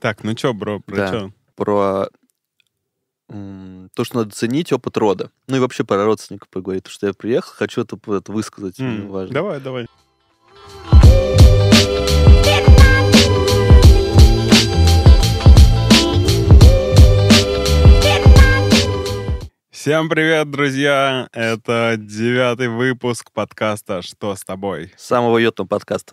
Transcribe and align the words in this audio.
Так, 0.00 0.24
ну 0.24 0.34
чё, 0.34 0.54
бро, 0.54 0.80
про 0.80 0.96
Да. 0.96 1.10
чё? 1.10 1.32
Про 1.54 2.08
м, 3.28 3.90
то, 3.94 4.02
что 4.02 4.18
надо 4.18 4.30
ценить 4.34 4.72
опыт 4.72 4.96
рода. 4.96 5.30
Ну 5.46 5.56
и 5.56 5.60
вообще 5.60 5.84
про 5.84 6.04
родственников 6.04 6.48
поговорить. 6.48 6.84
Потому 6.84 6.94
что 6.94 7.06
я 7.06 7.12
приехал, 7.12 7.52
хочу 7.54 7.82
это, 7.82 7.96
это 8.12 8.32
высказать. 8.32 8.80
М, 8.80 9.08
важно. 9.08 9.34
Давай, 9.34 9.60
давай. 9.60 9.86
Всем 19.70 20.10
привет, 20.10 20.50
друзья! 20.50 21.28
Это 21.32 21.94
девятый 21.96 22.68
выпуск 22.68 23.30
подкаста 23.32 24.02
«Что 24.02 24.34
с 24.36 24.42
тобой?». 24.44 24.92
Самого 24.98 25.36
уютного 25.36 25.68
подкаста. 25.68 26.12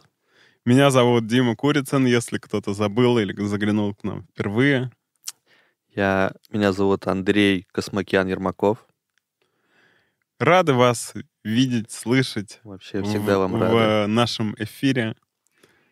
Меня 0.67 0.91
зовут 0.91 1.27
Дима 1.27 1.55
Курицын, 1.55 2.05
если 2.05 2.39
кто-то 2.39 2.73
забыл 2.73 3.19
или 3.19 3.33
заглянул 3.41 3.95
к 3.95 4.03
нам 4.03 4.23
впервые. 4.23 4.91
Я, 5.95 6.33
меня 6.49 6.73
зовут 6.73 7.07
Андрей 7.07 7.65
Космокян 7.71 8.27
Ермаков. 8.27 8.85
Рады 10.41 10.73
вас 10.73 11.13
видеть, 11.45 11.91
слышать 11.91 12.59
Вообще 12.65 13.01
всегда 13.01 13.37
в, 13.37 13.41
вам 13.43 13.51
в 13.53 13.61
рады. 13.61 14.07
нашем 14.11 14.55
эфире. 14.59 15.15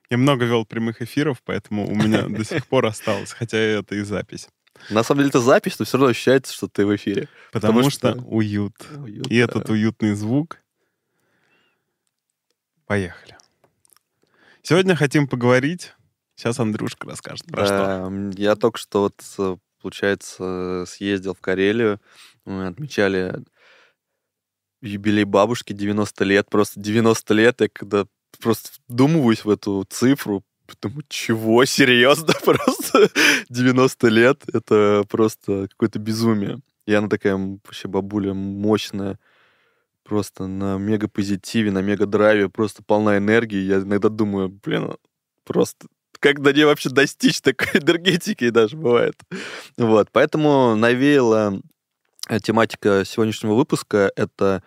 Я 0.10 0.18
много 0.18 0.44
вел 0.44 0.66
прямых 0.66 1.02
эфиров, 1.02 1.42
поэтому 1.46 1.90
у 1.90 1.96
меня 1.96 2.24
до 2.28 2.44
сих 2.44 2.68
пор 2.68 2.86
осталось, 2.86 3.32
хотя 3.32 3.58
это 3.58 3.96
и 3.96 4.02
запись. 4.02 4.50
На 4.90 5.04
самом 5.04 5.20
деле 5.20 5.30
это 5.30 5.40
запись, 5.40 5.80
но 5.80 5.86
все 5.86 5.96
равно 5.98 6.10
ощущается, 6.10 6.54
что 6.54 6.68
ты 6.68 6.86
в 6.86 6.94
эфире. 6.98 7.30
Потому, 7.54 7.76
Потому 7.76 7.90
что, 7.92 8.12
что- 8.12 8.22
уют. 8.24 8.76
Уют, 8.98 9.28
И 9.28 9.38
да. 9.38 9.46
этот 9.46 9.70
уютный 9.70 10.16
звук. 10.16 10.60
Поехали. 12.86 13.35
Сегодня 14.68 14.96
хотим 14.96 15.28
поговорить. 15.28 15.94
Сейчас 16.36 16.60
Андрюшка 16.60 17.08
расскажет 17.08 17.46
про 17.46 17.66
что. 17.66 17.78
Да, 17.78 17.98
м, 18.08 18.32
Я 18.32 18.56
только 18.56 18.80
что, 18.80 19.02
вот, 19.02 19.22
э, 19.38 19.58
получается, 19.80 20.86
съездил 20.88 21.36
в 21.36 21.40
Карелию. 21.40 22.02
Мы 22.46 22.66
отмечали 22.66 23.44
юбилей 24.82 25.24
бабушки 25.24 25.72
90 25.72 26.24
лет. 26.24 26.50
Просто 26.50 26.80
90 26.80 27.36
лет, 27.36 27.62
я 27.62 27.70
когда 27.70 28.08
просто 28.42 28.72
вдумываюсь 28.88 29.46
в 29.46 29.50
эту 29.52 29.86
цифру, 29.88 30.44
Думаю, 30.82 31.04
чего? 31.10 31.64
Серьезно? 31.66 32.34
Просто 32.44 33.12
90 33.50 34.08
лет? 34.08 34.42
Это 34.52 35.06
просто 35.08 35.68
какое-то 35.70 36.00
безумие. 36.00 36.60
И 36.88 36.94
она 36.96 37.08
такая 37.08 37.36
вообще 37.38 37.88
бабуля 37.88 38.34
мощная, 38.34 39.20
просто 40.06 40.48
на 40.48 40.78
мега 40.78 41.10
позитиве, 41.10 41.72
на 41.72 41.82
мега 41.82 42.06
драйве, 42.06 42.48
просто 42.48 42.84
полна 42.84 43.18
энергии. 43.18 43.60
Я 43.60 43.78
иногда 43.78 44.10
думаю, 44.10 44.50
блин, 44.50 44.96
просто 45.44 45.88
как 46.20 46.42
до 46.42 46.54
нее 46.54 46.68
вообще 46.68 46.90
достичь 46.90 47.42
такой 47.42 47.68
энергетики 47.82 48.50
даже 48.50 48.78
бывает. 48.78 49.16
Вот, 49.78 50.10
поэтому 50.12 50.76
навеяла 50.76 51.60
э, 52.30 52.40
тематика 52.40 53.04
сегодняшнего 53.06 53.54
выпуска 53.54 54.12
это, 54.16 54.64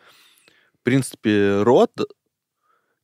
в 0.75 0.83
принципе, 0.83 1.63
род, 1.63 1.93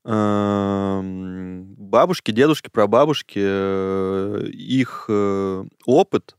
эм, 0.05 1.65
бабушки, 1.77 2.31
дедушки, 2.33 2.69
прабабушки, 2.69 3.41
э, 3.43 4.47
их 4.53 5.07
э, 5.09 5.65
опыт 5.87 6.37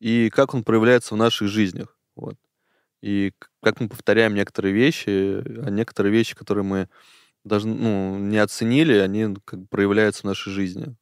и 0.00 0.30
как 0.30 0.54
он 0.54 0.64
проявляется 0.64 1.14
в 1.14 1.18
наших 1.18 1.48
жизнях. 1.48 1.96
Вот. 2.16 2.36
И 3.02 3.32
как 3.66 3.80
мы 3.80 3.88
повторяем 3.88 4.34
некоторые 4.34 4.72
вещи, 4.72 5.08
а 5.08 5.70
некоторые 5.70 6.12
вещи, 6.12 6.36
которые 6.36 6.62
мы 6.62 6.88
даже 7.42 7.66
ну, 7.66 8.16
не 8.16 8.38
оценили, 8.38 8.92
они 8.98 9.26
ну, 9.26 9.38
как 9.44 9.62
бы 9.62 9.66
проявляются 9.66 10.20
в 10.20 10.24
нашей 10.26 10.52
жизни 10.52 10.94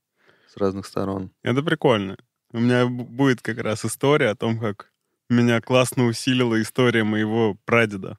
с 0.48 0.56
разных 0.56 0.86
сторон. 0.86 1.30
Это 1.42 1.62
прикольно. 1.62 2.16
У 2.52 2.60
меня 2.60 2.86
будет 2.86 3.42
как 3.42 3.58
раз 3.58 3.84
история 3.84 4.30
о 4.30 4.34
том, 4.34 4.58
как 4.58 4.90
меня 5.28 5.60
классно 5.60 6.06
усилила 6.06 6.62
история 6.62 7.04
моего 7.04 7.58
прадеда. 7.66 8.16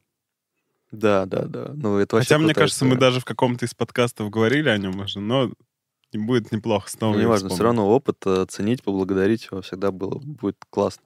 Да, 0.91 1.25
да, 1.25 1.45
да. 1.45 1.71
Ну, 1.73 1.97
это 1.97 2.19
Хотя, 2.19 2.37
мне 2.37 2.53
кажется, 2.53 2.85
мы 2.85 2.91
история. 2.91 3.01
даже 3.01 3.21
в 3.21 3.25
каком-то 3.25 3.65
из 3.65 3.73
подкастов 3.73 4.29
говорили 4.29 4.69
о 4.69 4.77
нем 4.77 4.99
уже, 4.99 5.19
но 5.21 5.51
будет 6.13 6.51
неплохо 6.51 6.87
снова. 6.87 7.13
Ну, 7.13 7.19
его 7.19 7.29
неважно, 7.29 7.49
все 7.49 7.63
равно 7.63 7.89
опыт 7.89 8.17
э, 8.27 8.43
оценить, 8.43 8.83
поблагодарить 8.83 9.45
его 9.45 9.63
всегда 9.63 9.91
было, 9.91 10.19
будет 10.19 10.57
классно. 10.69 11.03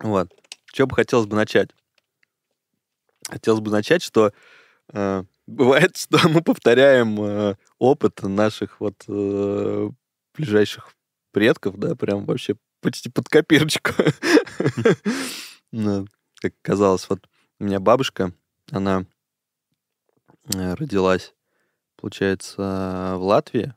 Вот. 0.00 0.28
Что 0.76 0.86
бы 0.86 0.94
хотелось 0.94 1.26
бы 1.26 1.36
начать? 1.36 1.70
Хотелось 3.30 3.60
бы 3.60 3.70
начать, 3.70 4.02
что 4.02 4.34
э, 4.92 5.24
бывает, 5.46 5.96
что 5.96 6.28
мы 6.28 6.42
повторяем 6.42 7.18
э, 7.18 7.56
опыт 7.78 8.22
наших 8.22 8.78
вот 8.78 9.02
э, 9.08 9.88
ближайших 10.34 10.94
предков, 11.32 11.78
да, 11.78 11.96
прям 11.96 12.26
вообще 12.26 12.56
почти 12.82 13.08
под 13.08 13.26
копирочку. 13.30 13.92
Ну, 15.72 16.06
Как 16.42 16.52
казалось, 16.60 17.08
вот 17.08 17.26
у 17.58 17.64
меня 17.64 17.80
бабушка, 17.80 18.34
она 18.70 19.06
э, 20.54 20.74
родилась 20.74 21.34
получается, 21.96 23.14
в 23.16 23.22
Латвии, 23.22 23.74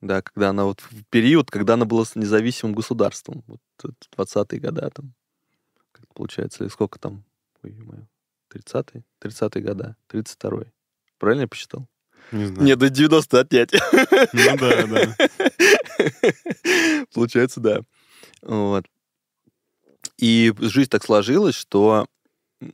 да, 0.00 0.22
когда 0.22 0.48
она 0.48 0.64
вот 0.64 0.80
в 0.80 1.04
период, 1.10 1.50
когда 1.50 1.74
она 1.74 1.84
была 1.84 2.04
независимым 2.14 2.74
государством, 2.74 3.44
вот 3.46 3.60
это 3.78 3.92
20-е 4.16 4.60
года 4.60 4.88
там, 4.88 5.14
получается, 6.14 6.64
или 6.64 6.70
сколько 6.70 6.98
там, 6.98 7.24
ой, 7.62 7.72
ё-моё, 7.72 8.02
30-е, 8.52 9.04
30-е 9.20 9.62
года, 9.62 9.96
32-й. 10.08 10.72
Правильно 11.18 11.42
я 11.42 11.48
посчитал? 11.48 11.86
Не 12.32 12.46
знаю. 12.46 12.66
Нет, 12.66 12.78
до 12.78 12.90
90 12.90 13.40
отнять. 13.40 13.72
Ну 14.32 14.56
да, 14.58 14.86
да. 14.86 15.16
Получается, 17.14 17.60
да. 17.60 17.80
Вот. 18.42 18.86
И 20.18 20.52
жизнь 20.58 20.90
так 20.90 21.04
сложилась, 21.04 21.54
что 21.54 22.06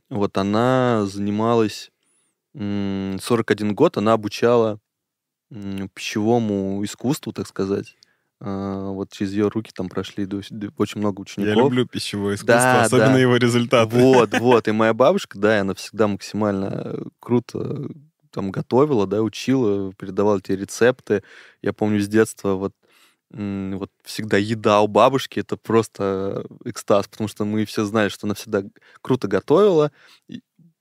вот 0.09 0.37
она 0.37 1.05
занималась 1.05 1.91
м, 2.55 3.17
41 3.21 3.73
год, 3.75 3.97
она 3.97 4.13
обучала 4.13 4.79
пищевому 5.93 6.83
искусству, 6.83 7.33
так 7.33 7.47
сказать. 7.47 7.97
А, 8.39 8.89
Вот 8.91 9.11
через 9.11 9.31
ее 9.33 9.47
руки 9.47 9.71
там 9.73 9.89
прошли 9.89 10.27
очень 10.77 10.99
много 10.99 11.19
Я 11.19 11.21
учеников. 11.21 11.55
люблю 11.63 11.85
пищевое 11.87 12.35
искусство, 12.35 12.55
Да, 12.57 12.83
особенно 12.83 13.13
да. 13.13 13.19
его 13.19 13.35
результаты. 13.37 13.95
Вот, 13.97 14.29
вот. 14.39 14.67
И 14.67 14.71
моя 14.71 14.93
бабушка, 14.93 15.39
да, 15.39 15.61
она 15.61 15.73
всегда 15.73 16.07
максимально 16.07 17.03
круто 17.19 17.87
там 18.31 18.51
готовила, 18.51 19.07
да, 19.07 19.23
учила, 19.23 19.91
передавала 19.93 20.37
эти 20.37 20.51
рецепты. 20.51 21.23
Я 21.61 21.73
помню 21.73 21.99
с 22.01 22.07
детства 22.07 22.53
вот 22.53 22.73
вот 23.29 23.91
всегда 24.05 24.37
еда 24.37 24.79
у 24.79 24.87
бабушки 24.87 25.39
это 25.41 25.57
просто 25.57 26.45
экстаз, 26.63 27.09
потому 27.09 27.27
что 27.27 27.43
мы 27.43 27.65
все 27.65 27.83
знали, 27.83 28.07
что 28.07 28.25
она 28.25 28.35
всегда 28.35 28.63
круто 29.01 29.27
готовила. 29.27 29.91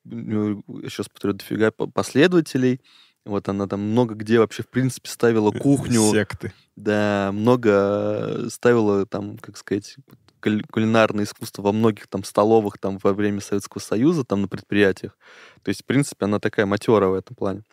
Сейчас 0.04 1.08
повторю, 1.08 1.34
дофига 1.34 1.72
по- 1.72 1.88
последователей. 1.88 2.80
Вот 3.26 3.48
она 3.48 3.66
там 3.66 3.80
много 3.80 4.14
где 4.14 4.38
вообще, 4.38 4.62
в 4.62 4.68
принципе, 4.68 5.10
ставила 5.10 5.50
кухню. 5.50 6.12
Секты. 6.12 6.52
Да, 6.76 7.30
много 7.32 8.48
ставила 8.50 9.04
там, 9.04 9.36
как 9.38 9.56
сказать, 9.56 9.96
кулинарное 10.40 11.24
искусство 11.24 11.62
во 11.62 11.72
многих 11.72 12.06
там 12.06 12.22
столовых 12.22 12.78
там 12.78 12.98
во 13.02 13.12
время 13.12 13.40
Советского 13.40 13.80
Союза, 13.80 14.22
там 14.22 14.42
на 14.42 14.48
предприятиях. 14.48 15.18
То 15.64 15.70
есть, 15.70 15.82
в 15.82 15.86
принципе, 15.86 16.26
она 16.26 16.38
такая 16.38 16.66
матерая 16.66 17.10
в 17.10 17.14
этом 17.14 17.34
плане. 17.34 17.64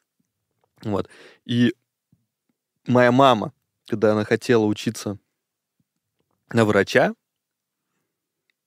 Вот. 0.81 1.08
И 1.46 1.75
моя 2.88 3.12
мама, 3.12 3.53
когда 3.88 4.14
она 4.14 4.25
хотела 4.25 4.66
учиться 4.66 5.20
на 6.52 6.66
врача, 6.66 7.14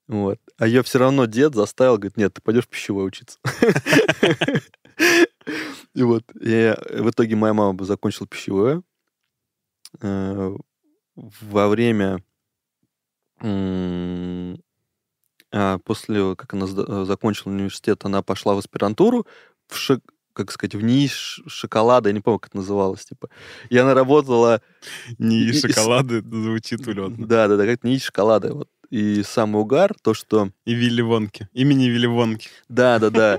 вот, 0.07 0.39
а 0.57 0.69
ее 0.69 0.85
все 0.85 1.01
равно 1.01 1.25
дед 1.25 1.57
заставил, 1.57 1.97
говорит, 1.97 2.17
нет, 2.17 2.33
ты 2.33 2.41
пойдешь 2.41 2.69
пищевой 2.69 3.09
учиться. 3.09 3.41
И 5.95 6.03
вот, 6.03 6.25
и 6.41 6.75
в 6.91 7.11
итоге 7.11 7.37
моя 7.37 7.55
мама 7.55 7.85
закончила 7.85 8.27
пищевое, 8.27 8.83
э, 10.03 10.57
во 11.15 11.69
время 11.69 12.23
а, 15.53 15.79
после 15.79 16.35
как 16.37 16.53
она 16.55 16.67
сда- 16.67 17.05
закончила 17.05 17.53
университет, 17.53 18.05
она 18.05 18.23
пошла 18.23 18.55
в 18.55 18.59
аспирантуру 18.59 19.27
в 19.69 19.77
шок- 19.77 20.03
как 20.33 20.53
сказать, 20.53 20.75
в 20.75 20.83
НИИ 20.83 21.09
шоколада, 21.47 22.11
я 22.11 22.13
не 22.13 22.21
помню, 22.21 22.39
как 22.41 22.51
это 22.51 22.59
называлось, 22.59 23.07
типа. 23.07 23.31
И 23.71 23.79
она 23.79 23.95
работала... 23.95 24.61
Не 25.19 25.45
И- 25.45 25.49
и 25.49 25.53
с- 25.55 25.63
шоколады, 25.63 26.21
звучит 26.21 26.87
улетно. 26.87 27.27
Да, 27.27 27.49
да, 27.49 27.57
да, 27.57 27.65
как 27.65 27.85
НИИ 27.85 27.99
шоколада. 27.99 28.53
Вот. 28.53 28.69
И 28.91 29.23
самый 29.23 29.63
угар, 29.63 29.95
то, 30.03 30.13
что... 30.13 30.51
И 30.67 30.75
Вилли 30.75 31.01
Вонки. 31.01 31.49
Имени 31.55 31.85
Вилли 31.87 32.07
Вонки. 32.07 32.51
Да, 32.69 32.99
да, 32.99 33.09
да. 33.11 33.39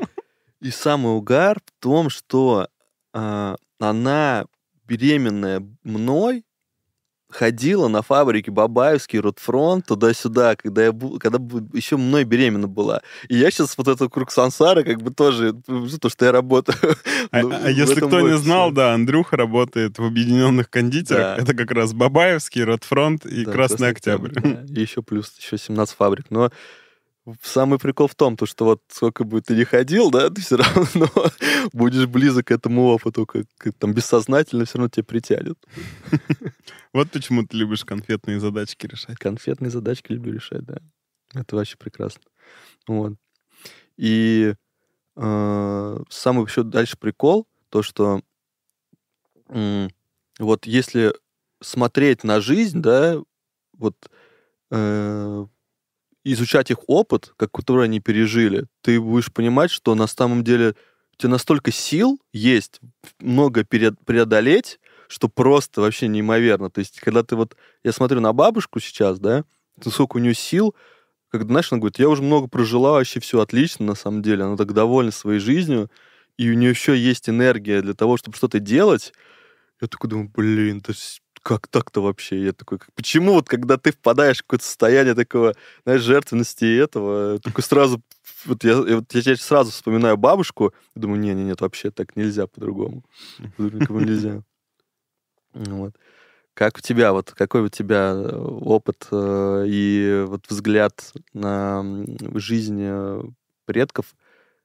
И 0.62 0.72
самый 0.72 1.16
угар 1.16 1.60
в 1.66 1.82
том, 1.82 2.10
что 2.10 2.68
а, 3.14 3.56
она 3.80 4.46
беременная 4.86 5.64
мной 5.84 6.44
ходила 7.30 7.90
на 7.90 8.02
фабрике 8.02 8.52
Бабаевский, 8.52 9.20
Ротфронт, 9.20 9.86
туда-сюда, 9.86 10.56
когда 10.56 10.86
я 10.86 10.92
бу- 10.92 11.20
когда 11.20 11.38
еще 11.74 11.98
мной 11.98 12.24
беременна 12.24 12.68
была. 12.70 13.02
И 13.28 13.36
я 13.36 13.52
сейчас 13.52 13.78
вот 13.78 13.90
этот 13.90 14.14
круг 14.14 14.32
сансара 14.32 14.84
как 14.84 15.02
бы 15.02 15.14
тоже, 15.14 15.54
ну, 15.68 15.86
то, 16.00 16.08
что 16.10 16.26
я 16.26 16.32
работаю. 16.32 16.78
А, 17.32 17.42
ну, 17.42 17.52
а 17.52 17.70
если 17.70 18.00
кто 18.00 18.22
не 18.22 18.38
знал, 18.38 18.72
да, 18.72 18.94
Андрюха 18.94 19.36
работает 19.36 20.00
в 20.00 20.04
Объединенных 20.06 20.70
кондитерах. 20.70 21.36
Да. 21.38 21.44
Это 21.44 21.54
как 21.54 21.72
раз 21.72 21.92
Бабаевский, 21.92 22.64
Ротфронт 22.64 23.26
и 23.26 23.44
Да, 23.44 23.52
Красный 23.52 23.90
Октябрь. 23.90 24.32
да. 24.32 24.64
И 24.70 24.80
еще 24.80 25.04
плюс 25.04 25.36
еще 25.38 25.58
17 25.58 25.94
фабрик. 25.98 26.28
Но 26.30 26.50
самый 27.42 27.80
прикол 27.80 28.08
в 28.08 28.16
том, 28.16 28.38
то, 28.38 28.46
что 28.46 28.66
вот 28.66 28.82
сколько 28.90 29.24
бы 29.24 29.42
ты 29.42 29.56
ни 29.56 29.64
ходил, 29.64 30.12
да, 30.12 30.30
ты 30.30 30.42
все 30.42 30.58
равно 30.58 31.08
будешь 31.74 32.08
близок 32.08 32.48
к 32.48 32.52
этому 32.52 32.88
опыту, 32.88 33.26
как, 33.26 33.46
как 33.58 33.74
там 33.76 33.94
бессознательно 33.94 34.66
все 34.66 34.78
равно 34.78 34.90
тебя 34.90 35.04
притянет. 35.04 35.58
Вот 36.94 37.12
почему 37.12 37.46
ты 37.46 37.58
любишь 37.58 37.86
конфетные 37.86 38.40
задачки 38.40 38.88
решать. 38.88 39.18
Конфетные 39.20 39.70
задачки 39.70 40.14
люблю 40.14 40.34
решать, 40.34 40.64
да. 40.64 40.78
Это 41.34 41.56
вообще 41.56 41.78
прекрасно. 41.78 42.24
Вот. 42.88 43.14
И 43.98 44.56
э, 45.16 46.00
самый 46.10 46.46
еще 46.46 46.64
дальше 46.64 46.98
прикол, 46.98 47.48
то, 47.70 47.84
что 47.84 48.22
м, 49.50 49.90
вот 50.40 50.66
если 50.66 51.14
смотреть 51.62 52.24
на 52.24 52.40
жизнь, 52.40 52.82
да, 52.82 53.18
вот 53.74 53.96
э, 54.72 55.46
изучать 56.34 56.72
их 56.72 56.78
опыт, 56.88 57.34
как 57.38 57.52
который 57.52 57.86
они 57.86 58.00
пережили, 58.00 58.66
ты 58.82 59.00
будешь 59.00 59.32
понимать, 59.32 59.72
что 59.72 59.96
на 59.96 60.08
самом 60.08 60.44
деле 60.44 60.76
у 61.14 61.18
тебя 61.18 61.30
настолько 61.30 61.72
сил 61.72 62.20
есть 62.32 62.80
много 63.20 63.66
преодолеть, 63.66 64.80
что 65.08 65.30
просто 65.30 65.82
вообще 65.82 66.08
неимоверно. 66.08 66.70
То 66.70 66.80
есть, 66.80 67.00
когда 67.00 67.24
ты 67.24 67.36
вот... 67.36 67.56
Я 67.84 67.92
смотрю 67.92 68.20
на 68.20 68.34
бабушку 68.34 68.80
сейчас, 68.80 69.20
да, 69.20 69.44
то 69.82 69.90
сколько 69.90 70.18
у 70.18 70.20
нее 70.20 70.34
сил, 70.34 70.76
как 71.30 71.44
знаешь, 71.44 71.72
она 71.72 71.80
говорит, 71.80 72.00
я 72.00 72.10
уже 72.10 72.22
много 72.22 72.48
прожила, 72.48 72.92
вообще 72.94 73.20
все 73.20 73.40
отлично, 73.42 73.86
на 73.86 73.96
самом 73.96 74.22
деле. 74.22 74.44
Она 74.44 74.58
так 74.58 74.74
довольна 74.74 75.12
своей 75.12 75.40
жизнью, 75.40 75.90
и 76.38 76.50
у 76.50 76.54
нее 76.54 76.70
еще 76.70 76.98
есть 76.98 77.30
энергия 77.30 77.82
для 77.82 77.94
того, 77.94 78.18
чтобы 78.18 78.38
что-то 78.38 78.60
делать. 78.60 79.14
Я 79.82 79.88
такой 79.88 80.10
думаю, 80.10 80.30
блин, 80.34 80.82
да 80.86 80.94
с- 80.94 81.22
как 81.48 81.70
так-то 81.70 82.02
вообще? 82.02 82.44
Я 82.44 82.52
такой, 82.52 82.80
почему 82.94 83.32
вот 83.32 83.48
когда 83.48 83.78
ты 83.78 83.94
впадаешь 83.94 84.40
в 84.40 84.42
какое-то 84.42 84.66
состояние 84.66 85.16
такого, 85.16 85.56
знаешь, 85.86 86.02
жертвенности 86.02 86.66
и 86.66 86.76
этого, 86.76 87.40
такой 87.40 87.64
сразу, 87.64 88.02
вот 88.44 88.66
я, 88.66 88.76
вот 88.76 89.16
я 89.16 89.36
сразу 89.38 89.72
вспоминаю 89.72 90.18
бабушку, 90.18 90.74
думаю, 90.94 91.22
не, 91.22 91.34
не, 91.34 91.46
нет, 91.46 91.62
вообще 91.62 91.90
так 91.90 92.18
нельзя 92.18 92.48
по-другому. 92.48 93.06
Никому 93.58 94.02
нельзя. 94.02 94.44
Вот. 95.54 95.94
Как 96.54 96.80
у 96.80 96.82
тебя, 96.82 97.14
вот 97.14 97.32
какой 97.32 97.62
у 97.62 97.70
тебя 97.70 98.12
э, 98.14 98.36
опыт 98.36 99.08
э, 99.12 99.64
и 99.68 100.26
вот 100.28 100.48
взгляд 100.50 101.14
на 101.34 102.04
жизнь 102.34 102.82
э, 102.82 103.24
предков, 103.64 104.16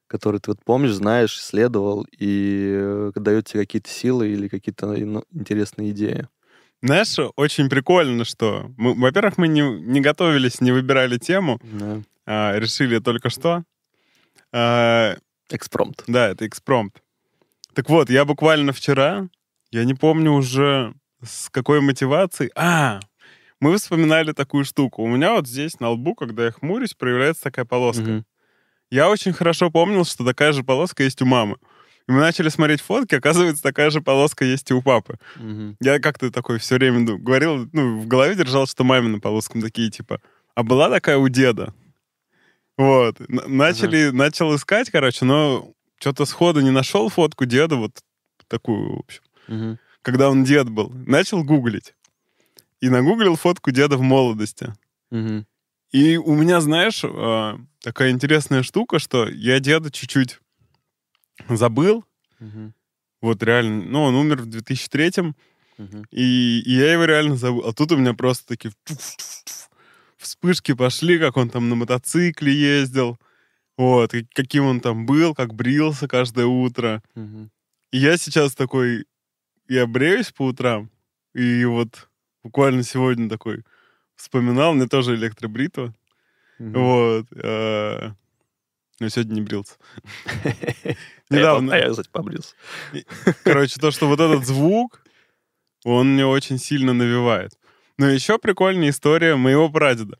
который 0.07 0.41
ты 0.41 0.51
вот 0.51 0.59
помнишь, 0.65 0.95
знаешь, 0.95 1.37
исследовал 1.37 2.05
и 2.11 2.73
э, 2.75 3.11
дает 3.15 3.45
тебе 3.45 3.61
какие-то 3.61 3.89
силы 3.89 4.27
или 4.27 4.49
какие-то 4.49 4.95
интересные 5.31 5.91
идеи? 5.91 6.27
Знаешь, 6.83 7.15
очень 7.37 7.69
прикольно, 7.69 8.25
что... 8.25 8.69
мы- 8.77 8.93
во-первых, 8.93 9.37
мы 9.37 9.47
не, 9.47 9.61
не 9.61 10.01
готовились, 10.01 10.59
не 10.59 10.73
выбирали 10.73 11.17
тему, 11.17 11.59
Да. 11.63 12.01
а 12.25 12.59
решили 12.59 12.99
только 12.99 13.29
что. 13.29 13.63
А, 14.51 15.15
Экспромт. 15.49 16.03
да, 16.07 16.27
это 16.29 16.45
экспромт. 16.45 17.01
Так 17.73 17.89
вот, 17.89 18.09
я 18.09 18.25
буквально 18.25 18.73
вчера, 18.73 19.27
я 19.71 19.85
не 19.85 19.93
помню 19.93 20.33
уже 20.33 20.93
с 21.23 21.49
какой 21.49 21.79
мотивацией... 21.79 22.51
А, 22.55 22.99
мы 23.61 23.77
вспоминали 23.77 24.33
такую 24.33 24.65
штуку. 24.65 25.03
У 25.03 25.07
меня 25.07 25.35
вот 25.35 25.47
здесь 25.47 25.79
на 25.79 25.89
лбу, 25.91 26.15
когда 26.15 26.43
я 26.45 26.51
хмурюсь, 26.51 26.95
проявляется 26.95 27.43
такая 27.43 27.63
полоска. 27.63 28.03
Мгм. 28.03 28.25
Я 28.91 29.09
очень 29.09 29.31
хорошо 29.31 29.71
помнил, 29.71 30.03
что 30.03 30.25
такая 30.25 30.51
же 30.51 30.63
полоска 30.63 31.03
есть 31.03 31.21
у 31.21 31.25
мамы. 31.25 31.55
И 32.07 32.11
мы 32.11 32.19
начали 32.19 32.49
смотреть 32.49 32.81
фотки, 32.81 33.15
оказывается, 33.15 33.63
такая 33.63 33.89
же 33.89 34.01
полоска 34.01 34.43
есть 34.43 34.69
и 34.71 34.73
у 34.73 34.81
папы. 34.81 35.17
Мгм. 35.37 35.77
Я 35.79 35.99
как-то 35.99 36.31
такой 36.31 36.59
все 36.59 36.75
время 36.75 37.05
ду- 37.05 37.17
говорил, 37.17 37.69
ну, 37.71 37.99
в 38.01 38.07
голове 38.07 38.35
держал, 38.35 38.67
что 38.67 38.83
мамина 38.83 39.19
полоскам 39.19 39.61
такие, 39.61 39.89
типа, 39.89 40.19
а 40.55 40.63
была 40.63 40.89
такая 40.89 41.17
у 41.17 41.29
деда. 41.29 41.73
Вот. 42.77 43.17
Начали, 43.29 44.09
начал 44.09 44.55
искать, 44.55 44.89
короче, 44.89 45.25
но 45.25 45.71
что-то 45.99 46.25
сходу 46.25 46.59
не 46.61 46.71
нашел 46.71 47.07
фотку 47.09 47.45
деда, 47.45 47.75
вот 47.77 47.91
такую, 48.47 48.97
в 48.97 48.99
общем, 48.99 49.21
Мгм. 49.47 49.79
когда 50.01 50.29
он 50.29 50.43
дед 50.43 50.69
был. 50.69 50.89
Начал 51.05 51.43
гуглить. 51.43 51.93
И 52.81 52.89
нагуглил 52.89 53.35
фотку 53.37 53.71
деда 53.71 53.95
в 53.95 54.01
молодости. 54.01 54.73
Мгм. 55.11 55.45
И 55.91 56.17
у 56.17 56.33
меня, 56.35 56.59
знаешь, 56.59 57.01
а, 57.05 57.57
такая 57.81 58.09
интересная 58.11 58.63
штука, 58.63 58.99
что 58.99 59.29
я 59.29 59.59
деда 59.59 59.89
чуть-чуть 59.91 60.39
забыл. 61.49 62.05
Мгм. 62.39 62.73
Вот 63.21 63.41
реально, 63.43 63.83
ну, 63.85 64.03
он 64.03 64.15
умер 64.15 64.41
в 64.41 64.45
2003 64.47 65.33
Мгм. 65.77 66.05
и, 66.11 66.61
и 66.65 66.71
я 66.73 66.93
его 66.93 67.05
реально 67.05 67.35
забыл. 67.35 67.67
А 67.67 67.73
тут 67.73 67.91
у 67.91 67.97
меня 67.97 68.13
просто 68.13 68.47
такие 68.47 68.73
вспышки 70.17 70.73
пошли, 70.73 71.19
как 71.19 71.37
он 71.37 71.49
там 71.49 71.69
на 71.69 71.75
мотоцикле 71.75 72.53
ездил. 72.53 73.17
Вот, 73.77 74.13
каким 74.33 74.65
он 74.65 74.79
там 74.81 75.05
был, 75.05 75.33
как 75.33 75.53
брился 75.53 76.07
каждое 76.07 76.45
утро. 76.45 77.01
Мгм. 77.15 77.49
И 77.91 77.97
я 77.97 78.17
сейчас 78.17 78.55
такой, 78.55 79.05
я 79.67 79.87
бреюсь 79.87 80.31
по 80.31 80.45
утрам, 80.47 80.89
и 81.33 81.65
вот 81.65 82.09
буквально 82.43 82.83
сегодня 82.83 83.29
такой 83.29 83.63
вспоминал, 84.15 84.73
мне 84.73 84.87
тоже 84.87 85.15
электробритва. 85.15 85.93
Мгм. 86.59 86.73
Вот. 86.73 87.27
э, 87.31 88.11
Но 88.99 89.09
сегодня 89.09 89.35
не 89.35 89.41
брился. 89.41 89.75
Недавно. 91.29 91.73
а 91.73 91.77
я, 91.77 91.89
кстати, 91.89 92.09
побрился. 92.09 92.55
Короче, 93.43 93.79
то, 93.79 93.91
что 93.91 94.07
вот 94.07 94.19
этот 94.19 94.45
звук, 94.45 95.03
он 95.83 96.13
мне 96.13 96.25
очень 96.25 96.59
сильно 96.59 96.93
навевает. 96.93 97.51
Но 97.97 98.07
еще 98.09 98.37
прикольная 98.37 98.89
история 98.89 99.35
моего 99.35 99.69
прадеда. 99.69 100.17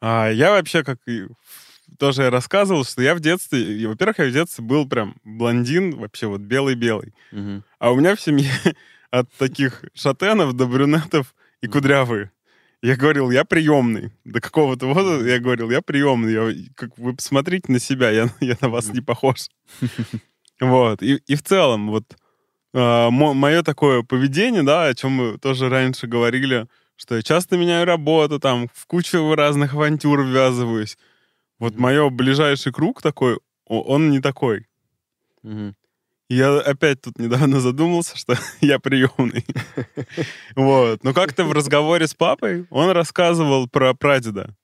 А 0.00 0.28
я 0.28 0.50
вообще, 0.50 0.82
как 0.84 0.98
тоже 1.98 2.22
я 2.22 2.30
рассказывал, 2.30 2.84
что 2.84 3.02
я 3.02 3.14
в 3.14 3.20
детстве, 3.20 3.78
и, 3.78 3.86
во-первых, 3.86 4.18
я 4.18 4.26
в 4.26 4.32
детстве 4.32 4.64
был 4.64 4.88
прям 4.88 5.16
блондин, 5.24 5.96
вообще 5.96 6.26
вот 6.26 6.40
белый-белый. 6.40 7.14
А 7.78 7.92
у 7.92 7.96
меня 7.96 8.14
в 8.16 8.20
семье 8.20 8.50
от 9.10 9.30
таких 9.34 9.84
шатенов 9.94 10.54
до 10.54 10.66
брюнетов 10.66 11.34
и 11.60 11.68
кудрявые. 11.68 12.32
Я 12.82 12.96
говорил, 12.96 13.30
я 13.30 13.44
приемный. 13.44 14.12
До 14.24 14.40
какого-то 14.40 14.86
возраста 14.86 15.26
я 15.26 15.38
говорил, 15.38 15.70
я 15.70 15.80
приемный. 15.80 16.32
Я, 16.32 16.52
как 16.74 16.98
вы 16.98 17.14
посмотрите 17.14 17.72
на 17.72 17.78
себя, 17.78 18.10
я, 18.10 18.28
я 18.40 18.56
на 18.60 18.68
вас 18.68 18.92
не 18.92 19.00
похож. 19.00 19.48
Вот. 20.60 21.02
И, 21.02 21.16
и 21.26 21.34
в 21.34 21.42
целом, 21.42 21.90
вот 21.90 22.04
мое 22.72 23.62
такое 23.64 24.02
поведение, 24.02 24.62
да, 24.62 24.86
о 24.86 24.94
чем 24.94 25.10
мы 25.10 25.38
тоже 25.38 25.68
раньше 25.68 26.06
говорили, 26.06 26.68
что 26.96 27.16
я 27.16 27.22
часто 27.22 27.56
меняю 27.56 27.86
работу, 27.86 28.38
там, 28.38 28.68
в 28.72 28.86
кучу 28.86 29.34
разных 29.34 29.74
авантюр 29.74 30.22
ввязываюсь. 30.22 30.96
Вот 31.58 31.76
мое 31.76 32.08
ближайший 32.10 32.72
круг 32.72 33.02
такой, 33.02 33.38
он 33.66 34.10
не 34.10 34.20
такой. 34.20 34.66
Мгм. 35.42 35.74
Я 36.28 36.58
опять 36.58 37.02
тут 37.02 37.18
недавно 37.18 37.60
задумался, 37.60 38.16
что 38.16 38.34
я 38.60 38.78
приемный. 38.78 39.44
Вот. 40.56 41.04
Но 41.04 41.12
как-то 41.12 41.44
в 41.44 41.52
разговоре 41.52 42.06
с 42.06 42.14
папой 42.14 42.66
он 42.70 42.90
рассказывал 42.90 43.68
про 43.68 43.94
прадеда, 43.94 44.54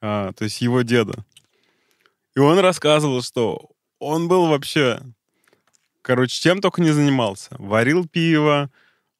а, 0.00 0.32
то 0.32 0.44
есть 0.44 0.60
его 0.62 0.82
деда. 0.82 1.24
И 2.34 2.38
он 2.38 2.58
рассказывал, 2.58 3.22
что 3.22 3.70
он 3.98 4.26
был 4.26 4.46
вообще, 4.46 5.00
короче, 6.00 6.40
чем 6.40 6.60
только 6.60 6.80
не 6.80 6.92
занимался. 6.92 7.50
Варил 7.58 8.08
пиво, 8.08 8.70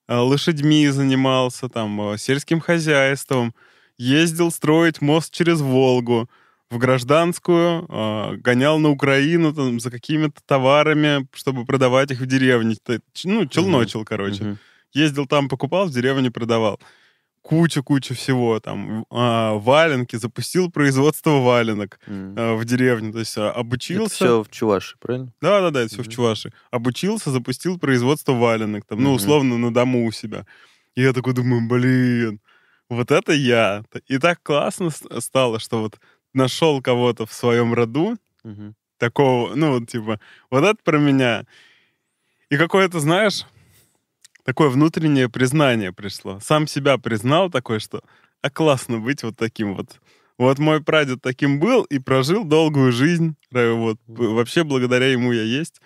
а, 0.08 0.22
лошадьми 0.22 0.88
занимался, 0.88 1.68
там, 1.68 2.00
а, 2.00 2.18
сельским 2.18 2.60
хозяйством, 2.60 3.54
ездил 3.98 4.50
строить 4.50 5.02
мост 5.02 5.32
через 5.32 5.60
Волгу, 5.60 6.28
в 6.72 6.78
гражданскую, 6.78 7.86
а, 7.88 8.32
гонял 8.36 8.78
на 8.78 8.88
Украину 8.90 9.52
там, 9.54 9.78
за 9.78 9.90
какими-то 9.90 10.40
товарами, 10.46 11.26
чтобы 11.34 11.64
продавать 11.64 12.10
их 12.10 12.20
в 12.20 12.26
деревне. 12.26 12.76
Ну, 13.24 13.46
челночил, 13.46 14.04
короче. 14.04 14.42
Мгм. 14.44 14.58
Ездил 14.94 15.26
там, 15.26 15.48
покупал, 15.48 15.86
в 15.86 15.90
деревне 15.90 16.30
продавал. 16.30 16.80
Куча-куча 17.42 18.14
всего. 18.14 18.60
Там 18.60 19.04
а, 19.10 19.54
валенки, 19.54 20.16
запустил 20.16 20.70
производство 20.70 21.30
валенок 21.40 21.98
Мгм. 22.06 22.34
а, 22.38 22.54
в 22.56 22.64
деревне. 22.64 23.12
То 23.12 23.18
есть 23.18 23.36
а, 23.36 23.50
Это 23.50 23.58
обучился... 23.60 24.14
все 24.14 24.42
в 24.42 24.48
Чувашии, 24.50 24.96
правильно? 25.00 25.32
Да-да-да, 25.40 25.80
это 25.80 25.92
все 25.92 26.02
в. 26.02 26.08
Чуваши. 26.08 26.52
Обучился, 26.70 27.30
запустил 27.30 27.78
производство 27.78 28.32
валенок. 28.32 28.84
Там, 28.86 28.98
ну, 29.02 29.08
Мгм. 29.10 29.16
условно, 29.16 29.58
на 29.58 29.74
дому 29.74 30.06
у 30.06 30.12
себя. 30.12 30.46
И 30.94 31.02
я 31.02 31.12
такой 31.12 31.32
думаю, 31.34 31.66
блин, 31.68 32.40
вот 32.88 33.10
это 33.10 33.32
я. 33.32 33.82
И 34.06 34.18
так 34.18 34.38
классно 34.42 34.90
стало, 35.18 35.58
что 35.58 35.80
вот 35.80 35.98
нашел 36.34 36.80
кого-то 36.82 37.26
в 37.26 37.32
своем 37.32 37.74
роду, 37.74 38.16
Мгм. 38.44 38.74
такого, 38.98 39.54
ну, 39.54 39.78
вот, 39.78 39.88
типа, 39.88 40.20
вот 40.50 40.64
это 40.64 40.78
про 40.82 40.98
меня. 40.98 41.44
И 42.50 42.56
какое-то, 42.56 43.00
знаешь, 43.00 43.46
такое 44.44 44.68
внутреннее 44.68 45.28
признание 45.28 45.92
пришло. 45.92 46.40
Сам 46.40 46.66
себя 46.66 46.98
признал 46.98 47.50
такой, 47.50 47.80
что 47.80 48.02
а 48.42 48.50
классно 48.50 48.98
быть 48.98 49.22
вот 49.22 49.36
таким 49.36 49.74
вот. 49.74 50.00
Вот 50.36 50.58
мой 50.58 50.82
прадед 50.82 51.22
таким 51.22 51.60
был 51.60 51.84
и 51.84 51.98
прожил 51.98 52.44
долгую 52.44 52.90
жизнь. 52.90 53.36
Вот. 53.52 53.98
Вообще 54.06 54.64
благодаря 54.64 55.06
ему 55.06 55.32
я 55.32 55.42
есть. 55.42 55.80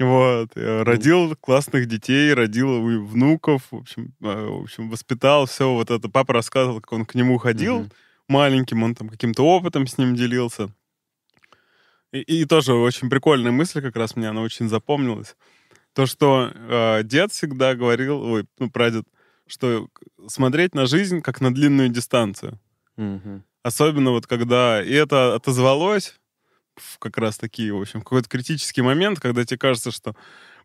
Вот. 0.00 0.50
Я 0.56 0.82
родил 0.84 1.36
классных 1.36 1.86
детей, 1.86 2.34
родил 2.34 2.82
внуков, 3.04 3.62
в 3.70 3.76
общем, 3.76 4.12
э, 4.20 4.46
в 4.46 4.62
общем, 4.64 4.90
воспитал 4.90 5.46
все 5.46 5.72
вот 5.72 5.90
это. 5.90 6.08
Папа 6.08 6.34
рассказывал, 6.34 6.80
как 6.80 6.92
он 6.92 7.06
к 7.06 7.14
нему 7.14 7.38
ходил 7.38 7.82
mm-hmm. 7.82 7.92
Маленьким, 8.28 8.82
он 8.82 8.94
там 8.94 9.08
каким-то 9.08 9.42
опытом 9.42 9.86
с 9.86 9.98
ним 9.98 10.14
делился. 10.14 10.70
И, 12.12 12.20
и 12.20 12.44
тоже 12.44 12.74
очень 12.74 13.10
прикольная 13.10 13.52
мысль, 13.52 13.82
как 13.82 13.96
раз 13.96 14.16
мне 14.16 14.28
она 14.28 14.42
очень 14.42 14.68
запомнилась. 14.68 15.36
То, 15.92 16.06
что 16.06 16.52
э, 16.54 17.02
дед 17.04 17.32
всегда 17.32 17.74
говорил, 17.74 18.22
ой, 18.22 18.46
ну, 18.58 18.70
прадед, 18.70 19.04
что 19.46 19.88
смотреть 20.26 20.74
на 20.74 20.86
жизнь 20.86 21.22
как 21.22 21.40
на 21.40 21.54
длинную 21.54 21.88
дистанцию. 21.88 22.60
Mm-hmm. 22.96 23.42
Особенно 23.62 24.10
вот 24.10 24.26
когда... 24.26 24.82
И 24.82 24.92
это 24.92 25.34
отозвалось 25.34 26.18
в 26.76 26.98
как 26.98 27.18
раз 27.18 27.38
такие, 27.38 27.72
в 27.72 27.80
общем, 27.80 28.00
какой-то 28.00 28.28
критический 28.28 28.82
момент, 28.82 29.20
когда 29.20 29.44
тебе 29.44 29.58
кажется, 29.58 29.90
что, 29.90 30.14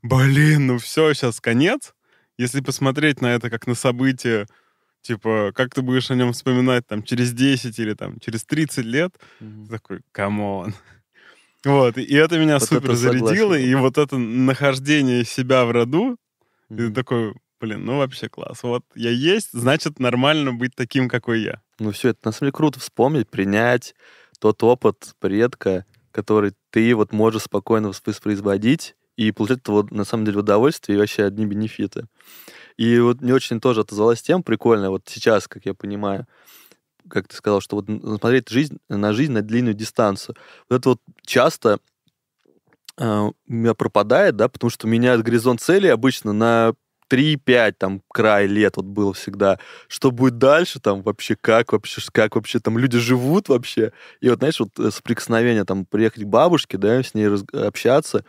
блин, 0.01 0.67
ну 0.67 0.77
все, 0.77 1.13
сейчас 1.13 1.39
конец. 1.39 1.93
Если 2.37 2.61
посмотреть 2.61 3.21
на 3.21 3.27
это 3.27 3.49
как 3.49 3.67
на 3.67 3.75
событие, 3.75 4.47
типа, 5.01 5.51
как 5.53 5.73
ты 5.73 5.81
будешь 5.81 6.11
о 6.11 6.15
нем 6.15 6.33
вспоминать 6.33 6.85
там 6.87 7.03
через 7.03 7.33
10 7.33 7.77
или 7.79 7.93
там 7.93 8.19
через 8.19 8.43
30 8.45 8.85
лет, 8.85 9.15
mm-hmm. 9.39 9.67
такой, 9.69 10.01
come 10.11 10.47
on. 10.47 10.73
Вот, 11.63 11.95
и 11.99 12.15
это 12.15 12.39
меня 12.39 12.57
вот 12.57 12.67
супер 12.67 12.85
это 12.85 12.95
зарядило, 12.95 13.53
и 13.53 13.75
вот 13.75 13.99
это 13.99 14.17
нахождение 14.17 15.23
себя 15.23 15.63
в 15.63 15.69
роду, 15.69 16.17
mm-hmm. 16.71 16.89
и 16.89 16.91
такой, 16.91 17.35
блин, 17.59 17.85
ну 17.85 17.99
вообще 17.99 18.29
класс. 18.29 18.63
Вот 18.63 18.83
я 18.95 19.11
есть, 19.11 19.49
значит, 19.53 19.99
нормально 19.99 20.53
быть 20.53 20.73
таким, 20.75 21.07
какой 21.07 21.41
я. 21.41 21.61
Ну 21.77 21.91
все, 21.91 22.09
это 22.09 22.19
на 22.23 22.31
самом 22.31 22.47
деле 22.47 22.51
круто 22.53 22.79
вспомнить, 22.79 23.29
принять 23.29 23.93
тот 24.39 24.63
опыт 24.63 25.13
предка, 25.19 25.85
который 26.11 26.53
ты 26.71 26.95
вот 26.95 27.13
можешь 27.13 27.43
спокойно 27.43 27.89
воспроизводить 27.89 28.95
и 29.17 29.31
получать 29.31 29.59
этого, 29.59 29.87
на 29.91 30.05
самом 30.05 30.25
деле, 30.25 30.39
удовольствие 30.39 30.95
и 30.95 30.99
вообще 30.99 31.25
одни 31.25 31.45
бенефиты. 31.45 32.05
И 32.77 32.99
вот 32.99 33.21
мне 33.21 33.33
очень 33.33 33.59
тоже 33.59 33.81
отозвалась 33.81 34.21
тем 34.21 34.43
прикольно, 34.43 34.89
вот 34.89 35.03
сейчас, 35.07 35.47
как 35.47 35.65
я 35.65 35.73
понимаю, 35.73 36.25
как 37.09 37.27
ты 37.27 37.35
сказал, 37.35 37.61
что 37.61 37.75
вот 37.77 37.85
смотреть 37.85 38.49
жизнь, 38.49 38.77
на 38.89 39.13
жизнь 39.13 39.31
на 39.31 39.41
длинную 39.41 39.73
дистанцию. 39.73 40.35
Вот 40.69 40.79
это 40.79 40.89
вот 40.89 41.01
часто 41.25 41.79
э, 42.97 43.05
у 43.05 43.33
меня 43.47 43.73
пропадает, 43.73 44.35
да, 44.35 44.47
потому 44.47 44.69
что 44.69 44.87
меняет 44.87 45.23
горизонт 45.23 45.61
цели 45.61 45.87
обычно 45.87 46.33
на 46.33 46.73
3-5 47.11 47.75
там 47.77 48.01
край 48.09 48.47
лет 48.47 48.77
вот 48.77 48.85
было 48.85 49.13
всегда. 49.13 49.59
Что 49.87 50.11
будет 50.11 50.37
дальше 50.37 50.79
там 50.79 51.01
вообще, 51.01 51.35
как 51.35 51.73
вообще, 51.73 52.01
как 52.11 52.35
вообще 52.35 52.59
там 52.59 52.77
люди 52.77 52.97
живут 52.97 53.49
вообще. 53.49 53.91
И 54.21 54.29
вот, 54.29 54.39
знаешь, 54.39 54.59
вот 54.59 54.69
э, 54.79 54.91
соприкосновение 54.91 55.65
там 55.65 55.85
приехать 55.85 56.23
к 56.23 56.27
бабушке, 56.27 56.77
да, 56.77 57.03
с 57.03 57.13
ней 57.13 57.27
общаться, 57.53 58.23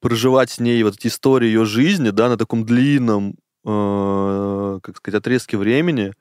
проживать 0.00 0.50
с 0.50 0.60
ней 0.60 0.82
вот 0.82 0.94
эти 0.96 1.08
истории 1.08 1.46
ее 1.46 1.64
жизни, 1.64 2.10
да, 2.10 2.28
на 2.28 2.36
таком 2.36 2.64
длинном, 2.64 3.36
э, 3.64 4.80
как 4.82 4.96
сказать, 4.96 5.20
отрезке 5.20 5.56
времени, 5.56 6.12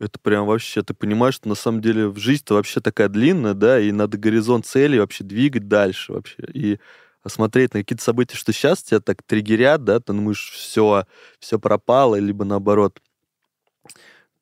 это 0.00 0.18
прям 0.20 0.46
вообще, 0.46 0.82
ты 0.82 0.94
понимаешь, 0.94 1.34
что 1.36 1.48
на 1.48 1.54
самом 1.54 1.80
деле 1.80 2.12
жизнь-то 2.14 2.54
вообще 2.54 2.80
такая 2.80 3.08
длинная, 3.08 3.54
да, 3.54 3.80
и 3.80 3.92
надо 3.92 4.18
горизонт 4.18 4.66
цели 4.66 4.98
вообще 4.98 5.24
двигать 5.24 5.68
дальше 5.68 6.12
вообще. 6.12 6.44
И 6.52 6.78
смотреть 7.26 7.74
на 7.74 7.80
какие-то 7.80 8.04
события, 8.04 8.36
что 8.36 8.52
сейчас 8.52 8.82
тебя 8.82 9.00
так 9.00 9.22
триггерят, 9.22 9.84
да, 9.84 10.00
ты 10.00 10.12
думаешь, 10.12 10.50
все, 10.52 11.06
все 11.38 11.58
пропало, 11.58 12.16
либо 12.16 12.44
наоборот, 12.44 13.00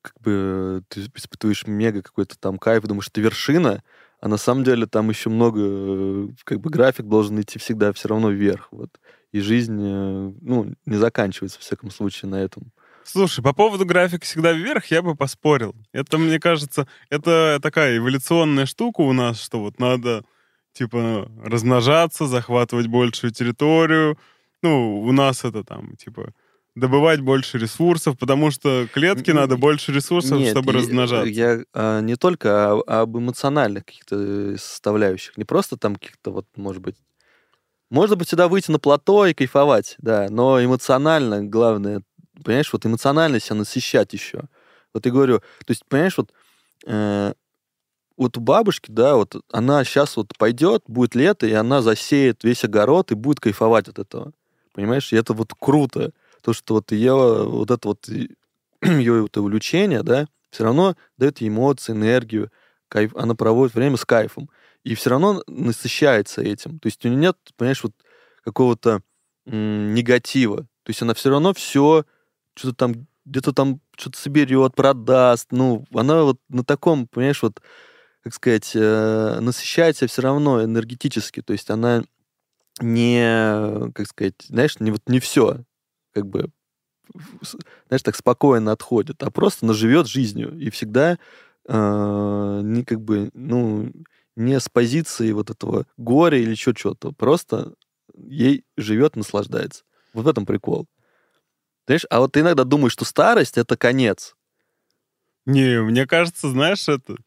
как 0.01 0.19
бы 0.19 0.83
ты 0.89 1.05
испытываешь 1.15 1.65
мега 1.65 2.01
какой-то 2.01 2.37
там 2.37 2.57
кайф, 2.57 2.83
думаешь, 2.83 3.07
это 3.07 3.21
вершина, 3.21 3.83
а 4.23 4.29
на 4.29 4.37
самом 4.37 4.63
деле 4.63 4.85
там 4.85 5.09
еще 5.09 5.29
много, 5.29 6.33
как 6.45 6.61
бы 6.61 6.69
график 6.69 7.07
должен 7.07 7.41
идти 7.41 7.59
всегда 7.59 7.91
все 7.91 8.07
равно 8.07 8.29
вверх, 8.29 8.69
вот. 8.71 8.89
И 9.33 9.41
жизнь, 9.41 9.77
э, 9.77 10.31
ну, 10.39 10.73
не 10.85 10.95
заканчивается, 10.95 11.59
в 11.59 11.61
всяком 11.61 11.91
случае, 11.91 12.31
на 12.31 12.37
этом. 12.37 12.71
Слушай, 13.03 13.43
по 13.43 13.51
поводу 13.51 13.85
графика 13.85 14.23
всегда 14.23 14.53
вверх 14.53 14.85
я 14.85 15.01
бы 15.01 15.13
поспорил. 15.17 15.75
Это, 15.91 16.17
мне 16.17 16.39
кажется, 16.39 16.87
это 17.09 17.59
такая 17.61 17.97
эволюционная 17.97 18.65
штука 18.65 19.01
у 19.01 19.11
нас, 19.11 19.41
что 19.41 19.59
вот 19.59 19.77
надо 19.77 20.23
типа, 20.71 21.29
размножаться, 21.43 22.25
захватывать 22.25 22.87
большую 22.87 23.31
территорию. 23.31 24.17
Ну, 24.61 25.01
у 25.01 25.11
нас 25.11 25.43
это 25.43 25.65
там, 25.65 25.97
типа, 25.97 26.31
добывать 26.75 27.21
больше 27.21 27.57
ресурсов, 27.57 28.17
потому 28.17 28.51
что 28.51 28.87
клетке 28.93 29.33
надо 29.33 29.57
больше 29.57 29.91
ресурсов, 29.91 30.39
Нет, 30.39 30.51
чтобы 30.51 30.73
размножаться. 30.73 31.29
Я 31.29 31.63
а, 31.73 32.01
не 32.01 32.15
только 32.15 32.71
а, 32.71 33.01
об 33.01 33.17
эмоциональных 33.17 33.85
каких-то 33.85 34.57
составляющих, 34.57 35.37
не 35.37 35.43
просто 35.43 35.77
там 35.77 35.95
каких-то 35.95 36.31
вот, 36.31 36.47
может 36.55 36.81
быть, 36.81 36.95
можно 37.89 38.15
быть 38.15 38.29
сюда 38.29 38.47
выйти 38.47 38.71
на 38.71 38.79
плато 38.79 39.27
и 39.27 39.33
кайфовать, 39.33 39.95
да, 39.99 40.27
но 40.29 40.63
эмоционально, 40.63 41.43
главное, 41.43 42.01
понимаешь, 42.43 42.73
вот 42.73 42.85
эмоционально 42.85 43.39
себя 43.39 43.57
насыщать 43.57 44.13
еще. 44.13 44.43
Вот 44.93 45.05
я 45.05 45.11
говорю, 45.11 45.39
то 45.39 45.71
есть, 45.71 45.85
понимаешь, 45.87 46.17
вот 46.17 46.31
э, 46.85 47.33
вот 48.17 48.37
у 48.37 48.41
бабушки, 48.41 48.91
да, 48.91 49.15
вот 49.15 49.35
она 49.51 49.83
сейчас 49.83 50.17
вот 50.17 50.37
пойдет, 50.37 50.83
будет 50.87 51.15
лето, 51.15 51.47
и 51.47 51.53
она 51.53 51.81
засеет 51.81 52.43
весь 52.43 52.63
огород 52.63 53.11
и 53.11 53.15
будет 53.15 53.39
кайфовать 53.39 53.87
от 53.87 53.99
этого. 53.99 54.33
Понимаешь? 54.73 55.11
И 55.13 55.15
это 55.15 55.33
вот 55.33 55.53
круто. 55.57 56.11
То, 56.43 56.53
что 56.53 56.75
вот 56.75 56.91
ее, 56.91 57.45
вот 57.47 57.71
это 57.71 57.87
вот 57.87 58.07
ее 58.83 59.21
вот 59.23 59.37
увлечение, 59.37 60.03
да, 60.03 60.27
все 60.51 60.65
равно 60.65 60.95
дает 61.17 61.41
ей 61.41 61.49
эмоции, 61.49 61.93
энергию, 61.93 62.51
кайф, 62.89 63.15
она 63.15 63.33
проводит 63.33 63.73
время 63.73 63.97
с 63.97 64.05
кайфом. 64.05 64.49
И 64.83 64.95
все 64.95 65.11
равно 65.11 65.41
насыщается 65.47 66.41
этим. 66.41 66.77
То 66.79 66.87
есть 66.87 67.03
у 67.05 67.07
нее 67.07 67.17
нет, 67.17 67.37
понимаешь, 67.57 67.83
вот 67.83 67.93
какого-то 68.43 69.01
негатива. 69.45 70.57
То 70.83 70.89
есть 70.89 71.01
она 71.01 71.13
все 71.13 71.29
равно 71.29 71.53
все 71.53 72.05
что-то 72.55 72.75
там 72.75 73.07
где-то 73.25 73.53
там 73.53 73.79
что-то 73.97 74.17
соберет, 74.19 74.75
продаст. 74.75 75.47
Ну, 75.51 75.85
она 75.93 76.23
вот 76.23 76.39
на 76.49 76.63
таком, 76.63 77.07
понимаешь, 77.07 77.41
вот 77.41 77.61
как 78.21 78.33
сказать, 78.33 78.71
э, 78.75 79.39
насыщается 79.39 80.07
все 80.07 80.21
равно 80.21 80.63
энергетически. 80.63 81.41
То 81.41 81.53
есть 81.53 81.69
она 81.69 82.03
не, 82.79 83.91
как 83.91 84.07
сказать, 84.07 84.35
знаешь, 84.47 84.79
не, 84.79 84.91
вот 84.91 85.01
не 85.07 85.19
все, 85.19 85.59
как 86.13 86.27
бы, 86.27 86.49
знаешь, 87.87 88.03
так 88.03 88.15
спокойно 88.15 88.71
отходит, 88.71 89.21
а 89.23 89.31
просто 89.31 89.65
она 89.65 89.73
живет 89.73 90.07
жизнью 90.07 90.57
и 90.57 90.69
всегда 90.69 91.17
э, 91.67 92.61
не 92.63 92.83
как 92.83 93.01
бы, 93.01 93.29
ну, 93.33 93.91
не 94.35 94.59
с 94.59 94.69
позиции 94.69 95.31
вот 95.31 95.49
этого 95.49 95.85
горя 95.97 96.37
или 96.37 96.55
что-то, 96.55 97.11
просто 97.11 97.73
ей 98.15 98.63
живет, 98.77 99.15
наслаждается. 99.15 99.83
Вот 100.13 100.25
в 100.25 100.27
этом 100.27 100.45
прикол. 100.45 100.87
Знаешь, 101.85 102.05
а 102.09 102.19
вот 102.19 102.33
ты 102.33 102.39
иногда 102.39 102.63
думаешь, 102.63 102.93
что 102.93 103.05
старость— 103.05 103.57
это 103.59 103.75
конец. 103.75 104.35
Не, 105.45 105.81
мне 105.81 106.07
кажется, 106.07 106.49
знаешь, 106.49 106.87
это 106.87 107.17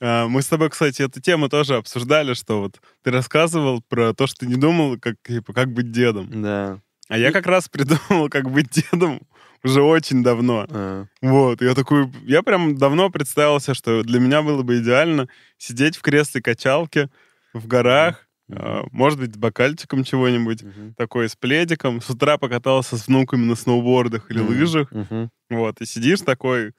а, 0.00 0.26
мы 0.26 0.42
с 0.42 0.46
тобой, 0.46 0.70
кстати, 0.70 1.02
эту 1.02 1.20
тему 1.20 1.48
тоже 1.48 1.76
обсуждали, 1.76 2.34
что 2.34 2.62
вот 2.62 2.80
ты 3.02 3.10
рассказывал 3.10 3.82
про 3.82 4.14
то, 4.14 4.26
что 4.26 4.40
ты 4.40 4.46
не 4.46 4.56
думал, 4.56 4.98
как, 4.98 5.16
типа, 5.22 5.52
как 5.52 5.72
быть 5.72 5.92
дедом. 5.92 6.42
Да. 6.42 6.80
А 7.10 7.18
я 7.18 7.32
как 7.32 7.46
раз 7.46 7.68
придумал, 7.70 8.28
как 8.30 8.50
быть 8.50 8.70
дедом 8.70 9.20
уже 9.62 9.82
очень 9.82 10.22
давно. 10.22 10.66
А. 10.70 11.06
Вот, 11.20 11.60
я 11.60 11.74
такой, 11.74 12.10
я 12.22 12.42
прям 12.42 12.76
давно 12.76 13.10
представился, 13.10 13.74
что 13.74 14.02
для 14.02 14.20
меня 14.20 14.42
было 14.42 14.62
бы 14.62 14.78
идеально 14.78 15.28
сидеть 15.58 15.96
в 15.96 16.02
кресле 16.02 16.40
качалки 16.40 17.10
в 17.52 17.66
горах, 17.66 18.26
mm-hmm. 18.48 18.88
может 18.92 19.18
быть, 19.18 19.34
с 19.34 19.36
бокальчиком 19.36 20.04
чего-нибудь, 20.04 20.62
mm-hmm. 20.62 20.94
такой 20.96 21.28
с 21.28 21.36
пледиком. 21.36 22.00
С 22.00 22.08
утра 22.08 22.38
покатался 22.38 22.96
с 22.96 23.08
внуками 23.08 23.44
на 23.44 23.56
сноубордах 23.56 24.30
или 24.30 24.38
лыжах. 24.38 24.90
Вот, 25.50 25.80
и 25.80 25.86
сидишь 25.86 26.20
такой 26.20 26.74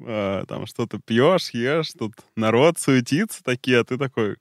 э, 0.00 0.44
там 0.46 0.66
что-то 0.66 1.00
пьешь, 1.04 1.50
ешь, 1.54 1.92
тут 1.98 2.12
народ 2.36 2.78
суетится 2.78 3.42
такие, 3.42 3.80
а 3.80 3.84
ты 3.84 3.96
такой 3.96 4.36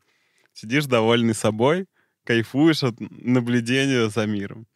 сидишь 0.54 0.86
довольный 0.88 1.34
собой, 1.34 1.86
кайфуешь 2.26 2.84
от 2.84 3.00
наблюдения 3.00 4.10
за 4.10 4.26
миром. 4.26 4.68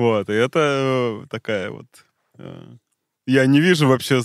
Вот, 0.00 0.30
и 0.30 0.32
это 0.32 1.24
э, 1.24 1.26
такая 1.28 1.70
вот... 1.70 1.84
Э, 2.38 2.72
я 3.26 3.44
не 3.44 3.60
вижу 3.60 3.86
вообще 3.86 4.22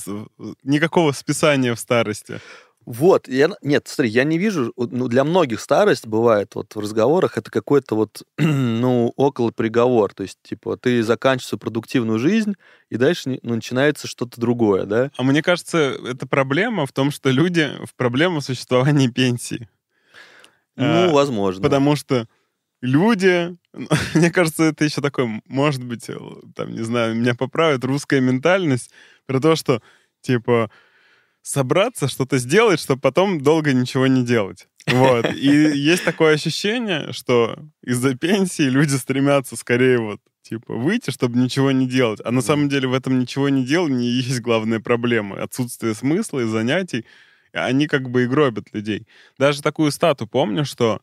никакого 0.64 1.12
списания 1.12 1.76
в 1.76 1.80
старости. 1.82 2.40
Вот, 2.86 3.28
я, 3.28 3.50
нет, 3.62 3.86
смотри, 3.90 4.10
я 4.10 4.24
не 4.24 4.38
вижу, 4.38 4.72
ну, 4.78 5.10
для 5.10 5.26
многих 5.26 5.60
старость 5.60 6.08
бывает 6.08 6.56
вот 6.56 6.74
в 6.76 6.80
разговорах, 6.80 7.38
это 7.38 7.52
какой-то 7.52 7.96
вот, 7.96 8.24
ну, 8.38 9.12
около 9.18 9.52
приговор, 9.52 10.14
то 10.14 10.24
есть, 10.24 10.40
типа, 10.44 10.78
ты 10.78 11.04
заканчиваешь 11.04 11.50
свою 11.50 11.60
продуктивную 11.60 12.20
жизнь, 12.20 12.56
и 12.90 12.96
дальше 12.96 13.40
ну, 13.42 13.56
начинается 13.56 14.08
что-то 14.08 14.40
другое, 14.40 14.86
да? 14.86 15.12
А 15.18 15.24
мне 15.24 15.44
кажется, 15.44 15.78
это 16.08 16.26
проблема 16.26 16.86
в 16.86 16.94
том, 16.94 17.12
что 17.12 17.32
люди 17.32 17.70
в 17.84 17.94
проблему 17.96 18.40
существования 18.40 19.10
пенсии. 19.10 19.68
Ну, 20.78 21.10
а, 21.10 21.12
возможно. 21.12 21.62
Потому 21.62 21.98
что 21.98 22.30
люди, 22.86 23.58
мне 24.14 24.32
кажется, 24.32 24.64
это 24.64 24.86
еще 24.86 25.02
такое, 25.02 25.42
может 25.48 25.84
быть, 25.84 26.10
э, 26.10 26.18
там, 26.56 26.72
не 26.72 26.84
знаю, 26.84 27.16
меня 27.16 27.36
поправит 27.36 27.84
русская 27.84 28.22
ментальность 28.22 28.92
про 29.26 29.40
то, 29.40 29.56
что, 29.56 29.82
типа, 30.22 30.70
собраться, 31.42 32.08
что-то 32.08 32.38
сделать, 32.38 32.80
чтобы 32.80 33.02
потом 33.02 33.42
долго 33.42 33.74
ничего 33.74 34.08
не 34.08 34.24
делать. 34.24 34.68
Вот. 34.88 35.32
И 35.34 35.48
есть 35.76 36.04
такое 36.04 36.34
ощущение, 36.34 37.12
что 37.12 37.58
из-за 37.84 38.16
пенсии 38.16 38.64
люди 38.64 38.96
стремятся 38.96 39.56
скорее 39.56 40.00
вот 40.00 40.22
типа 40.42 40.74
выйти, 40.74 41.10
чтобы 41.10 41.38
ничего 41.38 41.72
не 41.72 41.88
делать. 41.88 42.22
А 42.24 42.32
на 42.32 42.42
самом 42.42 42.70
деле 42.70 42.88
в 42.88 42.94
этом 42.94 43.20
ничего 43.20 43.50
не 43.50 43.66
делании 43.66 44.10
есть 44.22 44.42
главная 44.42 44.80
проблема. 44.80 45.42
Отсутствие 45.42 45.94
смысла 45.96 46.42
и 46.42 46.46
занятий. 46.46 47.06
Они 47.52 47.88
как 47.88 48.10
бы 48.10 48.24
и 48.24 48.28
гробят 48.28 48.74
людей. 48.74 49.08
Даже 49.38 49.62
такую 49.62 49.92
стату 49.92 50.28
помню, 50.28 50.66
что 50.66 51.02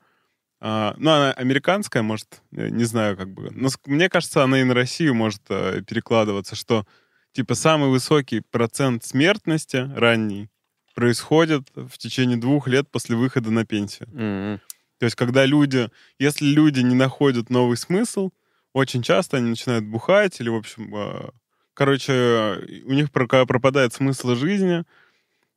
Uh, 0.63 0.95
ну, 0.97 1.11
она 1.11 1.33
американская, 1.33 2.05
может, 2.05 2.41
не 2.53 2.85
знаю, 2.85 3.17
как 3.17 3.35
бы. 3.35 3.51
Но 3.51 3.69
мне 3.87 4.09
кажется, 4.09 4.45
она 4.45 4.61
и 4.61 4.65
на 4.65 4.75
Россию 4.75 5.13
может 5.13 5.43
uh, 5.49 5.83
перекладываться, 5.83 6.55
что, 6.55 6.87
типа, 7.33 7.57
самый 7.57 7.91
высокий 7.91 8.43
процент 8.43 9.05
смертности 9.05 9.91
ранний 9.97 10.49
происходит 10.95 11.69
в 11.75 11.99
течение 11.99 12.37
двух 12.37 12.69
лет 12.69 12.89
после 12.89 13.17
выхода 13.17 13.51
на 13.51 13.67
пенсию. 13.67 14.09
Мгм. 14.13 14.61
То 14.99 15.07
есть, 15.07 15.17
когда 15.17 15.47
люди, 15.47 15.91
если 16.21 16.47
люди 16.47 16.79
не 16.79 16.95
находят 16.95 17.51
новый 17.51 17.77
смысл, 17.77 18.31
очень 18.73 19.03
часто 19.03 19.39
они 19.39 19.51
начинают 19.51 19.85
бухать 19.85 20.39
или, 20.41 20.49
в 20.49 20.55
общем, 20.55 20.95
э, 20.95 21.31
короче, 21.75 22.13
э, 22.13 22.83
у 22.85 22.93
них 22.93 23.11
пропадает 23.11 23.95
смысл 23.95 24.37
жизни, 24.37 24.85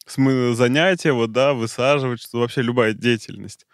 занятия, 0.07 1.11
вот, 1.11 1.31
да, 1.31 1.53
высаживать, 1.53 2.21
что 2.21 2.39
вообще 2.39 2.63
любая 2.63 2.93
деятельность. 2.93 3.67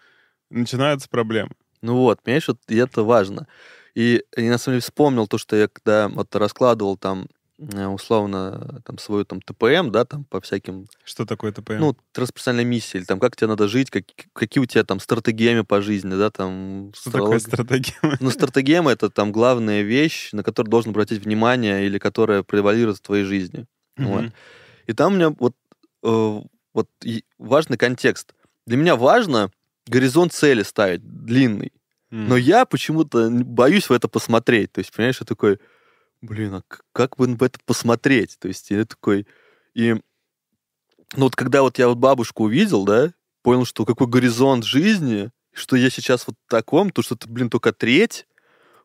Начинаются 0.52 1.08
проблемы. 1.08 1.50
Ну 1.80 1.96
вот, 1.96 2.22
понимаешь, 2.22 2.46
вот 2.48 2.58
это 2.68 3.02
важно. 3.02 3.46
И 3.94 4.22
я 4.36 4.50
на 4.50 4.58
самом 4.58 4.74
деле 4.74 4.82
вспомнил 4.82 5.26
то, 5.26 5.38
что 5.38 5.56
я 5.56 5.68
когда 5.68 6.08
вот 6.08 6.34
раскладывал 6.36 6.96
там 6.96 7.26
э, 7.58 7.86
условно 7.86 8.80
там 8.86 8.98
свою 8.98 9.24
там 9.24 9.40
ТПМ, 9.42 9.90
да, 9.90 10.04
там 10.04 10.24
по 10.24 10.40
всяким, 10.40 10.86
Что 11.04 11.26
такое 11.26 11.52
ТПМ? 11.52 11.78
ну, 11.78 11.96
трансперсональной 12.12 12.64
миссии, 12.64 12.98
или 12.98 13.04
там 13.04 13.18
как 13.18 13.36
тебе 13.36 13.48
надо 13.48 13.68
жить, 13.68 13.90
как- 13.90 14.04
какие 14.32 14.62
у 14.62 14.66
тебя 14.66 14.84
там 14.84 15.00
стратегемы 15.00 15.64
по 15.64 15.82
жизни, 15.82 16.14
да, 16.14 16.30
там... 16.30 16.92
что 16.94 17.10
такое 17.10 17.36
астрология. 17.36 17.88
стратегия? 17.88 18.18
Ну, 18.20 18.30
стратегема— 18.30 18.92
это 18.92 19.10
там 19.10 19.32
главная 19.32 19.82
вещь, 19.82 20.30
на 20.32 20.42
которую 20.42 20.70
должен 20.70 20.90
обратить 20.90 21.24
внимание 21.24 21.86
или 21.86 21.98
которая 21.98 22.42
превалирует 22.42 22.98
в 22.98 23.02
твоей 23.02 23.24
жизни. 23.24 23.66
Вот. 23.96 24.22
Мгм. 24.22 24.32
И 24.86 24.92
там 24.92 25.12
у 25.12 25.16
меня 25.16 25.30
вот, 25.30 25.54
э, 26.02 26.40
вот 26.72 26.88
важный 27.38 27.76
контекст. 27.76 28.34
Для 28.66 28.76
меня 28.76 28.96
важно 28.96 29.50
горизонт 29.86 30.32
цели 30.32 30.62
ставить 30.62 31.02
длинный. 31.04 31.72
Мгм. 32.10 32.28
Но 32.28 32.36
я 32.36 32.64
почему-то 32.64 33.30
боюсь 33.30 33.88
в 33.88 33.92
это 33.92 34.08
посмотреть. 34.08 34.72
То 34.72 34.80
есть, 34.80 34.92
понимаешь, 34.92 35.20
я 35.20 35.26
такой, 35.26 35.58
блин, 36.20 36.54
а 36.54 36.62
как 36.92 37.16
бы 37.16 37.26
в 37.26 37.42
это 37.42 37.58
посмотреть? 37.64 38.38
То 38.38 38.48
есть, 38.48 38.70
я 38.70 38.84
такой... 38.84 39.26
И 39.74 39.96
ну 41.14 41.24
вот 41.24 41.36
когда 41.36 41.62
вот 41.62 41.78
я 41.78 41.88
вот 41.88 41.98
бабушку 41.98 42.44
увидел, 42.44 42.84
да, 42.84 43.12
понял, 43.42 43.64
что 43.64 43.84
какой 43.84 44.06
горизонт 44.06 44.64
жизни, 44.64 45.30
что 45.52 45.76
я 45.76 45.90
сейчас 45.90 46.26
вот 46.26 46.36
в 46.46 46.50
таком, 46.50 46.90
то 46.90 47.02
что 47.02 47.14
это, 47.14 47.28
блин, 47.28 47.50
только 47.50 47.72
треть, 47.72 48.26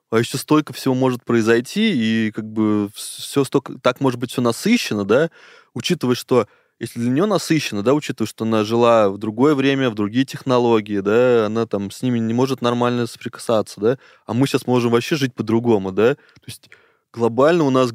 а 0.10 0.20
еще 0.20 0.38
столько 0.38 0.74
всего 0.74 0.94
может 0.94 1.24
произойти, 1.24 2.28
и 2.28 2.32
как 2.32 2.46
бы 2.46 2.90
все 2.94 3.44
столько, 3.44 3.80
так 3.80 4.02
может 4.02 4.20
быть 4.20 4.32
все 4.32 4.42
насыщенно, 4.42 5.06
да, 5.06 5.30
учитывая, 5.74 6.16
что 6.16 6.48
если 6.80 7.00
для 7.00 7.10
нее 7.10 7.26
насыщенно, 7.26 7.84
да, 7.84 7.94
учитывая, 7.94 8.28
что 8.28 8.46
она 8.46 8.64
жила 8.64 9.10
в 9.10 9.18
другое 9.18 9.56
время, 9.56 9.90
в 9.90 9.96
другие 9.96 10.26
технологии, 10.26 11.00
да, 11.00 11.48
она 11.48 11.66
там 11.66 11.90
с 11.92 12.02
ними 12.02 12.20
не 12.20 12.34
может 12.34 12.62
нормально 12.62 13.08
соприкасаться, 13.08 13.80
да, 13.80 14.00
а 14.26 14.34
мы 14.34 14.48
сейчас 14.48 14.68
можем 14.68 14.92
вообще 14.92 15.16
жить 15.16 15.34
по-другому, 15.34 15.92
да, 15.92 16.16
то 16.16 16.46
есть 16.46 16.70
глобально 17.12 17.64
у 17.64 17.70
нас 17.70 17.94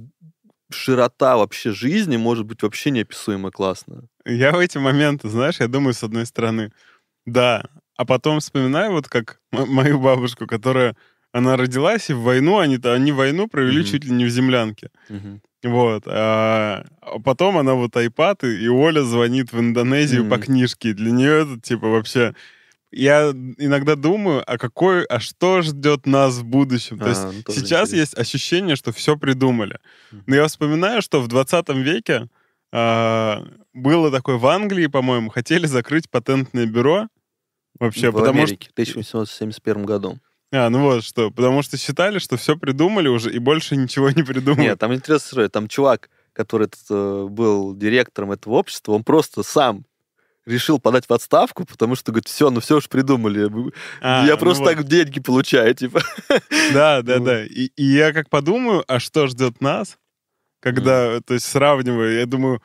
широта 0.70 1.36
вообще 1.36 1.72
жизни 1.72 2.16
может 2.16 2.46
быть 2.46 2.62
вообще 2.62 2.90
неописуемо 2.90 3.50
классная. 3.50 4.04
Я 4.24 4.52
в 4.52 4.58
эти 4.58 4.78
моменты, 4.78 5.28
знаешь, 5.28 5.60
я 5.60 5.68
думаю, 5.68 5.94
с 5.94 6.02
одной 6.02 6.26
стороны, 6.26 6.72
да, 7.26 7.64
а 7.96 8.04
потом 8.04 8.40
вспоминаю 8.40 8.92
вот 8.92 9.08
как 9.08 9.40
мою 9.52 10.00
бабушку, 10.00 10.46
которая, 10.46 10.96
она 11.30 11.56
родилась, 11.56 12.10
и 12.10 12.14
в 12.14 12.22
войну, 12.22 12.58
они, 12.58 12.78
они 12.82 13.12
войну 13.12 13.48
провели 13.48 13.80
Мгм. 13.80 13.86
чуть 13.86 14.04
ли 14.04 14.10
не 14.10 14.24
в 14.24 14.30
землянке. 14.30 14.90
Мгм. 15.08 15.40
Вот. 15.62 16.02
А, 16.07 16.85
а 17.00 17.19
потом 17.21 17.59
она 17.59 17.75
вот 17.75 17.97
айпад, 17.97 18.45
и, 18.45 18.69
Оля 18.69 19.02
звонит 19.02 19.52
в 19.52 19.59
Индонезию 19.61 20.28
по 20.28 20.37
Мгм. 20.37 20.45
книжке. 20.45 20.92
Для 20.92 21.11
нее 21.11 21.42
это, 21.42 21.61
типа, 21.61 21.88
вообще... 21.88 22.35
Я 22.94 23.31
иногда 23.57 23.94
думаю, 23.96 24.42
а 24.46 24.59
какой, 24.59 25.05
а 25.07 25.18
что 25.18 25.62
ждет 25.62 26.05
нас 26.05 26.35
в 26.35 26.44
будущем? 26.44 26.98
То 26.98 27.09
есть 27.09 27.22
А, 27.22 27.33
ну, 27.33 27.42
сейчас 27.55 27.88
интересно. 27.88 27.96
есть 27.96 28.18
ощущение, 28.18 28.77
что 28.77 28.92
все 28.92 29.16
придумали. 29.16 29.79
Но 30.27 30.35
я 30.37 30.46
вспоминаю, 30.46 31.01
что 31.01 31.22
в 31.22 31.27
20 31.29 31.70
веке 31.70 32.29
а, 32.70 33.46
было 33.72 34.11
такое 34.11 34.37
в 34.37 34.46
Англии, 34.46 34.88
по-моему, 34.88 35.31
хотели 35.31 35.64
закрыть 35.64 36.11
патентное 36.11 36.66
бюро. 36.66 37.09
Вообще, 37.81 38.11
в 38.11 38.14
потому 38.14 38.42
Америке 38.42 38.68
в 38.68 38.72
1871 38.72 39.87
году. 39.87 40.18
А, 40.52 40.68
ну 40.68 40.82
вот 40.82 41.02
что. 41.02 41.30
Потому 41.30 41.62
что 41.62 41.78
считали, 41.78 42.18
что 42.18 42.36
все 42.36 42.56
придумали 42.56 43.08
уже, 43.08 43.32
и 43.32 43.38
больше 43.38 43.76
ничего 43.76 44.10
не 44.10 44.22
придумали. 44.22 44.68
Нет, 44.68 44.78
там 44.78 44.92
интересная 44.92 45.28
история. 45.28 45.48
Там 45.48 45.66
чувак, 45.66 46.10
который 46.32 46.66
этот, 46.66 46.80
э, 46.90 47.26
был 47.28 47.74
директором 47.74 48.32
этого 48.32 48.54
общества, 48.54 48.92
он 48.92 49.02
просто 49.02 49.42
сам 49.42 49.84
решил 50.44 50.78
подать 50.78 51.08
в 51.08 51.12
отставку, 51.12 51.64
потому 51.64 51.94
что, 51.94 52.12
говорит, 52.12 52.28
все, 52.28 52.50
ну 52.50 52.60
все 52.60 52.76
уж 52.76 52.88
придумали. 52.88 53.48
А, 54.00 54.26
я 54.26 54.32
ну 54.32 54.38
просто 54.38 54.64
вот. 54.64 54.74
так 54.74 54.84
деньги 54.84 55.20
получаю, 55.20 55.74
типа. 55.74 56.02
Да, 56.72 57.02
да, 57.02 57.18
да. 57.18 57.44
И, 57.44 57.70
и 57.76 57.84
я 57.84 58.12
как 58.12 58.28
подумаю, 58.28 58.84
а 58.88 58.98
что 58.98 59.26
ждет 59.28 59.60
нас, 59.60 59.98
когда, 60.60 61.20
то 61.20 61.34
есть 61.34 61.46
сравниваю, 61.46 62.18
я 62.18 62.26
думаю, 62.26 62.60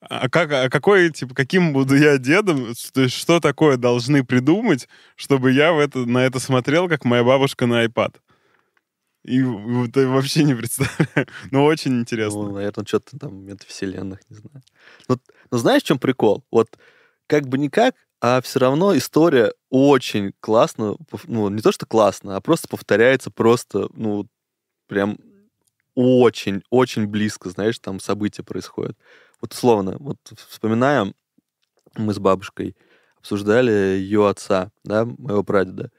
а 0.00 0.28
как, 0.28 0.52
а 0.52 0.70
какой, 0.70 1.10
типа, 1.10 1.34
каким 1.34 1.72
буду 1.72 1.96
я 1.96 2.18
дедом, 2.18 2.74
то 2.92 3.02
есть 3.02 3.16
что 3.16 3.40
такое 3.40 3.76
должны 3.76 4.24
придумать, 4.24 4.88
чтобы 5.16 5.50
я 5.52 5.72
в 5.72 5.78
это, 5.78 6.00
на 6.00 6.18
это 6.18 6.38
смотрел, 6.38 6.88
как 6.88 7.04
моя 7.04 7.24
бабушка 7.24 7.66
на 7.66 7.84
iPad. 7.84 8.14
И 9.24 9.42
вот 9.42 9.94
вообще 9.94 10.44
не 10.44 10.54
представляю. 10.54 11.26
Но 11.50 11.64
очень 11.64 12.00
интересно. 12.00 12.44
Ну, 12.44 12.52
наверное, 12.52 12.86
что-то 12.86 13.18
там 13.18 13.44
метавселенных, 13.44 14.20
не 14.30 14.36
знаю. 14.36 14.62
Но, 15.08 15.18
но 15.50 15.58
знаешь, 15.58 15.82
в 15.82 15.86
чем 15.86 15.98
прикол? 15.98 16.44
Вот 16.50 16.78
как 17.26 17.46
бы 17.46 17.58
никак, 17.58 17.94
а 18.20 18.40
все 18.40 18.60
равно 18.60 18.96
история 18.96 19.52
очень 19.70 20.32
классно, 20.40 20.96
ну, 21.24 21.48
не 21.50 21.60
то, 21.60 21.72
что 21.72 21.86
классно, 21.86 22.36
а 22.36 22.40
просто 22.40 22.68
повторяется 22.68 23.30
просто, 23.30 23.88
ну, 23.92 24.26
прям 24.86 25.18
очень, 25.94 26.62
очень 26.70 27.06
близко, 27.06 27.50
знаешь, 27.50 27.78
там 27.80 28.00
события 28.00 28.42
происходят. 28.42 28.96
Вот 29.40 29.52
условно, 29.52 29.96
вот 29.98 30.18
вспоминаем, 30.48 31.14
мы 31.96 32.12
с 32.12 32.18
бабушкой 32.18 32.76
обсуждали 33.16 33.70
ее 33.70 34.28
отца, 34.28 34.70
да, 34.84 35.04
моего 35.04 35.42
прадеда. 35.44 35.90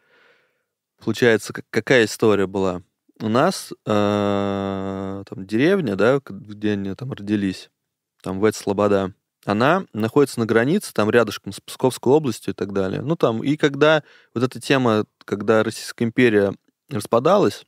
Получается, 1.03 1.53
как- 1.53 1.65
какая 1.69 2.05
история 2.05 2.47
была? 2.47 2.81
У 3.21 3.29
нас 3.29 3.73
э, 3.85 5.23
там 5.29 5.45
деревня, 5.45 5.95
да, 5.95 6.19
где 6.25 6.71
они 6.71 6.93
там 6.95 7.11
родились, 7.11 7.69
там 8.21 8.43
Вет 8.43 8.55
Слобода, 8.55 9.13
она 9.45 9.85
находится 9.93 10.39
на 10.39 10.45
границе, 10.45 10.93
там 10.93 11.09
рядышком 11.09 11.51
с 11.53 11.59
Псковской 11.61 12.11
областью 12.13 12.53
и 12.53 12.55
так 12.55 12.73
далее. 12.73 13.01
Ну, 13.01 13.15
там, 13.15 13.43
и 13.43 13.55
когда 13.55 14.03
вот 14.33 14.43
эта 14.43 14.59
тема, 14.59 15.05
когда 15.25 15.63
Российская 15.63 16.05
империя 16.05 16.53
распадалась, 16.89 17.65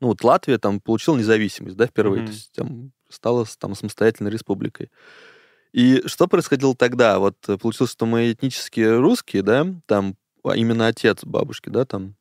ну, 0.00 0.08
вот 0.08 0.24
Латвия 0.24 0.58
там 0.58 0.80
получила 0.80 1.16
независимость, 1.16 1.76
да, 1.76 1.86
впервые, 1.86 2.22
Мгм. 2.22 2.26
то 2.26 2.32
есть 2.32 2.52
там 2.52 2.92
стала 3.10 3.46
там 3.58 3.74
самостоятельной 3.74 4.30
республикой. 4.30 4.90
И 5.72 6.02
что 6.06 6.26
происходило 6.26 6.74
тогда? 6.74 7.18
Вот 7.18 7.36
э, 7.48 7.56
получилось, 7.56 7.92
что 7.92 8.06
мы 8.06 8.32
этнические 8.32 8.98
русские, 8.98 9.42
да, 9.42 9.66
там 9.86 10.16
а 10.42 10.56
именно 10.56 10.86
отец 10.86 11.24
бабушки, 11.24 11.68
да, 11.68 11.84
там, 11.84 12.14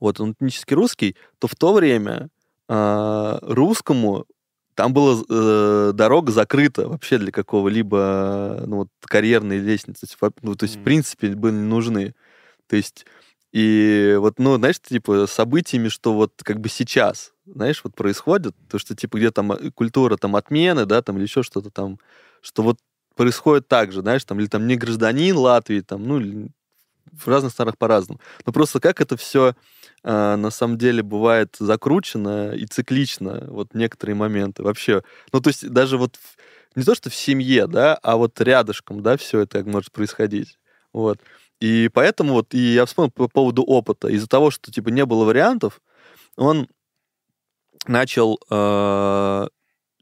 вот 0.00 0.20
он 0.20 0.32
этнически 0.32 0.74
русский, 0.74 1.16
то 1.38 1.48
в 1.48 1.54
то 1.54 1.72
время 1.72 2.28
а, 2.68 3.38
русскому 3.42 4.26
там 4.74 4.92
была 4.92 5.20
э, 5.28 5.90
дорога 5.92 6.30
закрыта 6.30 6.88
вообще 6.88 7.18
для 7.18 7.32
какого-либо 7.32 8.62
ну, 8.64 8.76
вот, 8.76 8.88
карьерной 9.00 9.58
лестницы. 9.58 10.06
Во- 10.20 10.30
Ну, 10.42 10.54
то 10.54 10.64
есть, 10.64 10.76
в 10.76 10.78
Мгм. 10.78 10.84
принципе, 10.84 11.28
были 11.30 11.54
нужны. 11.54 12.14
То 12.68 12.76
есть, 12.76 13.04
и 13.50 14.16
вот, 14.20 14.38
ну, 14.38 14.56
знаешь, 14.56 14.78
типа, 14.78 15.26
событиями, 15.26 15.88
что 15.88 16.14
вот 16.14 16.32
как 16.44 16.60
бы 16.60 16.68
сейчас, 16.68 17.32
знаешь, 17.54 17.80
вот 17.84 17.94
происходит, 17.94 18.54
то, 18.68 18.78
что, 18.78 18.94
типа, 18.94 19.18
где 19.18 19.30
там 19.30 19.52
э, 19.52 19.70
культура 19.70 20.16
там 20.16 20.36
отмены, 20.36 20.86
да, 20.86 21.02
там, 21.02 21.16
или 21.16 21.24
еще 21.24 21.42
что-то 21.42 21.70
там, 21.70 21.98
что 22.40 22.62
вот 22.62 22.78
происходит 23.16 23.68
так 23.68 23.92
же, 23.92 24.00
знаешь, 24.00 24.24
там, 24.24 24.38
или 24.40 24.46
там 24.46 24.66
не 24.66 24.76
гражданин 24.76 25.36
Латвии, 25.36 25.80
там, 25.80 26.04
ну, 26.04 26.48
в 27.12 27.28
разных 27.28 27.52
странах 27.52 27.78
по-разному. 27.78 28.20
Но 28.46 28.52
просто 28.52 28.80
как 28.80 29.00
это 29.00 29.16
все 29.16 29.54
на 30.04 30.50
самом 30.50 30.78
деле 30.78 31.02
бывает 31.02 31.56
закручено 31.58 32.52
и 32.52 32.66
циклично, 32.66 33.46
вот 33.48 33.74
некоторые 33.74 34.14
моменты 34.14 34.62
вообще. 34.62 35.02
Ну, 35.32 35.40
то 35.40 35.48
есть 35.48 35.68
даже 35.68 35.98
вот 35.98 36.18
не 36.76 36.84
то, 36.84 36.94
что 36.94 37.10
в 37.10 37.14
семье, 37.14 37.66
да, 37.66 37.96
а 38.02 38.16
вот 38.16 38.40
рядышком, 38.40 39.02
да, 39.02 39.16
все 39.16 39.40
это 39.40 39.64
может 39.64 39.90
происходить. 39.90 40.58
Вот. 40.92 41.18
И 41.60 41.90
поэтому 41.92 42.34
вот, 42.34 42.54
и 42.54 42.74
я 42.74 42.86
вспомнил 42.86 43.10
по 43.10 43.26
поводу 43.26 43.64
опыта. 43.64 44.08
Из-за 44.08 44.28
того, 44.28 44.52
что, 44.52 44.70
типа, 44.70 44.90
не 44.90 45.04
было 45.04 45.24
вариантов, 45.24 45.80
он 46.36 46.68
начал 47.86 48.38
э, 48.50 49.48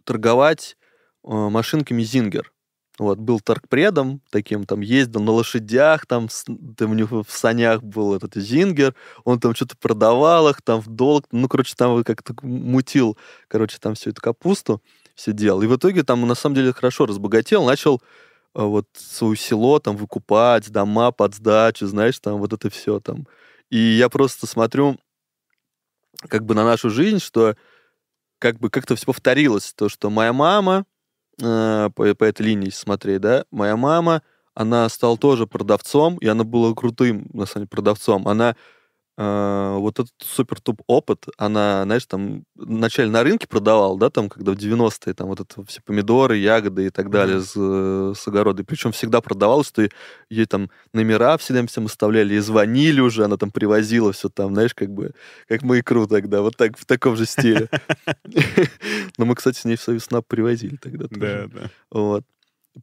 торговать 0.04 0.76
э, 1.24 1.30
машинками 1.30 2.02
Зингер. 2.02 2.52
Вот, 2.98 3.18
был 3.18 3.40
торгпредом 3.40 4.22
таким, 4.30 4.64
там 4.64 4.80
ездил 4.80 5.20
на 5.20 5.32
лошадях, 5.32 6.06
там, 6.06 6.28
там 6.78 6.92
у 6.92 6.94
него 6.94 7.22
в 7.22 7.30
санях 7.30 7.82
был 7.82 8.14
этот 8.14 8.36
Зингер, 8.36 8.94
он 9.24 9.38
там 9.38 9.54
что-то 9.54 9.76
продавал 9.76 10.48
их, 10.48 10.62
там 10.62 10.80
в 10.80 10.86
долг, 10.88 11.26
ну, 11.30 11.46
короче, 11.46 11.74
там 11.76 12.02
как-то 12.04 12.34
мутил, 12.40 13.18
короче, 13.48 13.76
там 13.78 13.94
всю 13.94 14.10
эту 14.10 14.22
капусту, 14.22 14.82
все 15.14 15.32
делал. 15.32 15.60
И 15.60 15.66
в 15.66 15.76
итоге 15.76 16.04
там, 16.04 16.26
на 16.26 16.34
самом 16.34 16.56
деле, 16.56 16.72
хорошо 16.72 17.04
разбогател, 17.04 17.66
начал 17.66 18.00
э, 18.54 18.62
вот 18.62 18.86
свое 18.94 19.36
село 19.36 19.78
там 19.78 19.96
выкупать, 19.96 20.70
дома 20.70 21.12
под 21.12 21.34
сдачу, 21.34 21.86
знаешь, 21.86 22.18
там 22.18 22.38
вот 22.38 22.54
это 22.54 22.70
все 22.70 22.98
там. 23.00 23.26
И 23.68 23.76
я 23.76 24.08
просто 24.08 24.46
смотрю 24.46 24.96
как 26.28 26.44
бы 26.44 26.54
на 26.54 26.64
нашу 26.64 26.90
жизнь, 26.90 27.20
что 27.20 27.56
как 28.38 28.58
бы 28.58 28.70
как-то 28.70 28.96
все 28.96 29.06
повторилось. 29.06 29.72
То, 29.74 29.88
что 29.88 30.10
моя 30.10 30.32
мама, 30.32 30.84
э, 31.40 31.90
по, 31.94 32.14
по 32.14 32.24
этой 32.24 32.42
линии 32.42 32.70
смотреть, 32.70 33.20
да, 33.20 33.44
моя 33.50 33.76
мама, 33.76 34.22
она 34.54 34.88
стала 34.88 35.18
тоже 35.18 35.46
продавцом, 35.46 36.16
и 36.18 36.26
она 36.26 36.44
была 36.44 36.74
крутым, 36.74 37.28
на 37.32 37.46
самом 37.46 37.64
деле, 37.64 37.68
продавцом. 37.68 38.26
Она 38.26 38.56
э, 39.16 39.76
вот 39.78 39.98
этот 39.98 40.12
супер 40.18 40.60
топ 40.60 40.82
опыт, 40.86 41.26
она, 41.38 41.84
знаешь, 41.84 42.06
там 42.06 42.44
вначале 42.54 43.10
на 43.10 43.22
рынке 43.22 43.46
продавала, 43.46 43.98
да, 43.98 44.10
там, 44.10 44.28
когда 44.28 44.52
в 44.52 44.56
90-е, 44.56 45.14
там 45.14 45.28
вот 45.28 45.40
это 45.40 45.64
все 45.64 45.80
помидоры, 45.82 46.36
ягоды 46.36 46.86
и 46.86 46.90
так 46.90 47.10
далее 47.10 47.40
с, 47.40 47.52
э, 47.56 48.12
с 48.16 48.28
огорода. 48.28 48.62
И 48.62 48.64
причем 48.64 48.92
всегда 48.92 49.20
продавала, 49.20 49.64
что 49.64 49.88
ей 50.30 50.46
там 50.46 50.70
номера 50.92 51.36
всегда 51.38 51.66
всем 51.66 51.86
оставляли, 51.86 52.34
и 52.34 52.38
звонили 52.38 53.00
уже, 53.00 53.24
она 53.24 53.36
там 53.36 53.50
привозила 53.50 54.12
все 54.12 54.28
там, 54.28 54.54
знаешь, 54.54 54.74
как 54.74 54.90
бы, 54.90 55.12
как 55.48 55.62
мы 55.62 55.80
икру 55.80 56.06
тогда, 56.06 56.42
вот 56.42 56.56
так, 56.56 56.78
в 56.78 56.84
таком 56.84 57.16
же 57.16 57.26
стиле. 57.26 57.68
Но 59.18 59.24
мы, 59.24 59.34
кстати, 59.34 59.58
с 59.58 59.64
ней 59.64 59.76
в 59.76 59.82
Союз 59.82 60.08
привозили 60.28 60.76
тогда 60.76 61.08
тоже. 61.08 61.20
Да, 61.20 61.60
да. 61.60 61.70
Вот. 61.90 62.24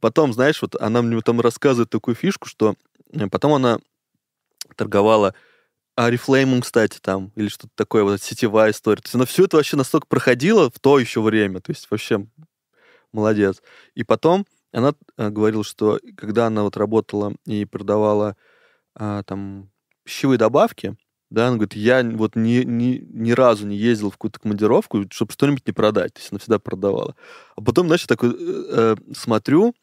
Потом, 0.00 0.32
знаешь, 0.32 0.60
вот 0.60 0.74
она 0.80 1.02
мне 1.02 1.20
там 1.20 1.40
рассказывает 1.40 1.90
такую 1.90 2.14
фишку, 2.14 2.48
что 2.48 2.74
э, 3.12 3.28
потом 3.28 3.52
она 3.52 3.78
торговала 4.76 5.34
Арифлеймом, 5.96 6.62
кстати, 6.62 6.98
там, 7.00 7.30
или 7.36 7.48
что-то 7.48 7.72
такое, 7.76 8.02
вот 8.02 8.20
сетевая 8.20 8.72
история. 8.72 9.00
То 9.00 9.06
есть 9.06 9.14
она 9.14 9.26
все 9.26 9.44
это 9.44 9.56
вообще 9.56 9.76
настолько 9.76 10.06
проходила 10.06 10.70
в 10.70 10.78
то 10.80 10.98
еще 10.98 11.20
время. 11.20 11.60
То 11.60 11.70
есть 11.70 11.86
вообще 11.90 12.26
молодец. 13.12 13.62
И 13.94 14.02
потом 14.02 14.46
она 14.72 14.94
э, 15.16 15.30
говорила, 15.30 15.62
что 15.62 16.00
когда 16.16 16.46
она 16.46 16.64
вот 16.64 16.76
работала 16.76 17.34
и 17.46 17.64
продавала 17.64 18.36
а, 18.96 19.22
там 19.22 19.70
пищевые 20.04 20.38
добавки, 20.38 20.96
да, 21.30 21.48
она 21.48 21.56
говорит, 21.56 21.74
я 21.74 22.02
вот 22.04 22.36
ни, 22.36 22.62
ни, 22.62 23.04
ни 23.08 23.32
разу 23.32 23.66
не 23.66 23.76
ездил 23.76 24.10
в 24.10 24.14
какую-то 24.14 24.40
командировку, 24.40 25.04
чтобы 25.10 25.32
что-нибудь 25.32 25.66
не 25.66 25.72
продать. 25.72 26.14
То 26.14 26.20
есть 26.20 26.30
она 26.32 26.38
всегда 26.38 26.58
продавала. 26.58 27.16
А 27.56 27.62
потом, 27.62 27.86
знаешь, 27.86 28.06
такой 28.06 28.30
э, 28.30 28.34
э, 28.38 28.96
смотрю, 29.16 29.74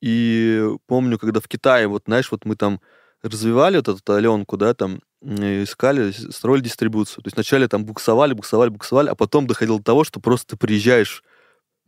и 0.00 0.62
помню, 0.86 1.18
когда 1.18 1.40
в 1.40 1.48
Китае, 1.48 1.86
вот, 1.86 2.04
знаешь, 2.06 2.30
вот 2.30 2.44
мы 2.44 2.56
там 2.56 2.80
развивали 3.24 3.78
вот 3.78 3.88
эту 3.88 4.12
Аленку, 4.12 4.56
да, 4.56 4.74
там, 4.74 5.00
искали, 5.22 6.12
строили 6.12 6.62
дистрибуцию. 6.64 7.22
То 7.22 7.28
есть 7.28 7.36
вначале 7.36 7.68
там 7.68 7.84
буксовали, 7.84 8.34
буксовали, 8.34 8.68
буксовали, 8.68 9.08
а 9.08 9.14
потом 9.14 9.46
доходило 9.46 9.78
до 9.78 9.84
того, 9.84 10.04
что 10.04 10.20
просто 10.20 10.54
ты 10.54 10.56
приезжаешь 10.56 11.24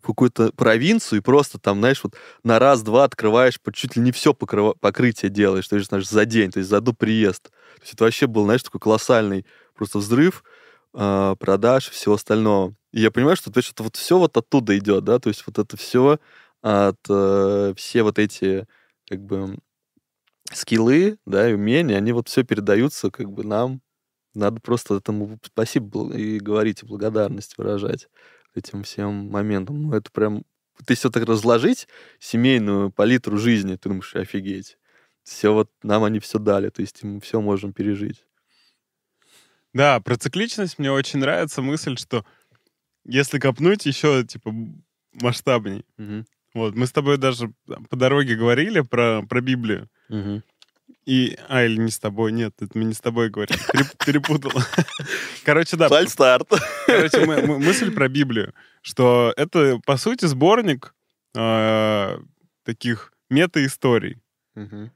в 0.03 0.07
какую-то 0.07 0.53
провинцию 0.53 1.18
и 1.18 1.22
просто 1.22 1.59
там, 1.59 1.79
знаешь, 1.81 2.03
вот 2.03 2.14
на 2.44 2.59
раз-два 2.59 3.05
открываешь, 3.05 3.59
чуть 3.75 3.96
ли 3.96 4.03
не 4.03 4.12
все 4.12 4.35
покрытие 4.35 5.31
делаешь, 5.31 5.68
то 5.68 5.77
есть, 5.77 5.88
знаешь, 5.88 6.09
за 6.09 6.25
день, 6.25 6.51
то 6.51 6.59
есть 6.59 6.70
за 6.70 6.79
одну 6.79 6.94
приезд. 6.94 7.44
То 7.44 7.83
есть 7.83 7.94
это 7.94 8.05
вообще 8.05 8.27
был, 8.27 8.44
знаешь, 8.44 8.62
такой 8.62 8.81
колоссальный 8.81 9.44
просто 9.75 9.99
взрыв 9.99 10.42
э, 10.94 11.37
продаж 11.38 11.88
и 11.88 11.92
всего 11.92 12.14
остального. 12.14 12.75
И 12.92 13.01
я 13.01 13.11
понимаю, 13.11 13.37
что, 13.37 13.53
то 13.53 13.59
есть, 13.59 13.72
это 13.72 13.83
вот 13.83 13.96
все 13.96 14.18
вот 14.18 14.37
оттуда 14.37 14.79
идет, 14.79 15.05
да, 15.05 15.18
то 15.18 15.29
есть 15.29 15.44
вот 15.46 15.59
это 15.59 15.77
все 15.77 16.18
от 16.62 16.96
э, 17.11 17.75
все 17.77 18.03
вот 18.03 18.18
эти 18.18 18.66
как 19.09 19.20
бы 19.20 19.57
скиллы, 20.53 21.19
да, 21.27 21.51
и 21.51 21.55
умения, 21.55 21.97
они 21.97 22.13
вот 22.13 22.29
все 22.29 22.45
передаются 22.45 23.11
как 23.11 23.31
бы 23.31 23.45
нам. 23.45 23.81
Надо 24.35 24.61
просто 24.61 24.97
этому 24.97 25.39
спасибо 25.43 26.15
и 26.15 26.39
говорить, 26.39 26.83
и 26.83 26.87
благодарность 26.87 27.57
выражать 27.57 28.09
этим 28.55 28.83
всем 28.83 29.31
моментам. 29.31 29.83
Ну, 29.83 29.93
это 29.93 30.11
прям... 30.11 30.45
Если 30.89 31.09
вот 31.09 31.15
так 31.15 31.25
разложить 31.25 31.89
семейную 32.19 32.91
палитру 32.91 33.39
жизни, 33.39 33.77
ты 33.77 33.89
думаешь, 33.89 34.15
офигеть. 34.15 34.77
Все 35.23 35.53
вот, 35.53 35.71
нам 35.83 36.05
они 36.05 36.21
все 36.21 36.39
дали, 36.39 36.69
то 36.69 36.83
есть 36.83 37.03
мы 37.03 37.21
все 37.21 37.41
можем 37.41 37.73
пережить. 37.73 38.25
Да, 39.73 40.01
про 40.01 40.17
цикличность 40.17 40.79
мне 40.79 40.93
очень 40.93 41.19
нравится 41.19 41.63
мысль, 41.63 41.97
что 41.97 42.25
если 43.05 43.39
копнуть 43.39 43.87
еще, 43.87 44.25
типа, 44.25 44.55
масштабней. 45.13 45.85
Мгм. 45.97 46.27
Вот, 46.55 46.75
мы 46.75 46.87
с 46.87 46.93
тобой 46.93 47.19
даже 47.19 47.53
по 47.91 47.97
дороге 47.97 48.37
говорили 48.37 48.81
про, 48.81 49.23
про 49.29 49.41
Библию. 49.41 49.89
Мгм. 50.09 50.42
И, 51.05 51.38
а, 51.49 51.62
или 51.64 51.77
не 51.81 51.90
с 51.90 51.99
тобой, 51.99 52.33
нет, 52.33 52.55
это 52.61 52.77
мы 52.77 52.85
не 52.85 52.95
с 52.95 53.01
тобой 53.01 53.29
Переп- 53.31 54.05
перепутал. 54.05 54.51
Короче, 55.45 55.77
да, 55.77 55.88
Фальстарт. 55.88 56.49
короче, 56.87 57.25
мы- 57.27 57.42
мы- 57.42 57.59
мысль 57.59 57.92
про 57.95 58.09
Библию, 58.09 58.53
что 58.83 59.33
это, 59.37 59.79
по 59.87 59.97
сути, 59.97 60.27
сборник 60.27 60.95
э, 61.38 62.19
таких 62.64 63.12
мета-историй, 63.31 64.19
Мгм. 64.55 64.90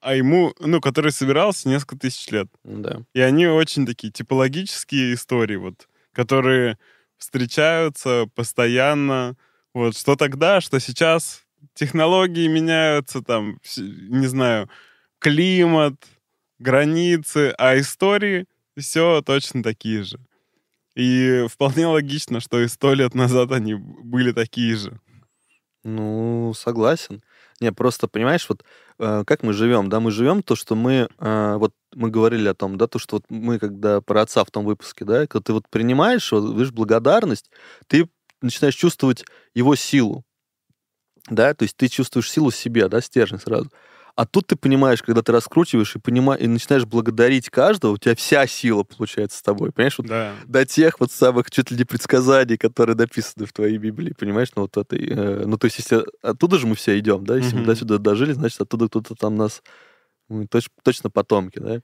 а 0.00 0.14
ему, 0.14 0.54
ну, 0.60 0.80
который 0.80 1.10
собирался 1.12 1.68
несколько 1.68 1.98
тысяч 1.98 2.30
лет. 2.30 2.48
Да. 2.64 3.02
И 3.12 3.20
они 3.20 3.46
очень 3.46 3.84
такие 3.86 4.10
типологические 4.12 5.14
истории, 5.14 5.56
вот, 5.56 5.88
которые 6.12 6.78
встречаются 7.18 8.26
постоянно. 8.34 9.36
Вот, 9.74 9.96
что 9.96 10.16
тогда, 10.16 10.60
что 10.60 10.78
сейчас 10.80 11.41
технологии 11.74 12.46
меняются, 12.48 13.22
там, 13.22 13.58
не 13.76 14.26
знаю, 14.26 14.68
климат, 15.18 15.94
границы, 16.58 17.54
а 17.58 17.78
истории 17.78 18.46
все 18.76 19.22
точно 19.22 19.62
такие 19.62 20.02
же. 20.02 20.18
И 20.94 21.46
вполне 21.48 21.86
логично, 21.86 22.40
что 22.40 22.60
и 22.60 22.68
сто 22.68 22.94
лет 22.94 23.14
назад 23.14 23.52
они 23.52 23.74
были 23.74 24.32
такие 24.32 24.76
же. 24.76 25.00
Ну, 25.84 26.52
согласен. 26.54 27.22
Не, 27.60 27.72
просто, 27.72 28.08
понимаешь, 28.08 28.46
вот 28.48 28.64
э, 28.98 29.24
как 29.26 29.42
мы 29.42 29.52
живем, 29.52 29.88
да, 29.88 30.00
мы 30.00 30.10
живем 30.10 30.42
то, 30.42 30.54
что 30.54 30.74
мы, 30.74 31.08
э, 31.18 31.56
вот 31.58 31.72
мы 31.94 32.10
говорили 32.10 32.48
о 32.48 32.54
том, 32.54 32.76
да, 32.76 32.86
то, 32.86 32.98
что 32.98 33.16
вот 33.16 33.24
мы, 33.28 33.58
когда 33.58 34.00
про 34.00 34.22
отца 34.22 34.44
в 34.44 34.50
том 34.50 34.64
выпуске, 34.64 35.04
да, 35.04 35.26
когда 35.26 35.42
ты 35.42 35.52
вот 35.52 35.68
принимаешь, 35.68 36.30
вот, 36.32 36.52
видишь, 36.52 36.72
благодарность, 36.72 37.50
ты 37.86 38.08
начинаешь 38.40 38.74
чувствовать 38.74 39.24
его 39.54 39.74
силу, 39.76 40.24
да, 41.28 41.54
то 41.54 41.62
есть 41.64 41.76
ты 41.76 41.88
чувствуешь 41.88 42.30
силу 42.30 42.50
себе, 42.50 42.88
да, 42.88 43.00
стержень 43.00 43.38
сразу. 43.38 43.70
А 44.14 44.26
тут 44.26 44.48
ты 44.48 44.56
понимаешь, 44.56 45.02
когда 45.02 45.22
ты 45.22 45.32
раскручиваешь 45.32 45.96
и, 45.96 45.98
понима... 45.98 46.34
и 46.34 46.46
начинаешь 46.46 46.84
благодарить 46.84 47.48
каждого, 47.48 47.92
у 47.92 47.96
тебя 47.96 48.14
вся 48.14 48.46
сила 48.46 48.82
получается 48.82 49.38
с 49.38 49.42
тобой, 49.42 49.72
понимаешь, 49.72 49.96
вот 49.96 50.06
Да. 50.06 50.34
до 50.44 50.66
тех 50.66 51.00
вот 51.00 51.10
самых 51.10 51.50
чуть 51.50 51.70
ли 51.70 51.78
не 51.78 51.84
предсказаний, 51.84 52.58
которые 52.58 52.94
написаны 52.94 53.46
в 53.46 53.54
твоей 53.54 53.78
Библии, 53.78 54.12
понимаешь? 54.12 54.48
Ну, 54.54 54.62
вот 54.62 54.76
этой, 54.76 55.08
э, 55.08 55.46
ну, 55.46 55.56
то 55.56 55.64
есть, 55.64 55.78
если 55.78 56.04
оттуда 56.20 56.58
же 56.58 56.66
мы 56.66 56.74
все 56.74 56.98
идем, 56.98 57.24
да, 57.24 57.36
если 57.36 57.54
мы 57.54 57.62
Мгм. 57.62 57.66
до 57.70 57.76
сюда 57.76 57.98
дожили, 57.98 58.32
значит, 58.32 58.60
оттуда 58.60 58.88
кто-то 58.88 59.14
там 59.14 59.36
нас, 59.36 59.62
мы 60.28 60.44
точ- 60.44 60.68
точно 60.82 61.08
потомки, 61.08 61.58
да? 61.58 61.80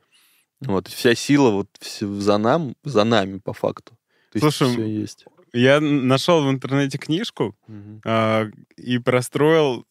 Вот, 0.60 0.88
вся 0.88 1.14
сила 1.14 1.50
вот 1.50 1.68
за, 1.80 2.36
нам, 2.36 2.74
за 2.84 3.04
нами, 3.04 3.38
по 3.38 3.54
факту. 3.54 3.96
То 4.32 4.38
есть, 4.38 4.54
Слушай, 4.54 4.72
все 4.74 4.86
есть. 4.86 5.24
Я 5.52 5.80
нашел 5.80 6.44
в 6.46 6.50
интернете 6.50 6.98
книжку 6.98 7.56
а, 8.04 8.46
и 8.76 8.98
простроил... 8.98 9.86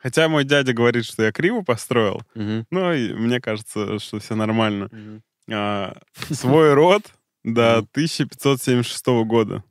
Хотя 0.00 0.28
мой 0.28 0.44
дядя 0.44 0.72
говорит, 0.72 1.04
что 1.04 1.24
я 1.24 1.32
криво 1.32 1.62
построил. 1.62 2.22
Ну, 2.34 2.92
и 2.92 3.12
мне 3.14 3.40
кажется, 3.40 3.98
что 3.98 4.20
все 4.20 4.34
нормально. 4.36 4.88
Мгм. 4.92 5.22
А, 5.50 5.96
свой 6.30 6.74
род 6.74 7.02
до 7.42 7.78
Мгм. 7.78 7.88
1576 7.92 9.06
года. 9.24 9.64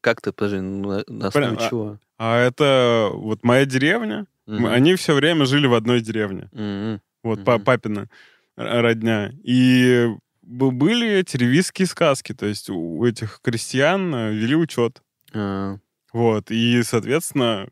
Как 0.00 0.20
ты, 0.22 0.32
подожди, 0.32 0.60
ну, 0.60 0.88
на, 0.88 1.04
на 1.08 1.28
основе 1.28 1.48
Прям, 1.48 1.58
а- 1.58 1.68
чего? 1.68 1.98
А 2.18 2.38
это 2.38 3.10
вот 3.12 3.44
моя 3.44 3.64
деревня. 3.66 4.26
Мы- 4.46 4.72
Они 4.72 4.94
все 4.94 5.12
время 5.14 5.44
жили 5.44 5.66
в 5.66 5.74
одной 5.74 6.00
деревне. 6.00 6.48
Мгм. 6.52 7.00
Вот 7.22 7.40
Мгм. 7.40 7.64
папина 7.64 8.08
родня. 8.56 9.32
И 9.44 10.08
были 10.48 11.08
эти 11.08 11.36
ревизские 11.36 11.86
сказки. 11.86 12.32
То 12.34 12.46
есть 12.46 12.70
у 12.70 13.04
этих 13.04 13.40
крестьян 13.42 14.14
э, 14.14 14.32
вели 14.32 14.56
учет. 14.56 15.02
А, 15.34 15.76
Вот. 16.12 16.50
И, 16.50 16.82
соответственно, 16.82 17.68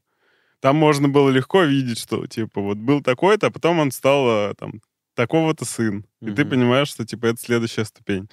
там 0.61 0.77
можно 0.77 1.09
было 1.09 1.31
легко 1.31 1.63
видеть, 1.63 1.99
что, 1.99 2.27
типа, 2.27 2.61
вот 2.61 2.77
был 2.77 3.03
такой-то, 3.03 3.47
а 3.47 3.51
потом 3.51 3.79
он 3.79 3.91
стал, 3.91 4.51
э, 4.51 4.55
там, 4.55 4.81
такого-то 5.15 5.65
сын. 5.65 6.05
И 6.21 6.31
ты 6.31 6.45
понимаешь, 6.45 6.89
что, 6.89 7.07
типа, 7.07 7.27
это 7.27 7.41
следующая 7.41 7.85
ступень. 7.85 8.29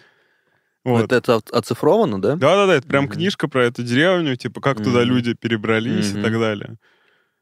Вот. 0.84 1.06
Это, 1.06 1.15
это 1.15 1.58
оцифровано, 1.58 2.21
да? 2.21 2.36
Да-да-да, 2.36 2.75
это 2.75 2.88
прям 2.88 3.08
книжка 3.08 3.47
про 3.47 3.63
эту 3.65 3.84
деревню, 3.84 4.36
типа, 4.36 4.60
как 4.60 4.84
туда 4.84 5.03
люди 5.03 5.34
перебрались 5.34 6.12
и 6.13 6.21
так 6.21 6.34
далее. 6.34 6.77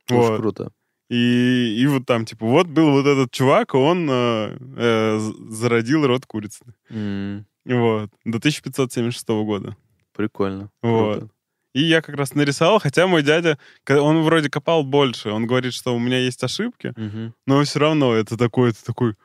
Очень 0.10 0.38
круто. 0.38 0.72
И, 1.12 1.76
и 1.78 1.88
вот 1.88 2.06
там, 2.06 2.26
типа, 2.26 2.46
вот 2.46 2.68
был 2.68 2.92
вот 2.92 3.06
этот 3.06 3.32
чувак, 3.32 3.76
он 3.76 4.08
э, 4.10 4.58
э, 4.78 5.20
зародил 5.50 6.08
род 6.08 6.26
курицы. 6.26 6.64
М, 6.90 7.46
Вот. 7.66 8.10
До 8.24 8.38
1576 8.40 9.28
года. 9.44 9.76
Прикольно. 10.16 10.70
Вот. 10.82 11.18
Круто. 11.20 11.34
И 11.74 11.82
я 11.82 12.02
как 12.02 12.16
раз 12.16 12.34
нарисовал, 12.34 12.80
хотя 12.80 13.08
мой 13.08 13.24
дядя, 13.24 13.58
он 13.90 14.22
вроде 14.24 14.50
копал 14.50 14.84
больше. 14.84 15.30
Он 15.32 15.48
говорит, 15.48 15.74
что 15.74 15.96
у 15.96 16.00
меня 16.00 16.18
есть 16.20 16.44
ошибки, 16.44 16.94
Мгм. 16.96 17.34
но 17.48 17.64
все 17.64 17.80
равно 17.80 18.14
это 18.14 18.38
такой, 18.38 18.70
это 18.72 18.84
такой, 18.86 19.16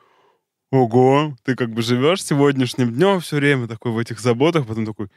ого, 0.71 1.35
ты 1.43 1.55
как 1.55 1.71
бы 1.73 1.81
живешь 1.81 2.23
сегодняшним 2.23 2.93
днем 2.93 3.19
все 3.21 3.37
время 3.37 3.67
такой 3.67 3.91
в 3.91 3.97
этих 3.97 4.19
заботах, 4.19 4.65
потом 4.67 4.85
такой, 4.85 5.07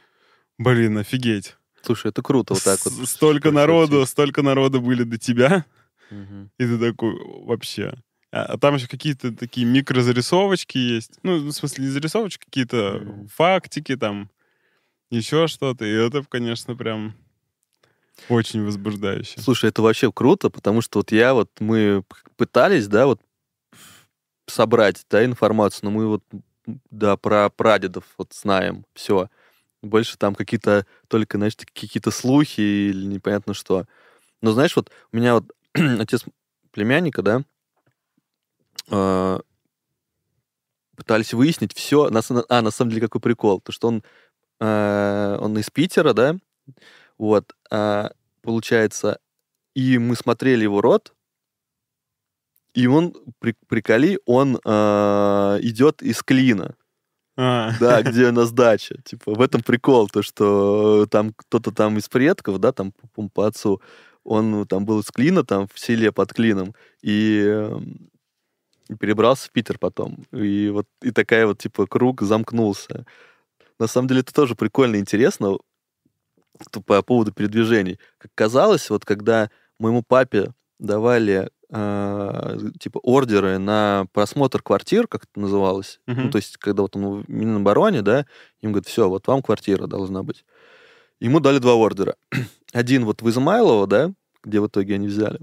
блин, 0.57 0.97
офигеть. 0.97 1.55
Слушай, 1.81 2.09
это 2.11 2.21
круто 2.21 2.53
вот 2.53 2.63
так 2.63 2.79
вот. 2.85 2.93
Столько 3.09 3.51
народу, 3.51 4.05
столько 4.05 4.41
народу 4.41 4.81
были 4.81 5.03
до 5.03 5.17
тебя, 5.17 5.65
Мгм. 6.11 6.51
и 6.59 6.65
ты 6.65 6.77
такой, 6.77 7.15
вообще. 7.45 7.93
А, 8.31 8.43
а 8.43 8.57
там 8.57 8.75
еще 8.75 8.87
какие-то 8.87 9.35
такие 9.35 9.65
микрозарисовочки 9.65 10.77
есть. 10.77 11.19
Ну, 11.23 11.37
в 11.37 11.51
смысле, 11.51 11.85
не 11.85 11.89
зарисовочки, 11.89 12.45
какие-то 12.45 13.01
Мгм. 13.03 13.27
фактики 13.27 13.95
там, 13.95 14.29
еще 15.09 15.47
что-то. 15.47 15.85
И 15.85 15.91
это, 15.91 16.23
конечно, 16.23 16.75
прям 16.75 17.15
очень 18.29 18.63
возбуждающе. 18.63 19.41
Слушай, 19.41 19.69
это 19.69 19.81
вообще 19.81 20.11
круто, 20.11 20.49
потому 20.49 20.81
что 20.81 20.99
вот 20.99 21.11
я 21.11 21.33
вот, 21.33 21.49
мы 21.59 22.03
пытались, 22.37 22.87
да, 22.87 23.07
вот 23.07 23.21
собрать, 24.47 25.05
да, 25.09 25.23
информацию, 25.25 25.85
но 25.85 25.91
мы 25.91 26.07
вот, 26.07 26.23
да, 26.89 27.17
про 27.17 27.49
прадедов 27.49 28.05
вот 28.17 28.33
знаем 28.33 28.85
все. 28.93 29.29
Больше 29.81 30.17
там 30.17 30.35
какие-то, 30.35 30.85
только, 31.07 31.37
знаешь, 31.37 31.55
какие-то 31.55 32.11
слухи 32.11 32.61
или 32.61 33.05
непонятно 33.05 33.53
что. 33.53 33.87
Но 34.41 34.51
знаешь, 34.51 34.75
вот 34.75 34.91
у 35.11 35.17
меня 35.17 35.35
вот 35.35 35.51
отец 35.99 36.25
племянника, 36.71 37.21
да, 37.21 37.43
э, 38.89 39.39
пытались 40.95 41.33
выяснить 41.33 41.73
все. 41.75 42.09
А, 42.49 42.61
на 42.61 42.71
самом 42.71 42.91
деле, 42.91 43.01
какой 43.01 43.21
прикол. 43.21 43.61
То, 43.61 43.71
что 43.71 43.87
он, 43.87 44.03
э, 44.59 45.37
он 45.39 45.57
из 45.57 45.69
Питера, 45.69 46.13
да, 46.13 46.37
вот, 47.17 47.55
а, 47.69 48.11
получается, 48.41 49.19
и 49.75 49.97
мы 49.97 50.15
смотрели 50.15 50.63
его 50.63 50.81
рот, 50.81 51.13
и 52.73 52.87
он, 52.87 53.13
при, 53.39 53.55
приколи, 53.67 54.19
он 54.25 54.57
э, 54.63 55.59
идет 55.61 56.01
из 56.01 56.23
клина, 56.23 56.75
А, 57.35 57.71
да, 57.79 58.01
где 58.01 58.27
у 58.27 58.31
нас 58.31 58.51
дача. 58.51 58.95
Типа, 59.03 59.33
в 59.33 59.41
этом 59.41 59.61
прикол, 59.61 60.07
то, 60.07 60.21
что 60.21 61.05
там 61.09 61.33
кто-то 61.33 61.71
там 61.71 61.97
из 61.97 62.07
предков, 62.07 62.59
да, 62.59 62.71
там 62.71 62.93
по, 63.13 63.29
по 63.29 63.47
отцу, 63.47 63.81
он 64.23 64.51
ну, 64.51 64.65
там 64.65 64.85
был 64.85 64.99
из 64.99 65.11
клина, 65.11 65.43
там 65.43 65.67
в 65.73 65.79
селе 65.79 66.11
под 66.11 66.33
клином, 66.33 66.73
и 67.01 67.43
эм, 67.43 68.09
перебрался 68.99 69.47
в 69.47 69.51
Питер 69.51 69.77
потом. 69.79 70.25
И 70.31 70.69
вот 70.69 70.87
и 71.01 71.11
такая 71.11 71.47
вот, 71.47 71.59
типа, 71.59 71.87
круг 71.87 72.21
замкнулся. 72.21 73.05
На 73.79 73.87
самом 73.87 74.07
деле 74.07 74.21
это 74.21 74.33
тоже 74.33 74.55
прикольно 74.55 74.97
и 74.97 74.99
интересно 74.99 75.57
по 76.85 77.01
поводу 77.01 77.31
передвижений. 77.31 77.99
Как 78.17 78.31
казалось, 78.35 78.89
вот 78.89 79.05
когда 79.05 79.49
моему 79.79 80.03
папе 80.03 80.53
давали 80.79 81.49
э, 81.69 82.57
типа 82.79 82.99
ордеры 82.99 83.57
на 83.57 84.05
просмотр 84.13 84.61
квартир, 84.61 85.07
как 85.07 85.23
это 85.23 85.39
называлось, 85.39 85.99
ну, 86.05 86.13
Мгм. 86.13 86.31
то 86.31 86.35
есть 86.37 86.57
когда 86.57 86.83
вот 86.83 86.95
он 86.95 87.23
в 87.23 87.29
Минобороне, 87.29 88.01
да, 88.01 88.25
им 88.61 88.71
говорят, 88.71 88.87
все, 88.87 89.09
вот 89.09 89.27
вам 89.27 89.41
квартира 89.41 89.87
должна 89.87 90.23
быть. 90.23 90.45
Ему 91.21 91.39
дали 91.39 91.59
два 91.59 91.75
ордера. 91.75 92.15
Один 92.73 93.05
вот 93.05 93.21
в 93.21 93.29
Измайлово, 93.29 93.87
да, 93.87 94.11
где 94.43 94.59
в 94.59 94.67
итоге 94.67 94.95
они 94.95 95.07
взяли, 95.07 95.39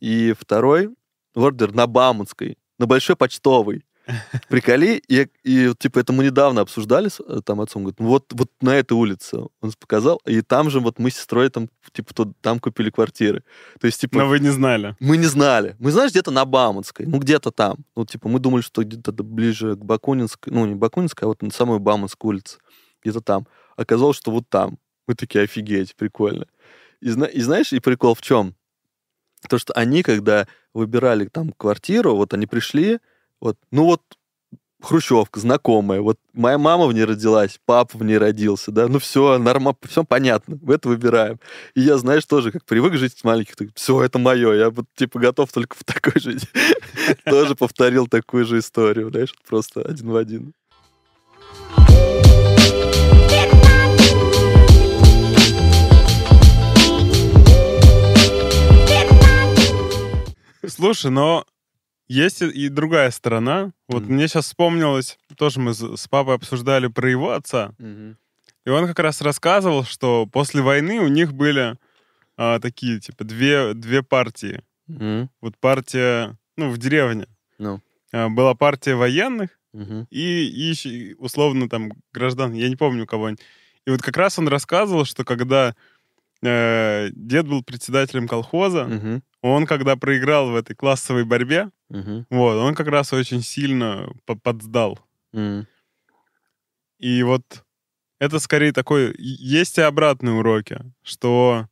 и 0.00 0.34
второй 0.38 0.90
ордер 1.34 1.72
на 1.72 1.86
Бауманской, 1.86 2.58
на 2.78 2.86
Большой 2.86 3.14
Почтовой. 3.14 3.84
Приколи, 4.48 5.00
и, 5.06 5.28
и 5.44 5.72
типа 5.78 6.00
это 6.00 6.12
мы 6.12 6.24
недавно 6.24 6.62
обсуждали 6.62 7.08
с 7.08 7.20
э, 7.20 7.40
там 7.44 7.60
отцом, 7.60 7.82
говорит, 7.84 8.00
«Ну, 8.00 8.08
вот, 8.08 8.32
вот 8.32 8.50
на 8.60 8.74
этой 8.74 8.94
улице 8.94 9.44
он 9.60 9.72
показал, 9.78 10.20
и 10.26 10.42
там 10.42 10.70
же 10.70 10.80
вот 10.80 10.98
мы 10.98 11.12
с 11.12 11.14
сестрой 11.14 11.48
там, 11.50 11.68
типа, 11.92 12.12
тут, 12.12 12.36
там 12.40 12.58
купили 12.58 12.90
квартиры. 12.90 13.44
То 13.80 13.86
есть, 13.86 14.00
типа, 14.00 14.18
Но 14.18 14.26
вы 14.26 14.40
не 14.40 14.48
знали. 14.48 14.96
мы 14.98 15.18
не 15.18 15.26
знали. 15.26 15.76
Мы, 15.78 15.92
знаешь, 15.92 16.10
где-то 16.10 16.32
на 16.32 16.44
Бауманской, 16.44 17.06
ну, 17.06 17.20
где-то 17.20 17.52
там. 17.52 17.76
Ну, 17.94 18.04
типа, 18.04 18.28
мы 18.28 18.40
думали, 18.40 18.62
что 18.62 18.82
где-то 18.82 19.12
ближе 19.12 19.76
к 19.76 19.84
Бакунинской, 19.84 20.52
ну, 20.52 20.66
не 20.66 20.74
Бакунинской, 20.74 21.26
а 21.26 21.28
вот 21.28 21.42
на 21.42 21.52
самой 21.52 21.78
Бауманской 21.78 22.28
улице, 22.28 22.58
где-то 23.04 23.20
там. 23.20 23.46
Оказалось, 23.76 24.16
что 24.16 24.32
вот 24.32 24.48
там. 24.48 24.78
Мы 25.06 25.14
такие, 25.14 25.44
офигеть, 25.44 25.96
прикольно. 25.96 26.46
И, 27.00 27.08
и 27.08 27.40
знаешь, 27.40 27.72
и 27.72 27.80
прикол 27.80 28.14
в 28.14 28.22
чем? 28.22 28.54
То, 29.48 29.58
что 29.58 29.72
они, 29.74 30.02
когда 30.02 30.46
выбирали 30.72 31.26
там 31.26 31.52
квартиру, 31.52 32.14
вот 32.14 32.32
они 32.32 32.46
пришли, 32.46 33.00
вот, 33.40 33.58
ну 33.70 33.84
вот, 33.84 34.02
хрущевка 34.82 35.40
знакомая, 35.40 36.00
вот 36.00 36.18
моя 36.32 36.58
мама 36.58 36.86
в 36.86 36.92
ней 36.92 37.04
родилась, 37.04 37.58
папа 37.64 37.96
в 37.96 38.04
ней 38.04 38.18
родился, 38.18 38.70
да, 38.70 38.88
ну 38.88 38.98
все, 38.98 39.38
норма, 39.38 39.74
все 39.88 40.04
понятно, 40.04 40.58
в 40.60 40.70
это 40.70 40.88
выбираем. 40.88 41.38
И 41.74 41.80
я, 41.80 41.96
знаешь, 41.98 42.24
тоже 42.24 42.50
как 42.50 42.64
привык 42.64 42.94
жить 42.94 43.16
с 43.16 43.24
маленьких, 43.24 43.54
все, 43.74 44.02
это 44.02 44.18
мое, 44.18 44.52
я 44.54 44.70
вот 44.70 44.86
типа 44.94 45.18
готов 45.18 45.52
только 45.52 45.76
в 45.76 45.84
такой 45.84 46.20
жить. 46.20 46.46
Тоже 47.24 47.54
повторил 47.54 48.06
такую 48.06 48.44
же 48.44 48.58
историю, 48.58 49.10
знаешь, 49.10 49.34
просто 49.48 49.82
один 49.82 50.10
в 50.10 50.16
один. 50.16 50.52
Слушай, 60.66 61.10
но 61.10 61.44
есть 62.08 62.42
и- 62.42 62.68
другая 62.68 63.10
сторона. 63.10 63.72
Вот 63.88 64.04
Мгм. 64.04 64.14
мне 64.14 64.28
сейчас 64.28 64.46
вспомнилось, 64.46 65.18
тоже 65.36 65.60
мы 65.60 65.74
с 65.74 66.08
папой 66.08 66.34
обсуждали 66.34 66.86
про 66.88 67.10
его 67.10 67.32
отца. 67.32 67.72
И 68.64 68.68
он 68.70 68.86
как 68.86 68.98
раз 69.00 69.20
рассказывал, 69.20 69.84
что 69.84 70.26
после 70.26 70.62
войны 70.62 71.00
у 71.00 71.08
них 71.08 71.32
были 71.32 71.76
а, 72.38 72.58
такие, 72.60 72.98
типа, 72.98 73.24
две, 73.24 73.74
две 73.74 74.02
партии. 74.02 74.62
Мгм. 74.86 75.28
Вот 75.42 75.56
партия, 75.58 76.36
ну, 76.56 76.70
в 76.70 76.78
деревне. 76.78 77.26
Ну. 77.58 77.80
А, 78.12 78.30
была 78.30 78.54
партия 78.54 78.94
военных 78.94 79.50
Мгм. 79.74 80.06
и, 80.10 80.46
и 80.72 81.14
условно 81.18 81.68
там 81.68 81.92
граждан, 82.12 82.54
я 82.54 82.68
не 82.70 82.76
помню 82.76 83.06
кого. 83.06 83.26
они. 83.26 83.36
И 83.86 83.90
вот 83.90 84.00
как 84.00 84.16
раз 84.16 84.38
он 84.38 84.48
рассказывал, 84.48 85.04
что 85.04 85.24
когда 85.24 85.76
э, 86.42 87.10
дед 87.12 87.46
был 87.48 87.62
председателем 87.62 88.26
колхоза, 88.28 88.84
Мгм. 88.84 89.22
он 89.42 89.66
когда 89.66 89.96
проиграл 89.96 90.50
в 90.50 90.54
этой 90.56 90.74
классовой 90.76 91.24
борьбе, 91.24 91.70
Мгм. 91.88 92.26
вот, 92.30 92.56
он 92.56 92.74
как 92.74 92.88
раз 92.88 93.12
очень 93.12 93.42
сильно 93.42 94.08
по- 94.26 94.36
подсдал. 94.36 94.98
Мгм. 95.32 95.66
И 96.98 97.22
вот 97.22 97.64
это 98.20 98.38
скорее 98.38 98.72
такой... 98.72 99.14
Есть 99.18 99.78
и 99.78 99.82
обратные 99.82 100.34
уроки, 100.34 100.78
что 101.02 101.66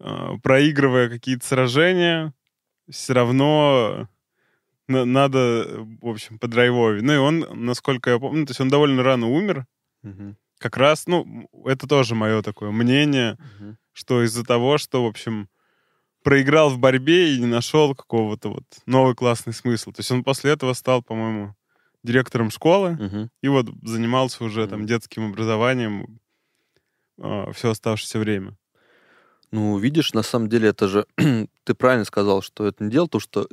э, 0.00 0.28
проигрывая 0.42 1.08
какие-то 1.08 1.46
сражения, 1.46 2.32
все 2.90 3.12
равно 3.12 4.08
на- 4.88 5.04
надо, 5.04 5.66
в 6.00 6.06
общем, 6.08 6.38
подрайвовить. 6.38 7.02
Ну 7.02 7.12
и 7.12 7.16
он, 7.16 7.46
насколько 7.64 8.10
я 8.10 8.18
помню, 8.18 8.46
то 8.46 8.50
есть 8.50 8.60
он 8.60 8.68
довольно 8.68 9.02
рано 9.02 9.28
умер. 9.28 9.66
Мгм. 10.02 10.36
Как 10.58 10.76
раз, 10.76 11.06
ну, 11.06 11.48
это 11.66 11.86
тоже 11.86 12.14
мое 12.16 12.42
такое 12.42 12.70
мнение, 12.72 13.38
Мгм. 13.58 13.76
Что 13.98 14.22
из-за 14.22 14.44
того, 14.44 14.78
что, 14.78 15.02
в 15.02 15.08
общем, 15.08 15.48
проиграл 16.22 16.70
в 16.70 16.78
борьбе 16.78 17.34
и 17.34 17.38
не 17.40 17.46
нашел 17.46 17.96
какого-то 17.96 18.50
вот 18.50 18.64
новый 18.86 19.16
классный 19.16 19.52
смысл. 19.52 19.90
То 19.90 20.00
есть 20.00 20.10
он 20.12 20.22
после 20.22 20.52
этого 20.52 20.72
стал, 20.74 21.02
по-моему, 21.02 21.56
директором 22.04 22.50
школы, 22.50 22.90
Мгм. 22.92 23.30
и 23.42 23.48
вот 23.48 23.66
занимался 23.82 24.44
уже 24.44 24.68
там 24.68 24.80
Мгм. 24.80 24.86
детским 24.88 25.30
образованием 25.30 26.20
все 27.52 27.70
оставшееся 27.70 28.20
время. 28.20 28.56
Ну, 29.50 29.76
видишь, 29.78 30.12
на 30.14 30.22
самом 30.22 30.48
деле 30.48 30.68
это 30.68 30.86
же... 30.86 31.06
ты 31.64 31.74
правильно 31.74 32.04
сказал, 32.04 32.40
что 32.42 32.66
это 32.66 32.84
не 32.84 32.90
дело 32.90 33.08
то, 33.08 33.18
что... 33.18 33.48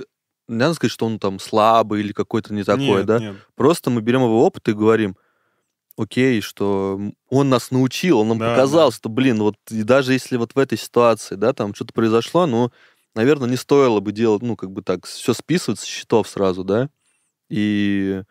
Не 0.47 0.57
надо 0.57 0.75
сказать, 0.75 0.91
что 0.91 1.07
он 1.07 1.17
там 1.17 1.39
слабый 1.39 2.01
или 2.01 2.11
какой-то 2.13 2.53
не 2.53 2.63
такой, 2.63 2.97
Нет, 2.99 3.05
да? 3.07 3.19
нет. 3.19 3.35
Просто 3.55 3.89
мы 3.89 4.01
берем 4.01 4.21
его 4.21 4.45
опыт 4.45 4.67
и 4.69 4.73
говорим, 4.73 5.15
окей, 5.97 6.41
что 6.41 6.99
он 7.29 7.49
нас 7.49 7.71
научил, 7.71 8.19
он 8.19 8.29
нам 8.29 8.39
Да, 8.39 8.51
показал, 8.51 8.89
да. 8.89 8.95
что, 8.95 9.09
блин, 9.09 9.39
вот 9.39 9.55
и 9.69 9.83
даже 9.83 10.13
если 10.13 10.37
вот 10.37 10.55
в 10.55 10.59
этой 10.59 10.77
ситуации, 10.77 11.35
да, 11.35 11.53
там 11.53 11.73
что-то 11.73 11.93
произошло, 11.93 12.45
ну, 12.45 12.71
наверное, 13.13 13.49
не 13.49 13.55
стоило 13.55 13.99
бы 13.99 14.11
делать, 14.11 14.41
ну, 14.41 14.55
как 14.55 14.71
бы 14.71 14.81
так, 14.81 15.05
все 15.05 15.33
списывать 15.33 15.79
с 15.79 15.83
счетов 15.83 16.27
сразу, 16.27 16.63
да, 16.63 16.89
и, 17.49 18.23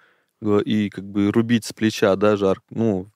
и 0.64 0.90
как 0.90 1.04
бы 1.04 1.30
рубить 1.32 1.64
с 1.64 1.72
плеча, 1.72 2.14
да, 2.16 2.36
жар. 2.36 2.60
Ну, 2.70 3.08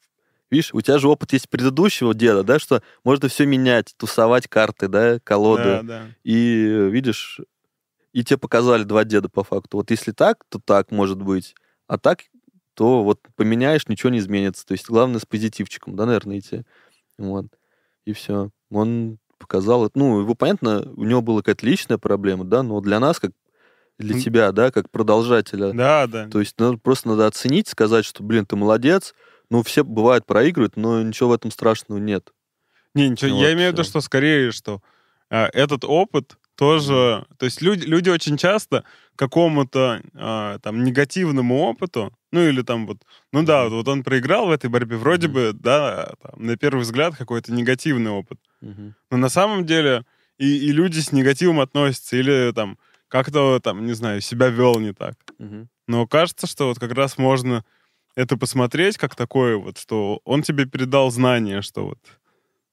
видишь, 0.50 0.72
у 0.72 0.80
тебя 0.80 0.98
же 0.98 1.08
опыт 1.08 1.32
есть 1.32 1.48
предыдущего 1.48 2.14
деда, 2.14 2.42
да, 2.42 2.58
что 2.58 2.82
можно 3.04 3.28
все 3.28 3.44
менять, 3.46 3.94
тусовать 3.96 4.48
карты, 4.48 4.88
да, 4.88 5.18
колоды. 5.20 5.62
Да, 5.62 5.82
да. 5.82 6.06
И 6.24 6.88
видишь, 6.90 7.40
и 8.12 8.24
тебе 8.24 8.38
показали 8.38 8.84
два 8.84 9.04
деда 9.04 9.28
по 9.28 9.44
факту. 9.44 9.76
Вот 9.78 9.90
если 9.90 10.12
так, 10.12 10.44
то 10.48 10.58
так 10.58 10.90
может 10.90 11.20
быть, 11.20 11.54
а 11.86 11.98
так, 11.98 12.20
то 12.78 13.02
вот 13.02 13.18
поменяешь, 13.34 13.88
ничего 13.88 14.10
не 14.10 14.20
изменится. 14.20 14.64
То 14.64 14.70
есть 14.70 14.88
главное 14.88 15.18
с 15.18 15.26
позитивчиком, 15.26 15.96
да, 15.96 16.06
наверное, 16.06 16.38
идти. 16.38 16.62
Вот. 17.18 17.46
И 18.04 18.12
все. 18.12 18.50
Он 18.70 19.18
показал. 19.36 19.90
Ну, 19.96 20.20
его, 20.20 20.34
понятно, 20.36 20.88
у 20.94 21.02
него 21.02 21.20
была 21.20 21.38
какая-то 21.40 21.66
личная 21.66 21.98
проблема, 21.98 22.44
да, 22.44 22.62
но 22.62 22.80
для 22.80 23.00
нас, 23.00 23.18
как 23.18 23.32
для 23.98 24.20
тебя, 24.20 24.52
да, 24.52 24.70
как 24.70 24.92
продолжателя, 24.92 25.72
Да, 25.72 26.06
да. 26.06 26.28
то 26.28 26.38
есть 26.38 26.56
надо, 26.60 26.78
просто 26.78 27.08
надо 27.08 27.26
оценить, 27.26 27.66
сказать, 27.66 28.04
что, 28.04 28.22
блин, 28.22 28.46
ты 28.46 28.54
молодец, 28.54 29.12
ну, 29.50 29.64
все 29.64 29.82
бывает 29.82 30.24
проигрывают, 30.24 30.76
но 30.76 31.02
ничего 31.02 31.30
в 31.30 31.32
этом 31.32 31.50
страшного 31.50 31.98
нет. 31.98 32.32
Не, 32.94 33.08
ничего, 33.08 33.32
Ну 33.32 33.40
я 33.40 33.48
вот, 33.48 33.54
имею 33.54 33.70
в 33.70 33.72
виду, 33.72 33.82
что 33.82 34.00
скорее, 34.00 34.52
что 34.52 34.82
а, 35.30 35.48
этот 35.52 35.84
опыт 35.84 36.38
тоже... 36.58 37.24
То 37.38 37.46
есть 37.46 37.62
люди, 37.62 37.84
люди 37.84 38.10
очень 38.10 38.36
часто 38.36 38.82
какому-то 39.14 40.02
а, 40.14 40.58
там 40.58 40.82
негативному 40.82 41.56
опыту, 41.60 42.12
ну 42.32 42.40
или 42.40 42.62
там 42.62 42.88
вот, 42.88 42.98
ну 43.32 43.44
да, 43.44 43.68
вот 43.68 43.86
он 43.86 44.02
проиграл 44.02 44.48
в 44.48 44.50
этой 44.50 44.68
борьбе, 44.68 44.96
вроде 44.96 45.28
Мгм. 45.28 45.34
бы, 45.34 45.52
да, 45.54 46.14
там, 46.20 46.44
на 46.44 46.56
первый 46.56 46.80
взгляд 46.80 47.16
какой-то 47.16 47.52
негативный 47.52 48.10
опыт. 48.10 48.40
Мгм. 48.60 48.96
Но 49.12 49.16
на 49.16 49.28
самом 49.28 49.66
деле 49.66 50.04
и, 50.36 50.46
и 50.68 50.72
люди 50.72 50.98
с 50.98 51.12
негативом 51.12 51.60
относятся, 51.60 52.16
или 52.16 52.50
там 52.52 52.76
как-то 53.06 53.60
там, 53.60 53.86
не 53.86 53.92
знаю, 53.92 54.20
себя 54.20 54.48
вел 54.48 54.80
не 54.80 54.92
так. 54.92 55.14
Мгм. 55.38 55.68
Но 55.86 56.08
кажется, 56.08 56.48
что 56.48 56.66
вот 56.66 56.80
как 56.80 56.90
раз 56.90 57.18
можно 57.18 57.64
это 58.16 58.36
посмотреть 58.36 58.98
как 58.98 59.14
такое 59.14 59.56
вот, 59.56 59.78
что 59.78 60.20
он 60.24 60.42
тебе 60.42 60.66
передал 60.66 61.12
знание, 61.12 61.62
что 61.62 61.86
вот 61.86 61.98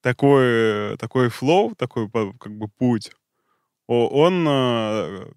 такой, 0.01 0.97
такой 0.97 1.29
флоу, 1.29 1.75
такой 1.75 2.09
как 2.09 2.57
бы 2.57 2.67
путь, 2.67 3.11
он... 3.87 4.47
э, 4.47 5.31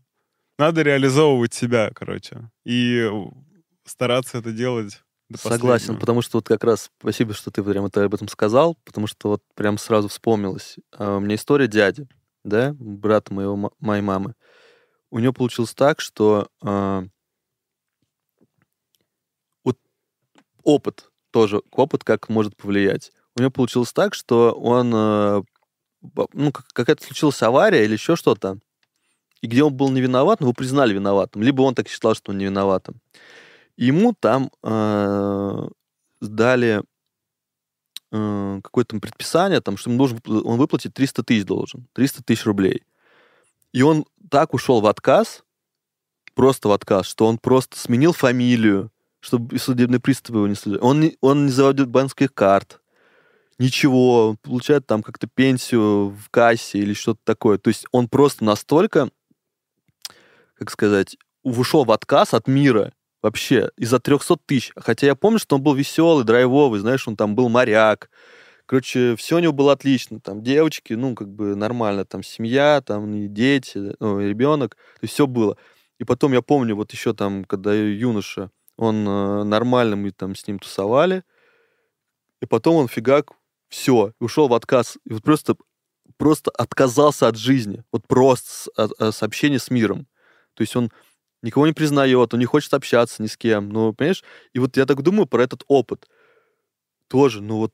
Надо 0.59 0.83
реализовывать 0.83 1.55
себя, 1.55 1.91
короче, 1.95 2.51
и 2.65 3.09
стараться 3.85 4.39
это 4.39 4.53
делать 4.53 5.03
Согласен, 5.37 5.99
потому 5.99 6.23
что 6.23 6.39
вот 6.39 6.49
как 6.49 6.65
раз 6.65 6.91
спасибо, 6.99 7.35
что 7.35 7.51
ты 7.51 7.63
прям 7.63 7.85
это 7.85 8.03
об 8.03 8.15
этом 8.15 8.29
сказал, 8.29 8.77
потому 8.85 9.07
что 9.07 9.29
вот 9.29 9.43
прям 9.55 9.77
сразу 9.77 10.09
вспомнилось. 10.09 10.77
А, 10.97 11.19
У 11.19 11.21
меня 11.21 11.35
история 11.35 11.69
дяди, 11.69 12.09
да, 12.45 12.75
брата 12.79 13.35
моего, 13.35 13.71
моей 13.79 14.01
мамы. 14.01 14.35
У 15.11 15.19
него 15.19 15.35
получилось 15.35 15.75
так, 15.75 16.01
что 16.01 16.49
а, 16.63 17.05
вот 19.65 19.79
опыт 20.63 21.11
тоже, 21.31 21.61
опыт 21.73 22.05
как 22.05 22.31
может 22.31 22.57
повлиять. 22.57 23.13
У 23.37 23.41
него 23.41 23.51
получилось 23.51 23.93
так, 23.93 24.15
что 24.15 24.53
он, 24.53 24.91
ба- 24.91 25.45
ну, 26.33 26.53
как- 26.53 26.67
какая-то 26.73 27.05
случилась 27.05 27.43
авария 27.43 27.85
или 27.85 27.95
еще 27.95 28.17
что-то, 28.17 28.59
и 29.41 29.47
где 29.47 29.63
он 29.63 29.75
был 29.75 29.91
не 29.91 30.01
виноват, 30.01 30.41
но 30.41 30.47
его 30.47 30.53
признали 30.53 30.95
виноватым. 30.95 31.43
Либо 31.43 31.63
он 31.63 31.75
так 31.75 31.89
считал, 31.89 32.15
что 32.15 32.33
он 32.33 32.39
не 32.39 32.47
виноватым. 32.47 33.01
Ему 33.77 34.15
там 34.19 34.51
э, 34.63 35.69
дали 36.21 36.83
э, 38.11 38.61
какое-то 38.63 38.99
предписание, 38.99 39.61
там, 39.61 39.77
что 39.77 39.91
ему 39.91 39.99
должен, 39.99 40.21
он 40.27 40.59
выплатить 40.59 40.95
300 40.95 41.23
тысяч 41.23 41.45
должен, 41.45 41.87
300 41.93 42.25
тысяч 42.25 42.45
рублей. 42.45 42.83
И 43.73 43.83
он 43.83 44.05
так 44.31 44.55
ушел 44.55 44.81
в 44.81 44.87
отказ, 44.87 45.45
просто 46.35 46.69
в 46.69 46.73
отказ, 46.73 47.07
что 47.07 47.27
он 47.27 47.39
просто 47.39 47.79
сменил 47.79 48.13
фамилию, 48.13 48.91
чтобы 49.21 49.59
судебные 49.59 50.01
приставы 50.01 50.41
его 50.41 50.49
не 50.49 50.55
следили. 50.55 50.81
Он 50.81 51.01
не, 51.01 51.17
он 51.21 51.47
не 51.47 51.53
заводит 51.53 51.89
банковских 51.89 52.35
карт, 52.35 52.81
ничего, 53.59 54.37
получает 54.43 54.87
там 54.87 55.03
как-то 55.03 55.27
пенсию 55.27 56.11
в 56.11 56.31
кассе 56.31 56.79
или 56.79 56.95
что-то 56.95 57.21
такое. 57.25 57.59
То 57.59 57.69
есть 57.69 57.87
он 57.93 58.09
просто 58.09 58.45
настолько, 58.45 59.11
как 60.55 60.71
сказать, 60.71 61.17
ушел 61.43 61.85
в 61.85 61.91
отказ 61.91 62.35
от 62.35 62.47
мира 62.47 62.93
вообще 63.23 63.71
из-за 63.77 63.99
300 63.99 64.37
тысяч. 64.47 64.73
Хотя 64.77 65.07
я 65.07 65.15
помню, 65.15 65.39
что 65.39 65.57
он 65.57 65.63
был 65.63 65.75
веселый, 65.75 66.25
драйвовый, 66.25 66.81
знаешь, 66.81 67.07
он 67.09 67.17
там 67.17 67.35
был 67.35 67.49
моряк. 67.49 68.11
Короче, 68.67 69.17
все 69.17 69.37
у 69.37 69.39
него 69.39 69.53
было 69.53 69.73
отлично. 69.73 70.21
Там 70.21 70.43
девочки, 70.43 70.93
ну, 70.93 71.15
как 71.15 71.29
бы 71.29 71.57
нормально, 71.57 72.05
там 72.05 72.23
семья, 72.23 72.83
там 72.85 73.13
и 73.15 73.27
дети, 73.27 73.95
ну, 73.99 74.21
и 74.21 74.29
ребенок. 74.29 74.77
То 74.77 75.05
есть 75.05 75.15
все 75.15 75.27
было. 75.27 75.57
И 75.99 76.05
потом 76.05 76.33
я 76.33 76.43
помню, 76.43 76.77
вот 76.77 76.93
еще 76.93 77.13
там, 77.13 77.45
когда 77.45 77.75
юноша, 77.75 78.51
он 78.77 79.09
э, 79.09 79.43
нормально, 79.45 79.97
мы 79.97 80.13
там 80.13 80.37
с 80.37 80.47
ним 80.47 80.61
тусовали, 80.61 81.25
и 82.41 82.47
потом 82.47 82.77
он 82.77 82.89
фигак, 82.89 83.33
все, 83.69 84.13
ушел 84.21 84.49
в 84.49 84.55
отказ. 84.55 84.99
И 85.05 85.13
вот 85.13 85.23
просто, 85.23 85.57
просто 86.17 86.51
отказался 86.51 87.29
от 87.29 87.37
жизни. 87.37 87.85
Вот 87.93 88.07
просто 88.07 88.51
с, 88.51 88.69
от- 88.77 88.93
от- 89.01 89.15
с 89.15 89.23
общения 89.23 89.59
с 89.59 89.71
миром. 89.71 90.07
То 90.55 90.63
есть 90.63 90.75
он 90.77 90.91
никого 91.43 91.67
не 91.67 91.73
признает, 91.73 92.35
он 92.35 92.41
не 92.41 92.47
хочет 92.47 92.75
общаться 92.75 93.23
ни 93.23 93.27
с 93.27 93.37
кем. 93.37 93.69
Ну, 93.69 93.93
понимаешь? 93.93 94.25
И 94.53 94.59
вот 94.59 94.77
я 94.77 94.87
так 94.87 95.03
думаю 95.03 95.27
про 95.27 95.43
этот 95.43 95.63
опыт. 95.69 96.09
Тоже, 97.09 97.41
ну 97.43 97.57
вот, 97.59 97.73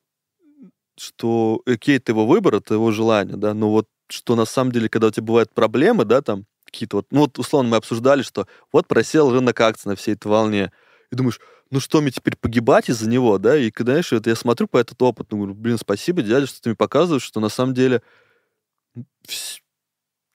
что, 0.98 1.61
окей, 1.66 1.96
это 1.96 2.12
его 2.12 2.26
выбор, 2.26 2.57
это 2.57 2.74
его 2.74 2.92
желание, 2.92 3.37
да, 3.37 3.54
но 3.54 3.70
вот 3.70 3.88
что 4.09 4.37
на 4.37 4.44
самом 4.44 4.72
деле, 4.72 4.88
когда 4.88 5.09
у 5.09 5.11
тебя 5.11 5.24
бывают 5.24 5.52
проблемы, 5.52 6.04
да, 6.04 6.22
там, 6.22 6.46
какие-то 6.64 6.98
вот, 6.98 7.07
ну 7.11 7.20
вот, 7.20 7.38
условно, 7.38 7.70
мы 7.70 7.76
обсуждали, 7.78 8.22
что 8.22 8.46
вот 8.72 8.87
просел 8.87 9.33
рынок 9.33 9.61
акций 9.61 9.88
на 9.88 9.96
всей 9.96 10.14
этой 10.14 10.28
волне, 10.28 10.72
и 11.11 11.16
думаешь, 11.16 11.40
ну 11.74 11.80
что, 11.80 12.00
мне 12.00 12.12
теперь 12.12 12.37
погибать 12.37 12.88
из-за 12.88 13.08
него, 13.08 13.37
да, 13.38 13.58
и 13.58 13.72
знаешь, 13.76 14.12
это 14.12 14.30
я 14.30 14.37
смотрю 14.37 14.68
по 14.68 14.78
этот 14.78 15.02
опыт, 15.02 15.26
ну, 15.32 15.38
говорю, 15.38 15.54
блин, 15.54 15.76
спасибо, 15.76 16.22
дядя, 16.22 16.46
что 16.46 16.62
ты 16.62 16.68
мне 16.68 16.76
показываешь, 16.76 17.24
что 17.24 17.40
на 17.40 17.48
самом 17.48 17.74
деле 17.74 18.00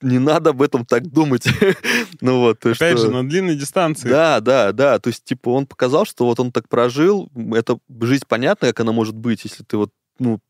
не 0.02 0.20
надо 0.20 0.50
об 0.50 0.62
этом 0.62 0.86
так 0.86 1.08
думать. 1.08 1.46
ну 2.22 2.42
вот, 2.42 2.66
Опять 2.66 2.98
что- 2.98 3.08
же, 3.08 3.10
на 3.10 3.28
длинной 3.28 3.56
дистанции. 3.56 4.10
да, 4.10 4.42
да, 4.42 4.74
да. 4.74 5.00
То 5.00 5.08
есть, 5.08 5.24
типа, 5.24 5.48
он 5.50 5.66
показал, 5.66 6.04
что 6.06 6.26
вот 6.26 6.42
он 6.42 6.52
так 6.52 6.68
прожил. 6.68 7.30
Это 7.54 7.80
жизнь 8.02 8.26
понятна, 8.28 8.68
как 8.68 8.82
она 8.82 8.92
может 8.92 9.16
быть, 9.16 9.46
если 9.46 9.64
ты 9.64 9.78
вот, 9.78 9.92
ну, 10.20 10.42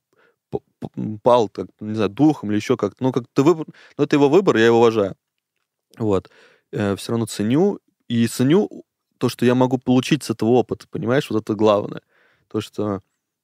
пал, 1.22 1.50
так, 1.50 1.68
не 1.80 1.94
знаю, 1.94 2.10
духом 2.10 2.50
или 2.50 2.58
еще 2.58 2.78
как-то. 2.78 3.04
Ну, 3.04 3.12
как 3.12 3.26
ты 3.32 3.44
выбор... 3.44 3.68
Ну, 3.98 4.04
это 4.04 4.16
его 4.16 4.28
выбор, 4.28 4.58
я 4.58 4.66
его 4.66 4.80
уважаю. 4.80 5.16
Вот. 6.00 6.32
все 6.72 6.98
равно 7.08 7.28
ценю. 7.28 7.80
И 8.08 8.26
ценю 8.28 8.86
то, 9.20 9.30
что 9.30 9.46
я 9.46 9.54
могу 9.56 9.78
получить 9.78 10.24
с 10.24 10.32
этого 10.32 10.50
опыта, 10.50 10.88
понимаешь? 10.90 11.30
Вот 11.30 11.44
это 11.44 11.54
главное. 11.54 12.02
То, 12.48 12.62
что 12.62 13.02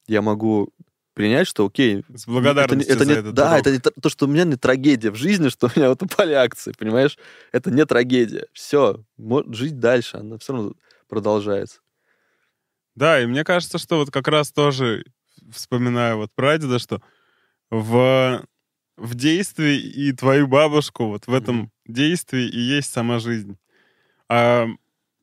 я 0.07 0.21
могу 0.21 0.69
принять, 1.13 1.47
что 1.47 1.65
окей, 1.65 2.03
С 2.13 2.25
благодарностью 2.25 2.95
это, 2.95 3.05
не- 3.05 3.05
за 3.05 3.11
это 3.11 3.13
не- 3.13 3.19
этот 3.19 3.35
Да, 3.35 3.45
урок. 3.51 3.59
это 3.59 3.71
не 3.71 3.79
то, 3.79 3.91
то, 4.01 4.09
что 4.09 4.25
у 4.25 4.29
меня 4.29 4.43
не 4.43 4.55
трагедия 4.55 5.11
в 5.11 5.15
жизни, 5.15 5.49
что 5.49 5.67
у 5.67 5.79
меня 5.79 5.89
вот 5.89 6.01
упали 6.01 6.33
акции, 6.33 6.73
понимаешь? 6.77 7.17
Это 7.51 7.71
не 7.71 7.85
трагедия. 7.85 8.47
Все, 8.53 9.03
жить 9.49 9.79
дальше, 9.79 10.17
она 10.17 10.37
все 10.37 10.53
равно 10.53 10.73
продолжается. 11.07 11.79
Да, 12.95 13.21
и 13.21 13.25
мне 13.25 13.43
кажется, 13.43 13.77
что 13.77 13.97
вот 13.97 14.11
как 14.11 14.27
раз 14.27 14.51
тоже, 14.51 15.05
вспоминая 15.51 16.15
вот 16.15 16.31
прадеда, 16.33 16.79
что 16.79 17.01
в, 17.69 18.45
в 18.97 19.15
действии 19.15 19.77
и 19.79 20.11
твою 20.13 20.47
бабушку, 20.47 21.07
вот 21.07 21.27
в 21.27 21.33
этом 21.33 21.55
Мгм. 21.57 21.71
действии 21.87 22.47
и 22.47 22.59
есть 22.59 22.91
сама 22.91 23.19
жизнь. 23.19 23.57
А, 24.29 24.67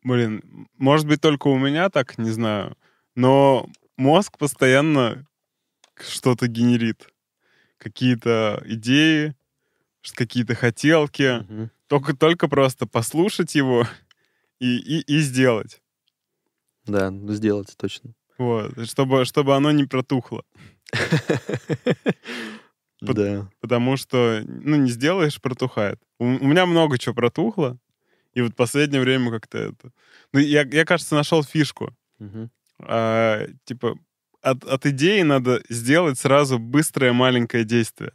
блин, 0.03 0.69
может 0.79 1.07
быть, 1.07 1.21
только 1.21 1.49
у 1.49 1.59
меня 1.59 1.91
так, 1.91 2.19
не 2.19 2.31
знаю, 2.31 2.77
но 3.15 3.69
мозг 3.97 4.39
постоянно 4.39 5.27
что-то 5.99 6.49
генерит. 6.49 7.09
Какие-то 7.79 8.63
идеи, 8.65 9.35
какие-то 10.15 10.55
хотелки. 10.55 11.41
Мгм. 11.41 11.71
Только, 11.89 12.17
только 12.17 12.49
просто 12.49 12.87
послушать 12.87 13.55
его 13.55 13.87
и, 14.59 14.77
и, 14.77 15.01
и 15.01 15.19
сделать. 15.21 15.81
Да, 16.87 17.11
ну, 17.11 17.33
сделать 17.35 17.75
точно. 17.77 18.15
Вот, 18.39 18.89
чтобы, 18.89 19.25
чтобы 19.25 19.55
оно 19.55 19.71
не 19.71 19.85
протухло. 19.85 20.45
Да. 23.01 23.51
Потому 23.61 23.97
что, 23.97 24.43
ну, 24.45 24.77
не 24.77 24.89
сделаешь, 24.89 25.41
протухает. 25.41 26.01
У 26.21 26.25
меня 26.25 26.67
много 26.67 26.99
чего 26.99 27.17
протухло, 27.17 27.77
и 28.35 28.43
вот 28.43 28.57
последнее 28.57 29.01
время 29.01 29.31
как-то 29.31 29.59
это... 29.59 29.93
Ну, 30.33 30.41
я, 30.41 30.63
я 30.63 30.85
кажется, 30.85 31.15
нашел 31.15 31.43
фишку. 31.45 31.95
Мгм. 32.19 32.51
А, 32.81 33.47
типа, 33.65 33.99
от, 34.41 34.65
от 34.65 34.87
идеи 34.87 35.23
надо 35.23 35.63
сделать 35.69 36.19
сразу 36.19 36.59
быстрое 36.59 37.13
маленькое 37.13 37.65
действие. 37.65 38.13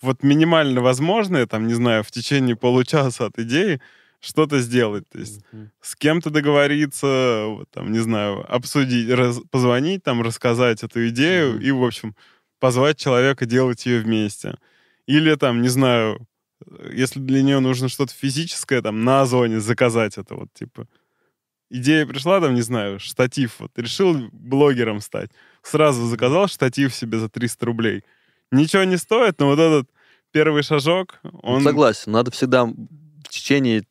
Вот 0.00 0.22
минимально 0.22 0.80
возможное, 0.80 1.46
там, 1.46 1.66
не 1.66 1.74
знаю, 1.74 2.04
в 2.04 2.10
течение 2.10 2.56
получаса 2.56 3.26
от 3.26 3.38
идеи 3.38 3.80
что-то 4.20 4.60
сделать. 4.60 5.08
То 5.08 5.18
есть 5.18 5.42
Мгм. 5.52 5.70
с 5.80 5.96
кем-то 5.96 6.30
договориться, 6.30 7.44
вот, 7.46 7.70
там, 7.70 7.90
не 7.92 7.98
знаю, 8.00 8.44
обсудить, 8.54 9.10
раз- 9.10 9.40
позвонить, 9.50 10.02
там, 10.02 10.22
рассказать 10.22 10.82
эту 10.82 11.08
идею 11.08 11.54
Мгм. 11.54 11.62
и, 11.62 11.70
в 11.70 11.84
общем, 11.84 12.14
позвать 12.60 12.98
человека 12.98 13.46
делать 13.46 13.86
ее 13.86 14.00
вместе. 14.00 14.56
Или, 15.06 15.34
там, 15.36 15.62
не 15.62 15.68
знаю, 15.68 16.26
если 16.92 17.20
для 17.20 17.42
нее 17.42 17.60
нужно 17.60 17.88
что-то 17.88 18.12
физическое, 18.12 18.82
там, 18.82 19.04
на 19.04 19.22
Озоне 19.22 19.60
заказать 19.60 20.18
это, 20.18 20.34
вот, 20.34 20.52
типа. 20.54 20.86
Идея 21.70 22.06
пришла, 22.06 22.40
там, 22.40 22.54
не 22.54 22.62
знаю, 22.62 22.98
штатив, 22.98 23.56
вот, 23.58 23.70
решил 23.76 24.28
блогером 24.32 25.00
стать. 25.00 25.30
Сразу 25.62 26.06
заказал 26.06 26.48
штатив 26.48 26.94
себе 26.94 27.18
за 27.18 27.28
300 27.28 27.66
рублей. 27.66 28.04
Ничего 28.50 28.84
не 28.84 28.96
стоит, 28.96 29.38
но 29.38 29.46
вот 29.48 29.58
этот 29.58 29.90
первый 30.30 30.62
шажок, 30.62 31.20
он... 31.42 31.62
Согласен, 31.62 32.12
надо 32.12 32.30
всегда 32.30 32.64
в 32.64 33.28
течение... 33.28 33.84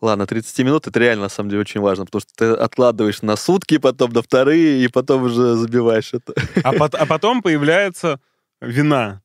Ладно, 0.00 0.26
30 0.26 0.58
минут 0.58 0.86
это 0.86 0.98
реально, 1.00 1.24
на 1.24 1.28
самом 1.28 1.50
деле, 1.50 1.62
очень 1.62 1.80
важно, 1.80 2.04
потому 2.04 2.20
что 2.20 2.32
ты 2.34 2.44
откладываешь 2.44 3.22
на 3.22 3.36
сутки, 3.36 3.78
потом 3.78 4.12
на 4.12 4.22
вторые, 4.22 4.84
и 4.84 4.88
потом 4.88 5.24
уже 5.24 5.54
забиваешь 5.54 6.12
это. 6.12 6.34
А, 6.62 6.72
пот- 6.72 6.94
а 6.94 7.06
потом 7.06 7.42
появляется 7.42 8.20
вина. 8.60 9.22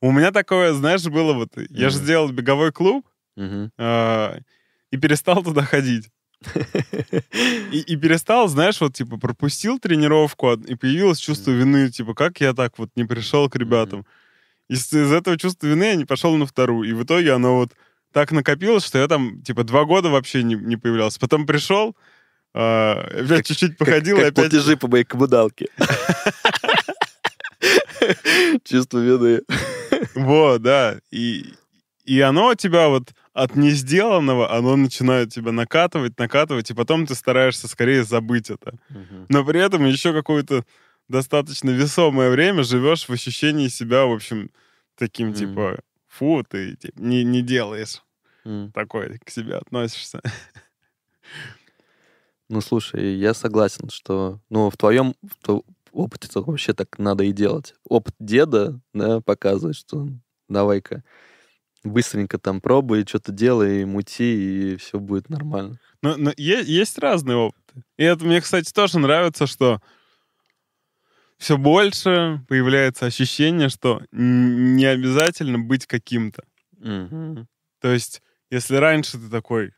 У 0.00 0.12
меня 0.12 0.30
такое, 0.30 0.72
знаешь, 0.72 1.04
было 1.04 1.32
вот... 1.32 1.48
Я 1.70 1.90
же 1.90 1.96
сделал 1.96 2.30
беговой 2.30 2.72
клуб 2.72 3.06
а, 3.78 4.38
и 4.90 4.96
перестал 4.96 5.42
туда 5.42 5.62
ходить. 5.62 6.10
И, 7.72 7.80
и 7.80 7.96
перестал, 7.96 8.48
знаешь, 8.48 8.80
вот, 8.80 8.94
типа, 8.94 9.18
пропустил 9.18 9.78
тренировку, 9.78 10.50
а- 10.50 10.60
и 10.66 10.74
появилось 10.74 11.18
чувство 11.18 11.50
вины, 11.50 11.90
типа, 11.90 12.14
как 12.14 12.40
я 12.40 12.52
так 12.52 12.78
вот 12.78 12.90
не 12.94 13.04
пришел 13.04 13.48
к 13.48 13.56
ребятам. 13.56 14.04
Из, 14.68 14.92
из 14.92 15.12
этого 15.12 15.38
чувства 15.38 15.66
вины 15.68 15.84
я 15.84 15.94
не 15.94 16.04
пошел 16.04 16.36
на 16.36 16.46
вторую. 16.46 16.88
И 16.88 16.92
в 16.92 17.04
итоге 17.04 17.32
оно 17.32 17.56
вот 17.56 17.72
так 18.12 18.32
накопилось, 18.32 18.84
что 18.84 18.98
я 18.98 19.08
там, 19.08 19.42
типа, 19.42 19.64
два 19.64 19.84
года 19.84 20.10
вообще 20.10 20.42
не, 20.42 20.54
не 20.54 20.76
появлялся. 20.76 21.20
Потом 21.20 21.46
пришел, 21.46 21.96
а, 22.54 23.08
опять 23.12 23.46
чуть-чуть 23.46 23.78
походил, 23.78 24.16
как, 24.16 24.26
и 24.26 24.30
как 24.30 24.38
опять... 24.38 24.50
платежи 24.50 24.76
по 24.76 24.88
моей 24.88 25.04
коммуналке. 25.04 25.68
Чувство 28.64 28.98
вины. 28.98 29.40
Вот, 30.14 30.62
да. 30.62 30.98
И, 31.10 31.54
и 32.04 32.20
оно 32.20 32.54
тебя 32.54 32.88
вот 32.88 33.14
от 33.32 33.54
не 33.56 33.70
сделанного, 33.70 34.54
оно 34.56 34.76
начинает 34.76 35.32
тебя 35.32 35.52
накатывать, 35.52 36.18
накатывать, 36.18 36.70
и 36.70 36.74
потом 36.74 37.06
ты 37.06 37.14
стараешься 37.14 37.68
скорее 37.68 38.02
забыть 38.04 38.50
это. 38.50 38.78
Но 39.28 39.44
при 39.44 39.60
этом 39.60 39.84
еще 39.84 40.12
какое-то 40.12 40.64
достаточно 41.08 41.70
весомое 41.70 42.30
время 42.30 42.62
живешь 42.62 43.08
в 43.08 43.12
ощущении 43.12 43.68
себя, 43.68 44.06
в 44.06 44.12
общем, 44.12 44.50
таким, 44.96 45.28
Мгм. 45.28 45.36
типа, 45.36 45.78
фу, 46.08 46.44
ты 46.48 46.76
типа, 46.76 46.98
не, 47.00 47.24
не 47.24 47.42
делаешь. 47.42 48.02
М. 48.44 48.72
Такой 48.72 49.18
к 49.18 49.30
себе 49.30 49.56
относишься. 49.56 50.20
Ну, 52.48 52.60
слушай, 52.60 53.16
я 53.16 53.34
согласен, 53.34 53.90
что, 53.90 54.40
ну, 54.50 54.70
в 54.70 54.76
твоем 54.76 55.14
опыте 55.96 56.28
то 56.28 56.42
вообще 56.42 56.72
так 56.74 56.98
надо 56.98 57.24
и 57.24 57.32
делать. 57.32 57.74
Опыт 57.88 58.14
деда, 58.18 58.80
да, 58.92 59.20
показывает, 59.20 59.76
что 59.76 60.08
давай-ка 60.48 61.02
быстренько 61.82 62.38
там 62.38 62.60
пробуй, 62.60 63.06
что-то 63.06 63.32
делай, 63.32 63.84
мути, 63.84 64.74
и 64.74 64.76
все 64.76 64.98
будет 64.98 65.28
нормально. 65.28 65.78
Но, 66.02 66.16
но 66.16 66.32
е- 66.36 66.64
есть 66.64 66.98
разные 66.98 67.36
опыты. 67.36 67.82
И 67.96 68.04
это 68.04 68.24
мне, 68.24 68.40
кстати, 68.40 68.72
тоже 68.72 68.98
нравится, 68.98 69.46
что 69.46 69.80
все 71.38 71.56
больше 71.56 72.44
появляется 72.48 73.06
ощущение, 73.06 73.68
что 73.68 74.02
не 74.10 74.84
обязательно 74.84 75.58
быть 75.58 75.86
каким-то. 75.86 76.42
Мгм. 76.78 77.46
То 77.80 77.92
есть, 77.92 78.22
если 78.50 78.76
раньше 78.76 79.18
ты 79.18 79.28
такой, 79.28 79.72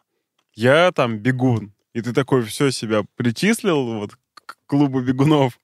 я 0.55 0.93
там 0.93 1.19
бегун, 1.19 1.75
и 1.95 2.01
ты 2.01 2.13
такой 2.13 2.43
все 2.43 2.71
себя 2.71 3.05
причислил 3.17 3.99
вот 3.99 4.13
к 4.35 4.57
клубу 4.67 5.01
бегунов, 5.01 5.59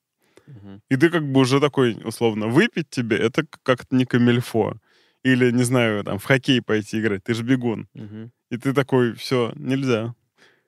И 0.89 0.95
ты 0.95 1.09
как 1.09 1.23
бы 1.31 1.41
уже 1.41 1.59
такой, 1.59 1.97
условно, 2.03 2.47
выпить 2.47 2.89
тебе, 2.89 3.17
это 3.17 3.45
как-то 3.63 3.95
не 3.95 4.05
камельфо. 4.05 4.77
Или, 5.23 5.51
не 5.51 5.63
знаю, 5.63 6.03
там, 6.03 6.19
в 6.19 6.23
хоккей 6.23 6.61
пойти 6.61 6.99
играть, 6.99 7.23
ты 7.23 7.33
же 7.33 7.43
бегун. 7.43 7.87
Мгм. 7.95 8.31
И 8.51 8.57
ты 8.57 8.73
такой, 8.73 9.13
все, 9.13 9.51
нельзя. 9.55 10.13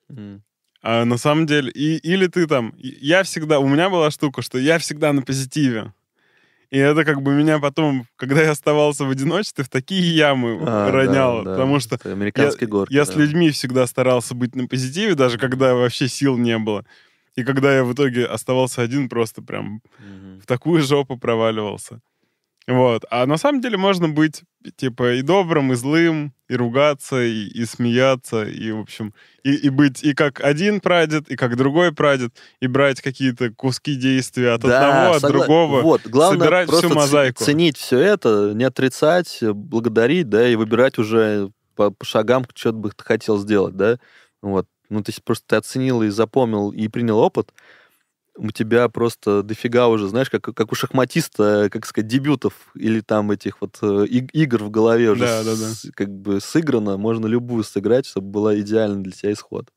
М. 0.09 0.41
А 0.81 1.05
на 1.05 1.17
самом 1.17 1.45
деле, 1.45 1.71
и, 1.71 1.97
или 1.97 2.27
ты 2.27 2.47
там, 2.47 2.73
я 2.77 3.21
всегда, 3.23 3.59
у 3.59 3.67
меня 3.67 3.89
была 3.89 4.09
штука, 4.09 4.41
что 4.41 4.57
я 4.57 4.77
всегда 4.79 5.13
на 5.13 5.21
позитиве. 5.21 5.93
И 6.69 6.77
это 6.77 7.05
как 7.05 7.21
бы 7.21 7.33
меня 7.33 7.59
потом, 7.59 8.05
когда 8.17 8.41
я 8.41 8.51
оставался 8.51 9.05
в 9.05 9.09
одиночестве, 9.09 9.63
в 9.63 9.69
такие 9.69 10.15
ямы 10.15 10.59
А, 10.65 10.91
роняло. 10.91 11.43
да, 11.43 11.51
да. 11.51 11.55
Потому 11.57 11.79
что 11.79 11.95
Это 11.95 12.11
американский 12.11 12.65
я, 12.65 12.71
горки. 12.71 12.93
я 12.93 13.05
с 13.05 13.09
да. 13.09 13.19
людьми 13.19 13.51
всегда 13.51 13.87
старался 13.87 14.35
быть 14.35 14.55
на 14.55 14.67
позитиве, 14.67 15.15
даже 15.15 15.37
когда 15.37 15.75
вообще 15.75 16.07
сил 16.09 16.37
не 16.37 16.57
было. 16.57 16.85
И 17.37 17.43
когда 17.43 17.73
я 17.73 17.83
в 17.83 17.93
итоге 17.93 18.25
оставался 18.25 18.81
один, 18.81 19.07
просто 19.07 19.41
прям 19.41 19.81
в 20.41 20.45
такую 20.45 20.81
жопу 20.81 21.17
проваливался. 21.17 22.01
Вот. 22.67 23.05
А 23.09 23.25
на 23.25 23.37
самом 23.37 23.61
деле 23.61 23.77
можно 23.77 24.09
быть, 24.09 24.41
типа, 24.75 25.13
и 25.13 25.21
добрым, 25.21 25.71
и 25.71 25.75
злым, 25.75 26.33
и 26.49 26.55
ругаться, 26.55 27.23
и, 27.23 27.47
и 27.47 27.63
смеяться, 27.65 28.43
и, 28.43 28.71
в 28.71 28.79
общем, 28.81 29.13
и, 29.43 29.53
и 29.53 29.69
быть 29.69 30.03
и 30.03 30.13
как 30.13 30.41
один 30.43 30.81
прадед, 30.81 31.29
и 31.29 31.37
как 31.37 31.55
другой 31.55 31.93
прадед, 31.93 32.33
и 32.59 32.67
брать 32.67 33.01
какие-то 33.01 33.51
куски 33.51 33.95
действия 33.95 34.51
от 34.51 34.65
одного, 34.65 35.13
от 35.13 35.23
согла- 35.23 35.27
другого. 35.29 35.81
Вот, 35.81 36.07
главное 36.07 36.39
собирать 36.39 36.67
всю 36.67 36.79
просто 36.79 36.89
ц- 36.89 36.95
мозаику. 36.95 37.43
ценить 37.45 37.77
все 37.77 37.99
это, 37.99 38.51
не 38.53 38.65
отрицать, 38.65 39.39
благодарить, 39.41 40.27
да, 40.27 40.49
и 40.49 40.55
выбирать 40.55 40.97
уже 40.97 41.51
по, 41.75 41.91
по 41.91 42.05
шагам, 42.05 42.45
что 42.53 42.73
бы 42.73 42.89
ты 42.89 43.03
хотел 43.03 43.37
сделать, 43.37 43.77
да. 43.77 43.97
Вот. 44.41 44.67
Ну, 44.89 45.03
то 45.03 45.09
есть 45.09 45.23
просто 45.23 45.45
ты 45.47 45.55
оценил 45.57 46.01
и 46.03 46.09
запомнил, 46.09 46.71
и 46.71 46.87
принял 46.87 47.19
опыт, 47.19 47.53
у 48.37 48.51
тебя 48.51 48.87
просто 48.87 49.41
дофига 49.43 49.87
уже, 49.87 50.07
знаешь, 50.07 50.29
как, 50.29 50.43
как 50.43 50.71
у 50.71 50.75
шахматиста, 50.75 51.69
как 51.71 51.85
сказать, 51.85 52.07
дебютов 52.07 52.71
или 52.75 53.01
там 53.01 53.31
этих 53.31 53.61
вот 53.61 53.79
э, 53.81 54.05
иг- 54.05 54.29
игр 54.33 54.63
в 54.63 54.69
голове 54.69 55.09
уже 55.09 55.25
Да, 55.25 55.43
да, 55.43 55.51
да. 55.55 55.55
с- 55.55 55.91
как 55.93 56.09
бы 56.09 56.39
сыграно, 56.39 56.97
можно 56.97 57.25
любую 57.25 57.63
сыграть, 57.63 58.05
чтобы 58.05 58.27
была 58.27 58.59
идеальна 58.59 59.03
для 59.03 59.11
тебя 59.11 59.33
исход. 59.33 59.69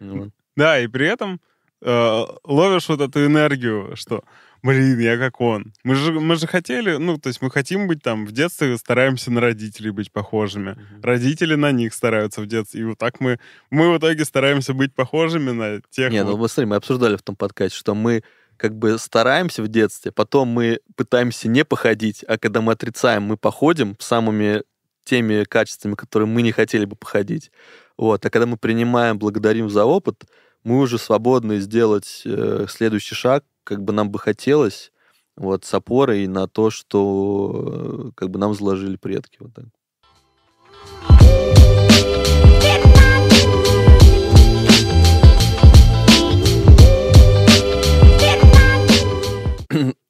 Вот. 0.00 0.30
Да, 0.56 0.80
и 0.80 0.86
при 0.86 1.06
этом 1.08 1.40
э, 1.84 2.24
ловишь 2.44 2.88
вот 2.88 3.00
эту 3.00 3.24
энергию, 3.26 3.92
что, 3.94 4.24
блин, 4.62 4.98
я 4.98 5.16
как 5.18 5.40
он. 5.40 5.72
Мы 5.84 5.94
же, 5.94 6.12
мы 6.12 6.36
же 6.36 6.46
хотели, 6.46 6.96
ну, 6.96 7.18
то 7.18 7.28
есть 7.28 7.42
мы 7.42 7.50
хотим 7.50 7.86
быть 7.86 8.02
там, 8.02 8.26
в 8.26 8.32
детстве 8.32 8.76
стараемся 8.78 9.30
на 9.30 9.40
родителей 9.40 9.90
быть 9.90 10.10
похожими. 10.10 10.70
Мгм. 10.70 11.02
Родители 11.02 11.54
на 11.54 11.70
них 11.70 11.94
стараются 11.94 12.40
в 12.40 12.46
детстве. 12.46 12.80
И 12.80 12.84
вот 12.84 12.98
так 12.98 13.20
мы, 13.20 13.38
мы 13.70 13.92
в 13.92 13.98
итоге 13.98 14.24
стараемся 14.24 14.72
быть 14.74 14.94
похожими 14.94 15.50
на 15.50 15.80
тех 15.90 16.10
Не, 16.10 16.24
ну 16.24 16.32
вот- 16.32 16.40
мы, 16.40 16.48
смотри, 16.48 16.70
мы 16.70 16.76
обсуждали 16.76 17.16
в 17.16 17.22
том 17.22 17.36
подкасте, 17.36 17.78
что 17.78 17.94
мы 17.94 18.22
как 18.56 18.76
бы 18.76 18.98
стараемся 18.98 19.62
в 19.62 19.68
детстве, 19.68 20.12
потом 20.12 20.48
мы 20.48 20.78
пытаемся 20.96 21.48
не 21.48 21.64
походить, 21.64 22.24
а 22.28 22.38
когда 22.38 22.60
мы 22.60 22.72
отрицаем, 22.72 23.24
мы 23.24 23.36
походим 23.36 23.96
самыми 23.98 24.62
теми 25.04 25.44
качествами, 25.44 25.96
которые 25.96 26.28
мы 26.28 26.40
не 26.42 26.52
хотели 26.52 26.84
бы 26.84 26.96
походить. 26.96 27.50
Вот. 27.96 28.24
А 28.24 28.30
когда 28.30 28.46
мы 28.46 28.56
принимаем, 28.56 29.18
благодарим 29.18 29.68
за 29.68 29.84
опыт, 29.84 30.24
мы 30.64 30.80
уже 30.80 30.98
свободны 30.98 31.60
сделать 31.60 32.22
э, 32.24 32.66
следующий 32.68 33.14
шаг, 33.14 33.44
как 33.62 33.82
бы 33.82 33.92
нам 33.92 34.10
бы 34.10 34.18
хотелось, 34.18 34.90
вот, 35.36 35.64
с 35.64 35.74
опорой 35.74 36.26
на 36.26 36.48
то, 36.48 36.70
что 36.70 38.08
э, 38.08 38.10
как 38.14 38.30
бы 38.30 38.38
нам 38.38 38.54
заложили 38.54 38.96
предки. 38.96 39.36
Вот 39.40 39.54
так. 39.54 39.66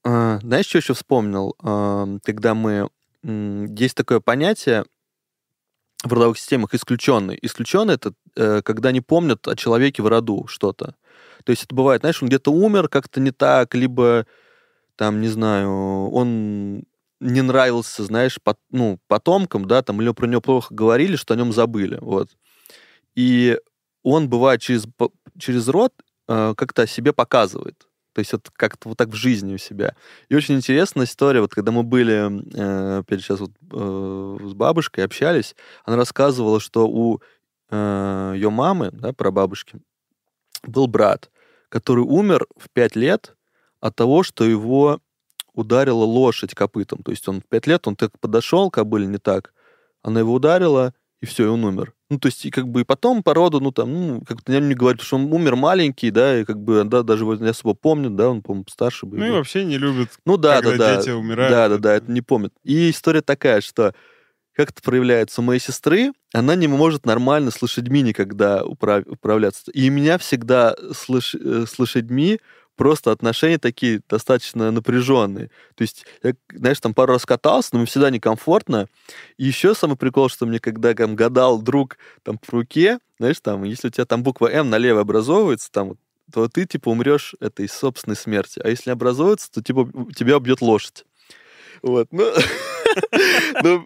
А, 0.06 0.38
Знаешь, 0.40 0.66
что 0.66 0.78
еще 0.78 0.92
вспомнил? 0.94 1.56
А, 1.62 2.06
Когда 2.22 2.54
мы... 2.54 2.88
Есть 3.22 3.96
такое 3.96 4.20
понятие 4.20 4.84
в 6.04 6.12
родовых 6.12 6.38
системах 6.38 6.74
исключенный. 6.74 7.38
Исключенный— 7.40 7.94
это 7.96 8.12
э, 8.36 8.62
когда 8.62 8.92
не 8.92 9.00
помнят 9.00 9.46
о 9.48 9.56
человеке 9.56 10.02
в 10.02 10.06
роду 10.06 10.46
что-то. 10.46 10.94
То 11.44 11.50
есть 11.50 11.64
это 11.64 11.74
бывает, 11.74 12.02
знаешь, 12.02 12.22
он 12.22 12.28
где-то 12.28 12.52
умер 12.52 12.88
как-то 12.88 13.20
не 13.20 13.30
так, 13.30 13.74
либо 13.74 14.26
там, 14.96 15.20
не 15.20 15.28
знаю, 15.28 16.10
он 16.10 16.84
не 17.20 17.42
нравился, 17.42 18.04
знаешь, 18.04 18.38
пот- 18.42 18.58
ну, 18.70 18.98
потомкам, 19.08 19.66
да, 19.66 19.82
там, 19.82 20.00
или 20.02 20.12
про 20.12 20.26
него 20.26 20.40
плохо 20.40 20.74
говорили, 20.74 21.16
что 21.16 21.34
о 21.34 21.36
нем 21.36 21.52
забыли, 21.52 21.98
вот. 22.00 22.28
И 23.14 23.58
он, 24.02 24.28
бывает, 24.28 24.60
через, 24.60 24.86
по- 24.86 25.12
через 25.38 25.68
род 25.68 25.92
э, 26.28 26.54
как-то 26.56 26.82
о 26.82 26.86
себе 26.86 27.12
показывает. 27.12 27.86
То 28.14 28.20
есть 28.20 28.32
это 28.32 28.50
как-то 28.54 28.88
вот 28.88 28.98
так 28.98 29.08
в 29.08 29.14
жизни 29.14 29.54
у 29.54 29.58
себя. 29.58 29.94
И 30.28 30.34
очень 30.34 30.54
интересная 30.54 31.04
история, 31.04 31.40
вот 31.40 31.54
когда 31.54 31.72
мы 31.72 31.82
были, 31.82 32.30
э, 32.56 32.98
опять 33.00 33.20
сейчас 33.20 33.40
вот 33.40 33.50
э, 33.72 34.38
с 34.48 34.54
бабушкой 34.54 35.04
общались, 35.04 35.54
она 35.84 35.96
рассказывала, 35.96 36.60
что 36.60 36.88
у 36.88 37.20
ее 37.70 38.50
мамы, 38.50 38.90
да, 38.92 39.12
прабабушки, 39.12 39.80
был 40.62 40.86
брат, 40.86 41.30
который 41.70 42.04
умер 42.04 42.46
в 42.56 42.70
пять 42.70 42.94
лет 42.94 43.34
от 43.80 43.96
того, 43.96 44.22
что 44.22 44.44
его 44.44 45.00
ударила 45.54 46.04
лошадь 46.04 46.54
копытом. 46.54 47.02
То 47.02 47.10
есть 47.10 47.26
он 47.28 47.40
в 47.40 47.46
пять 47.46 47.66
лет, 47.66 47.86
он 47.86 47.96
так 47.96 48.18
подошел, 48.20 48.70
кобыль 48.70 49.08
не 49.08 49.18
так, 49.18 49.52
она 50.02 50.20
его 50.20 50.34
ударила, 50.34 50.94
и 51.24 51.26
все, 51.26 51.44
и 51.44 51.48
он 51.48 51.64
умер. 51.64 51.92
Ну, 52.10 52.18
то 52.18 52.26
есть, 52.26 52.44
и 52.46 52.50
как 52.50 52.68
бы 52.68 52.82
и 52.82 52.84
потом 52.84 53.22
по 53.22 53.32
роду, 53.34 53.60
ну, 53.60 53.72
там, 53.72 53.92
ну, 53.92 54.20
как-то 54.20 54.52
не, 54.52 54.60
не 54.60 54.74
говорит, 54.74 55.00
что 55.02 55.16
он 55.16 55.32
умер 55.32 55.56
маленький, 55.56 56.10
да, 56.10 56.38
и 56.40 56.44
как 56.44 56.60
бы, 56.60 56.84
да, 56.84 57.02
даже 57.02 57.24
его 57.24 57.34
не 57.34 57.48
особо 57.48 57.74
помнит, 57.74 58.14
да, 58.14 58.28
он, 58.28 58.42
по-моему, 58.42 58.66
старше 58.70 59.06
был. 59.06 59.18
Ну 59.18 59.26
и 59.26 59.30
вообще 59.30 59.64
не 59.64 59.78
любят, 59.78 60.10
Ну 60.26 60.36
да, 60.36 60.60
когда 60.60 60.76
да, 60.76 60.94
да. 60.94 60.96
дети 61.00 61.10
умирают. 61.10 61.50
Да, 61.50 61.68
да, 61.68 61.78
да, 61.78 61.94
это 61.94 62.12
не 62.12 62.20
помнит. 62.20 62.52
И 62.62 62.90
история 62.90 63.22
такая, 63.22 63.60
что 63.62 63.94
как 64.54 64.70
это 64.70 64.82
проявляется 64.82 65.40
у 65.40 65.44
моей 65.44 65.58
сестры, 65.60 66.12
она 66.32 66.54
не 66.54 66.68
может 66.68 67.06
нормально 67.06 67.50
с 67.50 67.60
лошадьми 67.60 68.02
никогда 68.02 68.62
управ- 68.64 69.06
управляться. 69.08 69.70
И 69.72 69.88
меня 69.88 70.16
всегда 70.18 70.76
с, 70.92 71.08
лош- 71.08 71.34
э, 71.34 71.64
с 71.66 71.78
лошадьми 71.78 72.38
просто 72.76 73.12
отношения 73.12 73.58
такие 73.58 74.00
достаточно 74.08 74.70
напряженные. 74.70 75.48
То 75.74 75.82
есть, 75.82 76.04
я, 76.22 76.34
знаешь, 76.52 76.80
там 76.80 76.94
пару 76.94 77.12
раз 77.12 77.26
катался, 77.26 77.70
но 77.72 77.78
мне 77.78 77.86
всегда 77.86 78.10
некомфортно. 78.10 78.88
И 79.38 79.44
еще 79.44 79.74
самый 79.74 79.96
прикол, 79.96 80.28
что 80.28 80.46
мне 80.46 80.58
когда 80.58 80.94
там 80.94 81.16
гадал 81.16 81.60
друг 81.60 81.98
там 82.22 82.38
по 82.38 82.52
руке, 82.52 82.98
знаешь, 83.18 83.40
там, 83.40 83.64
если 83.64 83.88
у 83.88 83.90
тебя 83.90 84.04
там 84.04 84.22
буква 84.22 84.50
М 84.50 84.70
налево 84.70 85.00
образовывается, 85.00 85.70
там, 85.70 85.94
то 86.32 86.48
ты, 86.48 86.66
типа, 86.66 86.88
умрешь 86.88 87.34
этой 87.40 87.68
собственной 87.68 88.16
смерти. 88.16 88.60
А 88.64 88.68
если 88.68 88.90
образуется, 88.90 89.50
то, 89.52 89.62
типа, 89.62 89.88
тебя 90.16 90.36
убьет 90.36 90.60
лошадь. 90.60 91.04
Вот, 91.82 92.08
ну... 92.10 92.32
Ну, 93.62 93.82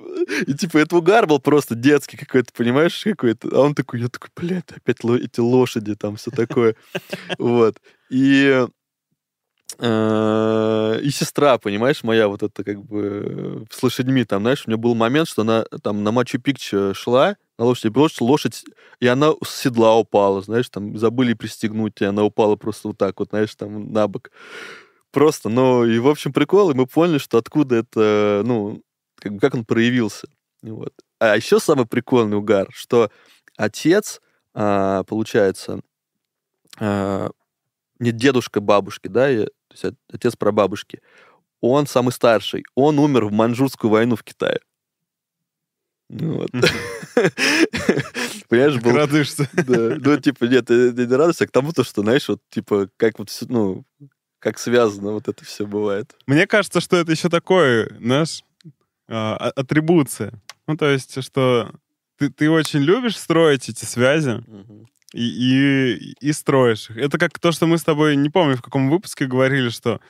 и 0.47 0.55
типа 0.55 0.79
это 0.79 0.97
угар 0.97 1.27
был 1.27 1.41
просто 1.41 1.75
детский 1.75 2.17
какой-то, 2.17 2.53
понимаешь, 2.53 3.03
какой-то. 3.03 3.49
А 3.53 3.61
он 3.61 3.75
такой, 3.75 4.01
я 4.01 4.09
такой, 4.09 4.31
блядь, 4.37 4.71
опять 4.71 4.99
эти 5.03 5.41
лошади, 5.41 5.95
там 5.95 6.17
все 6.17 6.31
такое. 6.31 6.75
Вот. 7.39 7.77
И 8.11 8.67
и 9.79 11.11
сестра, 11.11 11.59
понимаешь, 11.59 12.03
моя 12.03 12.29
вот 12.29 12.43
это 12.43 12.65
как 12.65 12.83
бы 12.85 13.67
с 13.71 13.83
лошадьми, 13.83 14.25
там, 14.25 14.43
знаешь, 14.43 14.65
у 14.67 14.71
меня 14.71 14.79
был 14.79 14.95
момент, 14.95 15.29
что 15.29 15.43
она 15.43 15.65
там 15.83 16.03
на 16.03 16.11
Мачу 16.11 16.41
Пикчу 16.41 16.95
шла, 16.95 17.37
на 17.59 17.65
лошади, 17.65 17.91
просто 17.91 18.25
лошадь, 18.25 18.65
и 19.01 19.07
она 19.07 19.33
с 19.45 19.63
седла 19.63 19.97
упала, 19.97 20.43
знаешь, 20.43 20.69
там 20.71 20.97
забыли 20.97 21.35
пристегнуть, 21.35 22.01
и 22.01 22.05
она 22.05 22.25
упала 22.25 22.57
просто 22.57 22.89
вот 22.89 22.99
так 22.99 23.19
вот, 23.19 23.31
знаешь, 23.31 23.55
там 23.55 23.93
на 23.93 24.09
бок. 24.09 24.31
Просто, 25.11 25.49
ну, 25.49 25.85
и, 25.85 25.99
в 25.99 26.09
общем, 26.09 26.33
прикол, 26.33 26.71
и 26.71 26.75
мы 26.75 26.87
поняли, 26.87 27.19
что 27.19 27.39
откуда 27.39 27.77
это, 27.77 28.43
ну, 28.45 28.83
как, 29.17 29.39
как 29.41 29.55
он 29.55 29.65
проявился. 29.65 30.29
Вот. 30.63 30.93
А 31.19 31.37
еще 31.37 31.59
самый 31.61 31.87
прикольный 31.87 32.37
угар, 32.37 32.69
что 32.73 33.11
отец, 33.57 34.21
а, 34.55 35.03
получается, 35.05 35.81
а, 36.79 37.31
не 37.99 38.13
дедушка 38.13 38.61
бабушки, 38.61 39.09
да, 39.09 39.31
и, 39.31 39.47
то 39.47 39.53
есть 39.73 39.85
отец 40.13 40.37
прабабушки, 40.37 41.01
он 41.61 41.87
самый 41.87 42.13
старший, 42.13 42.65
он 42.75 42.99
умер 42.99 43.27
в 43.27 43.33
Манчжурскую 43.33 43.91
войну 43.91 44.17
в 44.17 44.23
Китае. 44.23 44.61
Ну 46.09 46.39
вот. 46.39 46.51
Понимаешь, 48.49 48.81
был... 48.81 48.93
Радуешься. 48.93 49.49
Да. 49.55 49.97
Ну, 49.99 50.17
типа, 50.19 50.45
нет, 50.45 50.67
ты, 50.67 50.93
ты 50.93 51.07
не 51.07 51.15
радуешься 51.15 51.47
к 51.47 51.51
тому, 51.51 51.73
то, 51.73 51.85
что, 51.85 52.03
знаешь, 52.03 52.29
вот, 52.29 52.41
типа, 52.49 52.89
как 52.97 53.19
вот, 53.19 53.29
ну, 53.49 53.85
как 54.39 54.59
связано 54.59 55.13
вот 55.13 55.29
это 55.29 55.45
все 55.45 55.67
бывает. 55.67 56.17
Мне 56.27 56.47
кажется, 56.47 56.81
что 56.81 56.97
это 56.97 57.13
еще 57.13 57.29
такое, 57.29 57.91
знаешь, 57.99 58.43
а, 59.09 59.37
атрибуция. 59.55 60.33
Ну, 60.67 60.77
то 60.77 60.87
есть, 60.87 61.23
что 61.23 61.71
ты, 62.17 62.31
ты 62.31 62.51
очень 62.51 62.81
любишь 62.81 63.19
строить 63.19 63.69
эти 63.69 63.85
связи, 63.85 64.43
и, 65.15 65.23
и, 65.23 66.15
и 66.21 66.33
строишь 66.33 66.91
их. 66.91 66.97
Это 66.97 67.19
как 67.19 67.39
то, 67.39 67.53
что 67.53 67.67
мы 67.67 67.79
с 67.79 67.85
тобой, 67.85 68.17
не 68.17 68.31
помню, 68.31 68.57
в 68.57 68.63
каком 68.63 68.91
выпуске 68.91 69.27
говорили, 69.27 69.71
что 69.71 70.01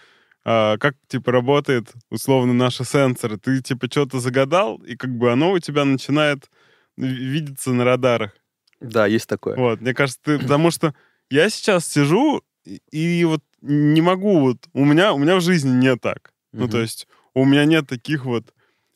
а, 0.45 0.79
как, 0.79 0.97
типа, 1.09 1.33
работает, 1.33 1.93
условно, 2.11 2.53
наши 2.55 2.85
сенсоры. 2.85 3.37
Ты, 3.37 3.61
типа, 3.61 3.87
что-то 3.91 4.19
загадал, 4.19 4.77
и 4.79 4.97
как 4.97 5.11
бы 5.11 5.31
оно 5.31 5.53
у 5.53 5.59
тебя 5.59 5.85
начинает 5.85 6.51
видеться 6.97 7.73
на 7.73 7.85
радарах. 7.85 8.33
Да, 8.81 9.07
есть 9.07 9.29
такое. 9.29 9.57
Вот, 9.57 9.81
мне 9.81 9.95
кажется, 9.95 10.21
ты... 10.23 10.39
Потому 10.39 10.71
что 10.71 10.95
я 11.31 11.51
сейчас 11.51 11.87
сижу, 11.87 12.43
и, 12.65 12.81
и 12.91 13.25
вот 13.25 13.43
не 13.61 14.01
могу 14.01 14.41
вот... 14.41 14.57
У 14.73 14.85
меня, 14.85 15.13
у 15.13 15.19
меня 15.19 15.37
в 15.37 15.41
жизни 15.41 15.71
не 15.71 15.97
так. 15.97 16.33
Mm-hmm. 16.55 16.61
Ну, 16.61 16.69
то 16.69 16.81
есть 16.81 17.09
у 17.35 17.45
меня 17.45 17.65
нет 17.65 17.87
таких 17.87 18.25
вот 18.25 18.55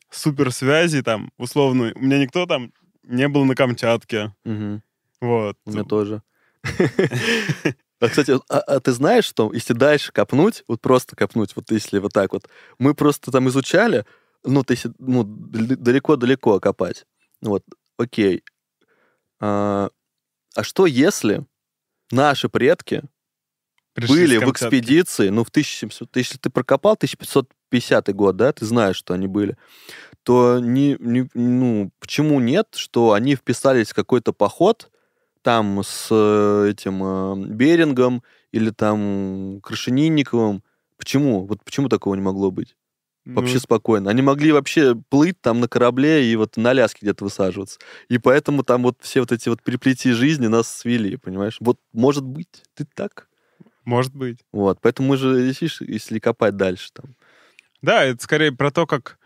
суперсвязей 0.09 1.01
там, 1.01 1.31
условно. 1.37 1.91
У 1.95 1.99
меня 1.99 2.17
никто 2.17 2.45
там 2.45 2.71
не 3.03 3.27
был 3.27 3.45
на 3.45 3.55
Камчатке. 3.55 4.33
Mm-hmm. 4.45 4.81
Вот. 5.23 5.55
У 5.65 5.71
меня 5.71 5.83
тоже. 5.83 6.21
А, 7.99 8.09
кстати, 8.09 8.31
а, 8.49 8.59
а 8.59 8.79
ты 8.81 8.91
знаешь, 8.91 9.23
что 9.23 9.53
если 9.53 9.71
дальше 9.71 10.11
копнуть, 10.11 10.65
вот 10.67 10.81
просто 10.81 11.15
копнуть, 11.15 11.55
вот 11.55 11.71
если 11.71 11.99
вот 11.99 12.11
так 12.11 12.33
вот, 12.33 12.49
мы 12.77 12.95
просто 12.95 13.31
там 13.31 13.47
изучали, 13.47 14.03
ну, 14.43 14.61
ты 14.63 14.73
если 14.73 14.91
ну, 14.99 15.23
далеко-далеко 15.23 16.59
копать, 16.59 17.05
вот, 17.39 17.63
окей. 17.97 18.43
А, 19.39 19.89
а 20.53 20.63
что 20.63 20.85
если 20.85 21.45
наши 22.11 22.49
предки 22.49 23.03
Пришли 23.93 24.15
были 24.15 24.37
в 24.37 24.51
экспедиции, 24.51 25.29
ну, 25.29 25.45
в 25.45 25.49
1700, 25.49 26.17
если 26.17 26.37
ты 26.37 26.49
прокопал 26.49 26.95
1550 26.95 28.13
год, 28.13 28.35
да, 28.35 28.51
ты 28.51 28.65
знаешь, 28.65 28.97
что 28.97 29.13
они 29.13 29.27
были, 29.27 29.55
то 30.23 30.59
не, 30.59 30.97
не, 30.99 31.29
ну, 31.33 31.89
почему 31.99 32.41
нет, 32.41 32.67
что 32.75 33.13
они 33.13 33.35
вписались 33.35 33.91
в 33.91 33.95
какой-то 33.95 34.33
поход, 34.33 34.89
там 35.43 35.83
с 35.83 36.07
э, 36.09 36.69
этим 36.71 37.03
э, 37.03 37.47
Берингом 37.47 38.23
или 38.51 38.71
там 38.71 39.59
Крашенинниковым. 39.61 40.63
Почему? 40.97 41.45
Вот 41.45 41.63
почему 41.63 41.89
такого 41.89 42.15
не 42.15 42.21
могло 42.21 42.49
быть? 42.49 42.75
Вообще 43.25 43.55
ну... 43.55 43.59
спокойно. 43.59 44.09
Они 44.09 44.21
могли 44.21 44.51
вообще 44.51 44.95
плыть 44.95 45.39
там 45.39 45.59
на 45.59 45.67
корабле 45.67 46.29
и 46.29 46.35
вот 46.35 46.57
на 46.57 46.71
Аляске 46.71 46.99
где-то 47.03 47.23
высаживаться. 47.23 47.79
И 48.09 48.17
поэтому 48.17 48.63
там 48.63 48.83
вот 48.83 48.97
все 49.01 49.21
вот 49.21 49.31
эти 49.31 49.47
вот 49.49 49.61
переплети 49.61 50.11
жизни 50.11 50.47
нас 50.47 50.67
свели, 50.67 51.15
понимаешь? 51.15 51.57
Вот 51.59 51.79
может 51.93 52.23
быть, 52.23 52.63
ты 52.73 52.85
так? 52.93 53.29
Может 53.85 54.15
быть. 54.15 54.39
Вот, 54.51 54.79
поэтому 54.81 55.09
мы 55.09 55.17
же, 55.17 55.41
видишь, 55.41 55.81
если 55.81 56.19
копать 56.19 56.57
дальше 56.57 56.89
там. 56.93 57.15
Да, 57.81 58.03
это 58.03 58.23
скорее 58.23 58.51
про 58.51 58.71
то, 58.71 58.85
как 58.85 59.19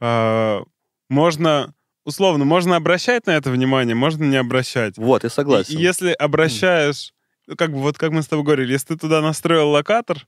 э, 0.00 0.60
можно 1.08 1.74
условно, 2.08 2.46
можно 2.46 2.76
обращать 2.76 3.26
на 3.26 3.32
это 3.32 3.50
внимание, 3.50 3.94
можно 3.94 4.24
не 4.24 4.36
обращать. 4.36 4.96
Вот, 4.96 5.24
я 5.24 5.30
согласен. 5.30 5.74
И, 5.74 5.78
и 5.78 5.82
если 5.82 6.12
обращаешь, 6.12 7.12
ну, 7.46 7.54
как 7.54 7.70
бы 7.70 7.78
вот 7.78 7.98
как 7.98 8.12
мы 8.12 8.22
с 8.22 8.26
тобой 8.26 8.44
говорили, 8.44 8.72
если 8.72 8.88
ты 8.88 8.96
туда 8.96 9.20
настроил 9.20 9.68
локатор, 9.68 10.26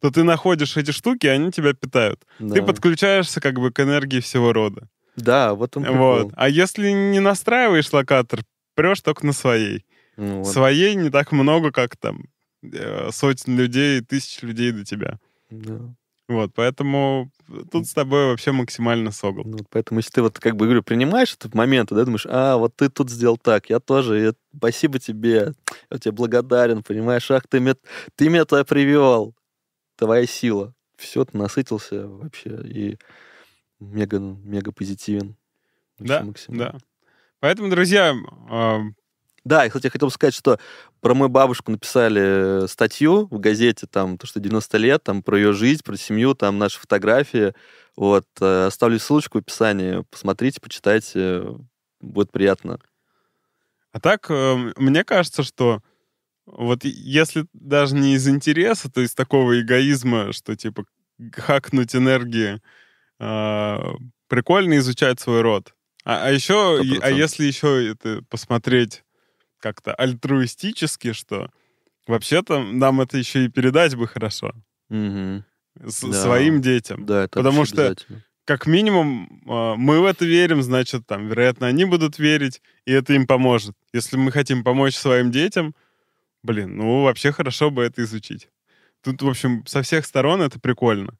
то 0.00 0.10
ты 0.10 0.24
находишь 0.24 0.76
эти 0.76 0.90
штуки, 0.90 1.26
и 1.26 1.30
они 1.30 1.50
тебя 1.50 1.72
питают. 1.72 2.20
Да. 2.38 2.54
Ты 2.54 2.62
подключаешься 2.62 3.40
как 3.40 3.58
бы 3.58 3.72
к 3.72 3.80
энергии 3.80 4.20
всего 4.20 4.52
рода. 4.52 4.88
Да, 5.16 5.54
вот 5.54 5.76
он 5.76 5.84
Вот. 5.84 6.32
А 6.36 6.48
если 6.48 6.90
не 6.90 7.20
настраиваешь 7.20 7.92
локатор, 7.92 8.40
прешь 8.74 9.00
только 9.00 9.24
на 9.24 9.32
своей. 9.32 9.86
Ну, 10.16 10.42
вот. 10.42 10.52
Своей 10.52 10.94
не 10.96 11.08
так 11.08 11.32
много, 11.32 11.72
как 11.72 11.96
там 11.96 12.24
э, 12.62 13.10
сотен 13.10 13.56
людей, 13.56 14.02
тысяч 14.02 14.42
людей 14.42 14.72
до 14.72 14.84
тебя. 14.84 15.18
Да. 15.50 15.94
Вот, 16.32 16.52
поэтому 16.54 17.30
тут 17.70 17.86
с 17.86 17.92
тобой 17.92 18.26
вообще 18.26 18.52
максимально 18.52 19.10
согл. 19.10 19.42
Ну, 19.44 19.58
поэтому 19.70 20.00
если 20.00 20.10
ты 20.10 20.22
вот, 20.22 20.38
как 20.38 20.56
бы, 20.56 20.64
говорю, 20.64 20.82
принимаешь 20.82 21.34
этот 21.34 21.54
момент, 21.54 21.90
да, 21.90 22.04
думаешь, 22.04 22.26
а, 22.28 22.56
вот 22.56 22.74
ты 22.76 22.88
тут 22.88 23.10
сделал 23.10 23.36
так, 23.36 23.68
я 23.70 23.80
тоже, 23.80 24.18
я, 24.20 24.32
спасибо 24.56 24.98
тебе, 24.98 25.54
я 25.90 25.98
тебе 25.98 26.12
благодарен, 26.12 26.82
понимаешь, 26.82 27.30
ах, 27.30 27.46
ты 27.48 27.60
меня, 27.60 27.74
ты 28.14 28.28
меня 28.28 28.44
туда 28.44 28.64
привел, 28.64 29.34
твоя 29.96 30.26
сила. 30.26 30.74
Все, 30.96 31.24
ты 31.24 31.36
насытился 31.36 32.06
вообще 32.06 32.60
и 32.64 32.98
мега, 33.80 34.18
мега 34.18 34.72
позитивен. 34.72 35.36
Да, 35.98 36.26
да. 36.48 36.78
Поэтому, 37.40 37.70
друзья, 37.70 38.14
а, 38.48 38.82
да, 39.44 39.66
и, 39.66 39.68
кстати, 39.68 39.86
я 39.86 39.90
хотел 39.90 40.10
сказать, 40.10 40.34
что 40.34 40.58
про 41.00 41.14
мою 41.14 41.28
бабушку 41.28 41.72
написали 41.72 42.66
статью 42.68 43.26
в 43.30 43.38
газете, 43.40 43.86
там, 43.90 44.18
то, 44.18 44.26
что 44.26 44.40
90 44.40 44.78
лет, 44.78 45.02
там, 45.02 45.22
про 45.22 45.36
ее 45.36 45.52
жизнь, 45.52 45.82
про 45.84 45.96
семью, 45.96 46.34
там, 46.34 46.58
наши 46.58 46.78
фотографии. 46.78 47.54
Вот, 47.96 48.26
э, 48.40 48.66
оставлю 48.66 48.98
ссылочку 48.98 49.38
в 49.38 49.42
описании, 49.42 50.04
посмотрите, 50.10 50.60
почитайте, 50.60 51.44
будет 52.00 52.30
приятно. 52.30 52.78
А 53.92 54.00
так, 54.00 54.26
э, 54.30 54.72
мне 54.76 55.04
кажется, 55.04 55.42
что 55.42 55.82
вот 56.46 56.84
если 56.84 57.46
даже 57.52 57.94
не 57.94 58.14
из 58.14 58.28
интереса, 58.28 58.90
то 58.90 59.00
из 59.00 59.14
такого 59.14 59.60
эгоизма, 59.60 60.32
что, 60.32 60.56
типа, 60.56 60.84
хакнуть 61.32 61.94
энергии, 61.94 62.60
а, 63.18 63.94
прикольно 64.28 64.78
изучать 64.78 65.20
свой 65.20 65.42
род. 65.42 65.74
А, 66.04 66.26
а 66.26 66.30
еще, 66.32 66.80
100%. 66.82 66.98
а 67.02 67.10
если 67.10 67.44
еще 67.44 67.90
это 67.92 68.22
посмотреть 68.28 69.04
как-то 69.62 69.94
альтруистически, 69.94 71.12
что 71.12 71.50
вообще-то 72.06 72.62
нам 72.62 73.00
это 73.00 73.16
еще 73.16 73.44
и 73.44 73.48
передать 73.48 73.94
бы 73.94 74.06
хорошо. 74.06 74.52
Угу. 74.90 75.44
С, 75.86 76.02
да. 76.02 76.12
Своим 76.12 76.60
детям. 76.60 77.06
Да, 77.06 77.24
это 77.24 77.38
Потому 77.38 77.64
что, 77.64 77.94
как 78.44 78.66
минимум, 78.66 79.42
а, 79.48 79.76
мы 79.76 80.00
в 80.00 80.04
это 80.04 80.24
верим, 80.26 80.62
значит, 80.62 81.06
там, 81.06 81.28
вероятно, 81.28 81.66
они 81.66 81.84
будут 81.84 82.18
верить, 82.18 82.60
и 82.84 82.92
это 82.92 83.14
им 83.14 83.26
поможет. 83.26 83.74
Если 83.92 84.16
мы 84.16 84.32
хотим 84.32 84.64
помочь 84.64 84.96
своим 84.96 85.30
детям, 85.30 85.74
блин, 86.42 86.76
ну, 86.76 87.04
вообще 87.04 87.32
хорошо 87.32 87.70
бы 87.70 87.84
это 87.84 88.02
изучить. 88.02 88.48
Тут, 89.02 89.22
в 89.22 89.28
общем, 89.28 89.64
со 89.66 89.82
всех 89.82 90.04
сторон 90.04 90.42
это 90.42 90.60
прикольно. 90.60 91.16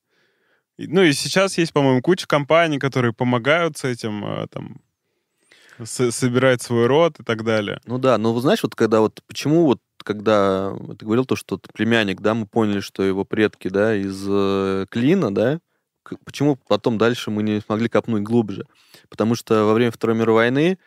Ну 0.78 1.02
и 1.02 1.12
сейчас 1.12 1.58
есть, 1.58 1.72
по-моему, 1.72 2.02
куча 2.02 2.26
компаний, 2.26 2.78
которые 2.78 3.12
помогают 3.12 3.78
с 3.78 3.84
этим, 3.84 4.24
а, 4.24 4.46
там, 4.48 4.80
собирать 5.84 6.62
свой 6.62 6.86
род 6.86 7.20
и 7.20 7.22
так 7.22 7.44
далее. 7.44 7.80
Ну 7.86 7.98
да, 7.98 8.18
но 8.18 8.38
знаешь, 8.40 8.62
вот 8.62 8.74
когда 8.74 9.00
вот 9.00 9.22
почему 9.26 9.64
вот 9.64 9.80
когда 10.04 10.74
ты 10.98 11.04
говорил 11.04 11.24
то, 11.24 11.36
что 11.36 11.60
племянник, 11.72 12.20
да, 12.20 12.34
мы 12.34 12.46
поняли, 12.46 12.80
что 12.80 13.02
его 13.02 13.24
предки, 13.24 13.68
да, 13.68 13.94
из 13.94 14.24
э, 14.28 14.86
клина, 14.90 15.34
да, 15.34 15.60
почему 16.24 16.58
потом 16.68 16.98
дальше 16.98 17.30
мы 17.30 17.42
не 17.42 17.60
смогли 17.60 17.88
копнуть 17.88 18.22
глубже? 18.22 18.66
Потому 19.08 19.34
что 19.34 19.64
во 19.64 19.74
время 19.74 19.92
Второй 19.92 20.16
мировой 20.16 20.44
войны 20.44 20.78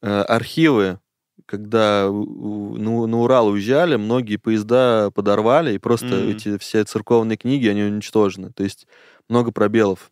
э, 0.00 0.06
архивы, 0.22 1.00
когда 1.46 2.08
на, 2.08 3.06
на 3.06 3.18
Урал 3.18 3.48
уезжали, 3.48 3.96
многие 3.96 4.36
поезда 4.36 5.10
подорвали, 5.14 5.74
и 5.74 5.78
просто 5.78 6.06
mm-hmm. 6.06 6.30
эти 6.30 6.58
все 6.58 6.84
церковные 6.84 7.36
книги, 7.36 7.66
они 7.66 7.82
уничтожены. 7.82 8.52
То 8.52 8.62
есть 8.62 8.86
много 9.28 9.50
пробелов 9.50 10.10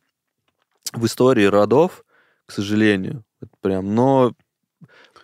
в 0.92 1.06
истории 1.06 1.44
родов, 1.44 2.04
к 2.50 2.52
сожалению. 2.52 3.24
Это 3.40 3.52
прям, 3.62 3.94
но 3.94 4.32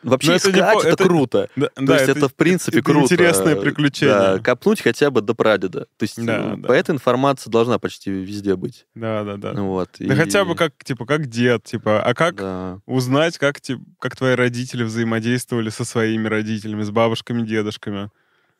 Вообще 0.02 0.28
Но 0.30 0.34
это 0.36 0.52
не 0.52 0.58
искать 0.58 0.78
это, 0.80 0.88
это- 0.90 1.04
круто. 1.04 1.48
Да, 1.56 1.68
То 1.74 1.94
есть 1.94 2.08
это, 2.08 2.28
в 2.28 2.34
принципе, 2.34 2.78
это 2.78 2.84
круто. 2.92 3.06
интересное 3.12 3.56
приключение. 3.56 4.14
Да, 4.14 4.38
копнуть 4.38 4.80
хотя 4.80 5.10
бы 5.10 5.20
до 5.20 5.34
прадеда. 5.34 5.86
То 5.96 6.02
есть 6.02 6.24
Да, 6.24 6.52
э, 6.52 6.56
да. 6.58 6.76
этой 6.76 6.92
информация 6.94 7.50
должна 7.50 7.80
почти 7.80 8.10
везде 8.10 8.54
быть. 8.54 8.86
Да, 8.94 9.24
да, 9.24 9.36
да. 9.36 9.52
Вот. 9.54 9.90
Да 9.98 10.14
и- 10.14 10.16
хотя 10.16 10.44
бы 10.44 10.54
как, 10.54 10.74
типа, 10.84 11.06
как 11.06 11.26
дед, 11.26 11.64
типа, 11.64 12.00
а 12.04 12.14
как 12.14 12.36
Да. 12.36 12.80
узнать, 12.86 13.36
как, 13.38 13.60
ти- 13.60 13.78
как 13.98 14.14
твои 14.14 14.34
родители 14.36 14.84
взаимодействовали 14.84 15.70
со 15.70 15.84
своими 15.84 16.28
родителями, 16.28 16.82
с 16.82 16.90
бабушками, 16.90 17.44
дедушками. 17.44 18.10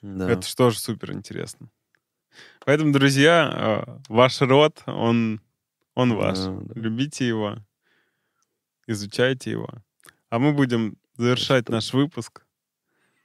да. 0.03 0.29
Это 0.29 0.43
что 0.47 0.71
же 0.71 0.79
супер 0.81 1.13
интересно. 1.13 1.69
Поэтому, 2.65 2.93
друзья, 2.93 3.85
э, 3.87 3.99
ваш 4.09 4.41
род, 4.41 4.83
он, 4.87 5.41
он 5.95 6.15
ваш. 6.15 6.39
Да, 6.39 6.59
да. 6.61 6.81
Любите 6.81 7.29
его, 7.29 7.59
изучайте 8.87 9.51
его. 9.51 9.69
А 10.31 10.39
мы 10.39 10.53
будем 10.53 10.97
завершать 11.17 11.69
наш 11.69 11.93
выпуск. 11.93 12.43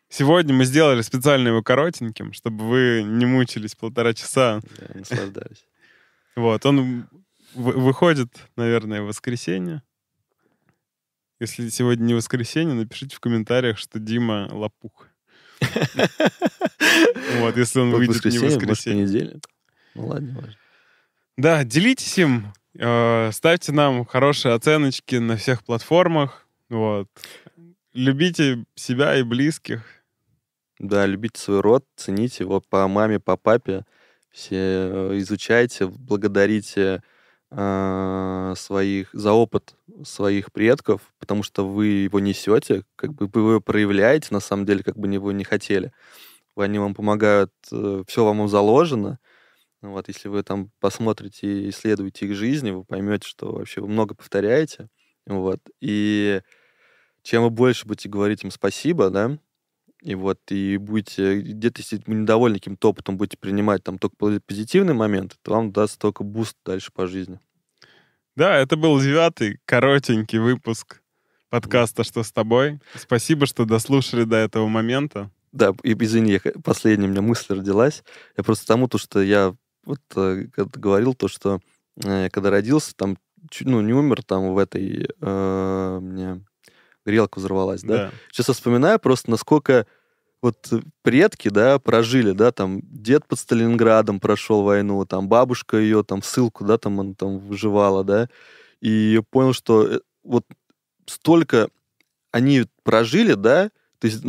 Сегодня 0.09 0.53
мы 0.53 0.66
сделали 0.66 1.01
специально 1.01 1.47
его 1.47 1.64
коротеньким, 1.64 2.34
чтобы 2.34 2.68
вы 2.68 3.03
не 3.03 3.26
мучились 3.26 3.76
полтора 3.76 4.14
часа. 4.14 4.62
Да, 4.78 4.88
наслаждались. 4.99 5.66
Вот, 6.36 6.66
он 6.66 7.07
вы- 7.53 7.74
выходит, 7.74 8.30
наверное, 8.55 9.01
в 9.01 9.07
воскресенье. 9.07 9.84
Если 11.41 11.68
сегодня 11.70 12.05
не 12.05 12.14
воскресенье, 12.14 12.74
напишите 12.74 13.16
в 13.18 13.20
комментариях, 13.20 13.78
что 13.78 13.99
Дима 13.99 14.47
лопух. 14.51 15.07
Вот, 17.39 17.57
если 17.57 17.80
он 17.80 17.91
выйдет 17.91 18.24
не 18.26 18.38
в 18.38 18.43
воскресенье, 18.43 19.01
может, 19.01 19.14
понедельник. 19.14 19.45
Ну 19.95 20.07
ладно, 20.07 20.36
важно. 20.36 20.55
Да, 21.38 21.64
делитесь 21.64 22.18
им, 22.18 22.53
ставьте 22.76 23.72
нам 23.72 24.05
хорошие 24.05 24.53
оценочки 24.53 25.15
на 25.15 25.36
всех 25.36 25.63
платформах. 25.63 26.47
Вот. 26.69 27.07
Любите 27.93 28.65
себя 28.76 29.17
и 29.17 29.24
близких. 29.24 29.84
Да, 30.80 31.05
любите 31.05 31.39
свой 31.39 31.59
род, 31.59 31.86
цените 31.95 32.43
его 32.43 32.61
по 32.61 32.88
маме, 32.88 33.19
по 33.19 33.36
папе. 33.36 33.86
Все 34.32 34.55
э, 34.55 35.17
изучайте, 35.17 35.88
благодарите 35.88 37.03
э, 37.51 38.53
своих 38.55 39.09
за 39.11 39.34
опыт 39.34 39.76
своих 40.03 40.51
предков, 40.53 41.01
потому 41.19 41.43
что 41.43 41.67
вы 41.67 41.88
его 41.88 42.19
несете, 42.19 42.84
как 42.95 43.13
бы 43.13 43.28
вы 43.28 43.51
его 43.51 43.61
проявляете, 43.61 44.30
на 44.32 44.39
самом 44.39 44.65
деле, 44.65 44.84
как 44.84 44.97
бы 44.97 45.19
вы 45.19 45.34
не 45.34 45.43
хотели. 45.43 45.91
Они 46.55 46.80
вам 46.80 46.95
помогают, 46.95 47.51
все 47.67 48.26
вам 48.26 48.47
заложено. 48.47 49.09
Ну 49.09 49.30
Вот, 49.82 50.07
если 50.07 50.27
вы 50.27 50.43
там 50.43 50.71
посмотрите 50.79 51.47
и 51.47 51.69
исследуете 51.69 52.27
их 52.27 52.36
жизни, 52.36 52.71
вы 52.71 52.84
поймете, 52.84 53.27
что 53.27 53.51
вообще 53.51 53.82
вы 53.82 53.88
много 53.88 54.13
повторяете. 54.13 54.89
Вот. 55.25 55.59
И 55.79 56.41
чем 57.23 57.43
вы 57.43 57.49
больше 57.49 57.88
будете 57.88 58.09
говорить 58.09 58.43
им 58.43 58.51
спасибо, 58.51 59.09
да, 59.09 59.38
и 60.01 60.15
вот, 60.15 60.39
и 60.49 60.77
будете 60.77 61.39
где-то, 61.39 61.82
если 61.82 62.01
вы 62.07 62.15
недовольны 62.15 62.57
каким-то 62.57 62.89
опытом, 62.89 63.17
будете 63.17 63.38
принимать 63.38 63.84
там 63.84 63.99
только 63.99 64.15
пози- 64.17 64.41
позитивные 64.45 64.95
моменты, 64.95 65.36
то 65.43 65.51
вам 65.51 65.71
даст 65.71 65.99
только 65.99 66.23
boost 66.23 66.57
дальше 66.65 66.91
по 66.91 67.05
жизни. 67.05 67.39
Да, 68.36 68.57
это 68.57 68.77
был 68.77 68.99
девятый 68.99 69.59
коротенький 69.65 70.39
выпуск 70.39 71.01
подкаста 71.49 72.03
«Что 72.03 72.23
с 72.23 72.32
тобой?». 72.32 72.79
Спасибо, 72.95 73.45
что 73.45 73.65
дослушали 73.65 74.23
до 74.23 74.38
этого 74.38 74.67
момента. 74.67 75.29
Да, 75.51 75.73
и 75.84 75.93
извини, 75.93 76.38
х- 76.38 76.53
последняя 76.63 77.07
у 77.07 77.11
меня 77.11 77.21
мысль 77.21 77.53
родилась. 77.53 78.03
Я 78.38 78.43
просто 78.43 78.65
тому, 78.65 78.88
то, 78.88 78.97
что 78.97 79.21
я 79.21 79.53
вот 79.86 80.01
э, 80.15 80.45
когда 80.53 80.79
говорил, 80.79 81.13
то, 81.13 81.27
что 81.27 81.59
э, 82.03 82.29
когда 82.29 82.49
родился, 82.49 82.95
там, 82.95 83.17
ну, 83.61 83.82
не 83.82 83.93
умер, 83.93 84.23
там 84.23 84.53
в 84.53 84.57
этой, 84.57 85.09
э, 85.19 85.99
мне 86.01 86.43
грелка 87.05 87.39
взорвалась, 87.39 87.82
да? 87.82 87.95
Да. 87.95 88.11
Сейчас 88.32 88.49
я 88.49 88.53
вспоминаю 88.53 88.99
просто, 88.99 89.32
насколько 89.32 89.88
вот 90.41 90.71
предки, 91.03 91.49
да, 91.49 91.77
прожили, 91.79 92.32
да, 92.32 92.51
там 92.51 92.82
дед 92.84 93.27
под 93.27 93.39
Сталинградом 93.39 94.19
прошел 94.19 94.63
войну, 94.63 95.05
там 95.05 95.27
бабушка 95.27 95.77
ее 95.77 96.03
там 96.03 96.23
ссылку, 96.23 96.65
да, 96.65 96.77
там 96.77 96.99
он 96.99 97.15
там 97.15 97.39
выживала, 97.39 98.03
да, 98.03 98.27
и 98.79 98.89
я 98.89 99.21
понял, 99.21 99.53
что 99.53 99.86
э, 99.86 99.99
вот 100.23 100.45
столько 101.05 101.69
они 102.32 102.65
прожили, 102.84 103.34
да, 103.34 103.71
то 104.01 104.07
есть 104.07 104.23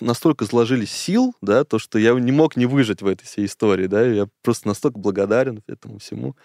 настолько 0.00 0.46
сложили 0.46 0.84
сил, 0.84 1.34
да, 1.40 1.64
то, 1.64 1.80
что 1.80 1.98
я 1.98 2.12
не 2.12 2.30
мог 2.30 2.54
не 2.54 2.66
выжить 2.66 3.02
в 3.02 3.06
этой 3.08 3.24
всей 3.24 3.46
истории, 3.46 3.88
да, 3.88 4.06
я 4.06 4.28
просто 4.42 4.68
настолько 4.68 5.00
благодарен 5.00 5.60
этому 5.66 5.98
всему 5.98 6.36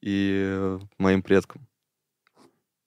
и 0.00 0.42
э, 0.46 0.78
моим 0.96 1.22
предкам. 1.22 1.66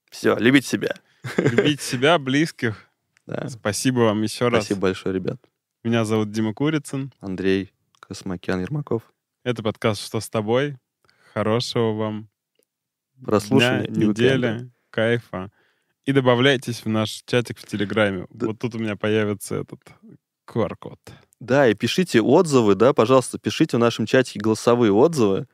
Все, 0.10 0.36
любите 0.40 0.68
себя. 0.68 0.96
Любите 1.38 1.84
себя, 1.84 2.18
близких. 2.18 2.88
Да. 3.28 3.48
Спасибо 3.48 4.00
вам 4.00 4.24
еще 4.24 4.48
раз. 4.48 4.64
Спасибо 4.64 4.82
большое, 4.82 5.14
ребят. 5.14 5.40
Меня 5.84 6.04
зовут 6.04 6.32
Дима 6.32 6.56
Курицын. 6.56 7.14
Андрей 7.20 7.72
Космокян 8.00 8.62
Ермаков. 8.62 9.04
Это 9.44 9.62
подкаст 9.62 10.02
«Что 10.02 10.20
с 10.20 10.32
тобой?». 10.32 10.78
Хорошего 11.36 11.94
вам 11.94 12.30
Прослушали. 13.24 13.86
дня, 13.86 14.08
недели, 14.08 14.72
кайфа. 14.90 15.52
И 16.08 16.14
добавляйтесь 16.14 16.86
в 16.86 16.90
наш 16.90 17.22
чатик 17.26 17.60
в 17.60 17.66
Телеграме. 17.66 18.28
Да. 18.30 18.48
Вот 18.48 18.60
тут 18.60 18.76
у 18.76 18.80
меня 18.80 18.96
появится 18.96 19.56
этот 19.56 19.82
QR-код. 20.48 20.98
Да, 21.42 21.68
и 21.68 21.74
пишите 21.74 22.22
отзывы, 22.22 22.76
да, 22.76 22.94
пожалуйста, 22.94 23.38
пишите 23.38 23.76
в 23.76 23.82
нашем 23.82 24.06
чатике 24.06 24.40
голосовые 24.40 24.94
отзывы. 24.94 25.48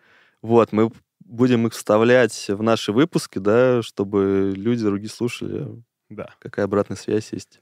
Вот, 0.44 0.72
мы 0.72 0.92
будем 1.26 1.66
их 1.66 1.74
вставлять 1.74 2.46
в 2.50 2.62
наши 2.62 2.92
выпуски, 2.94 3.40
да, 3.40 3.82
чтобы 3.82 4.54
люди 4.56 4.84
другие 4.84 5.10
слушали, 5.10 5.68
Да. 6.10 6.36
какая 6.40 6.66
обратная 6.66 6.98
связь 6.98 7.34
есть. 7.34 7.60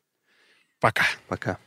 Пока. 0.81 1.05
Пока. 1.29 1.59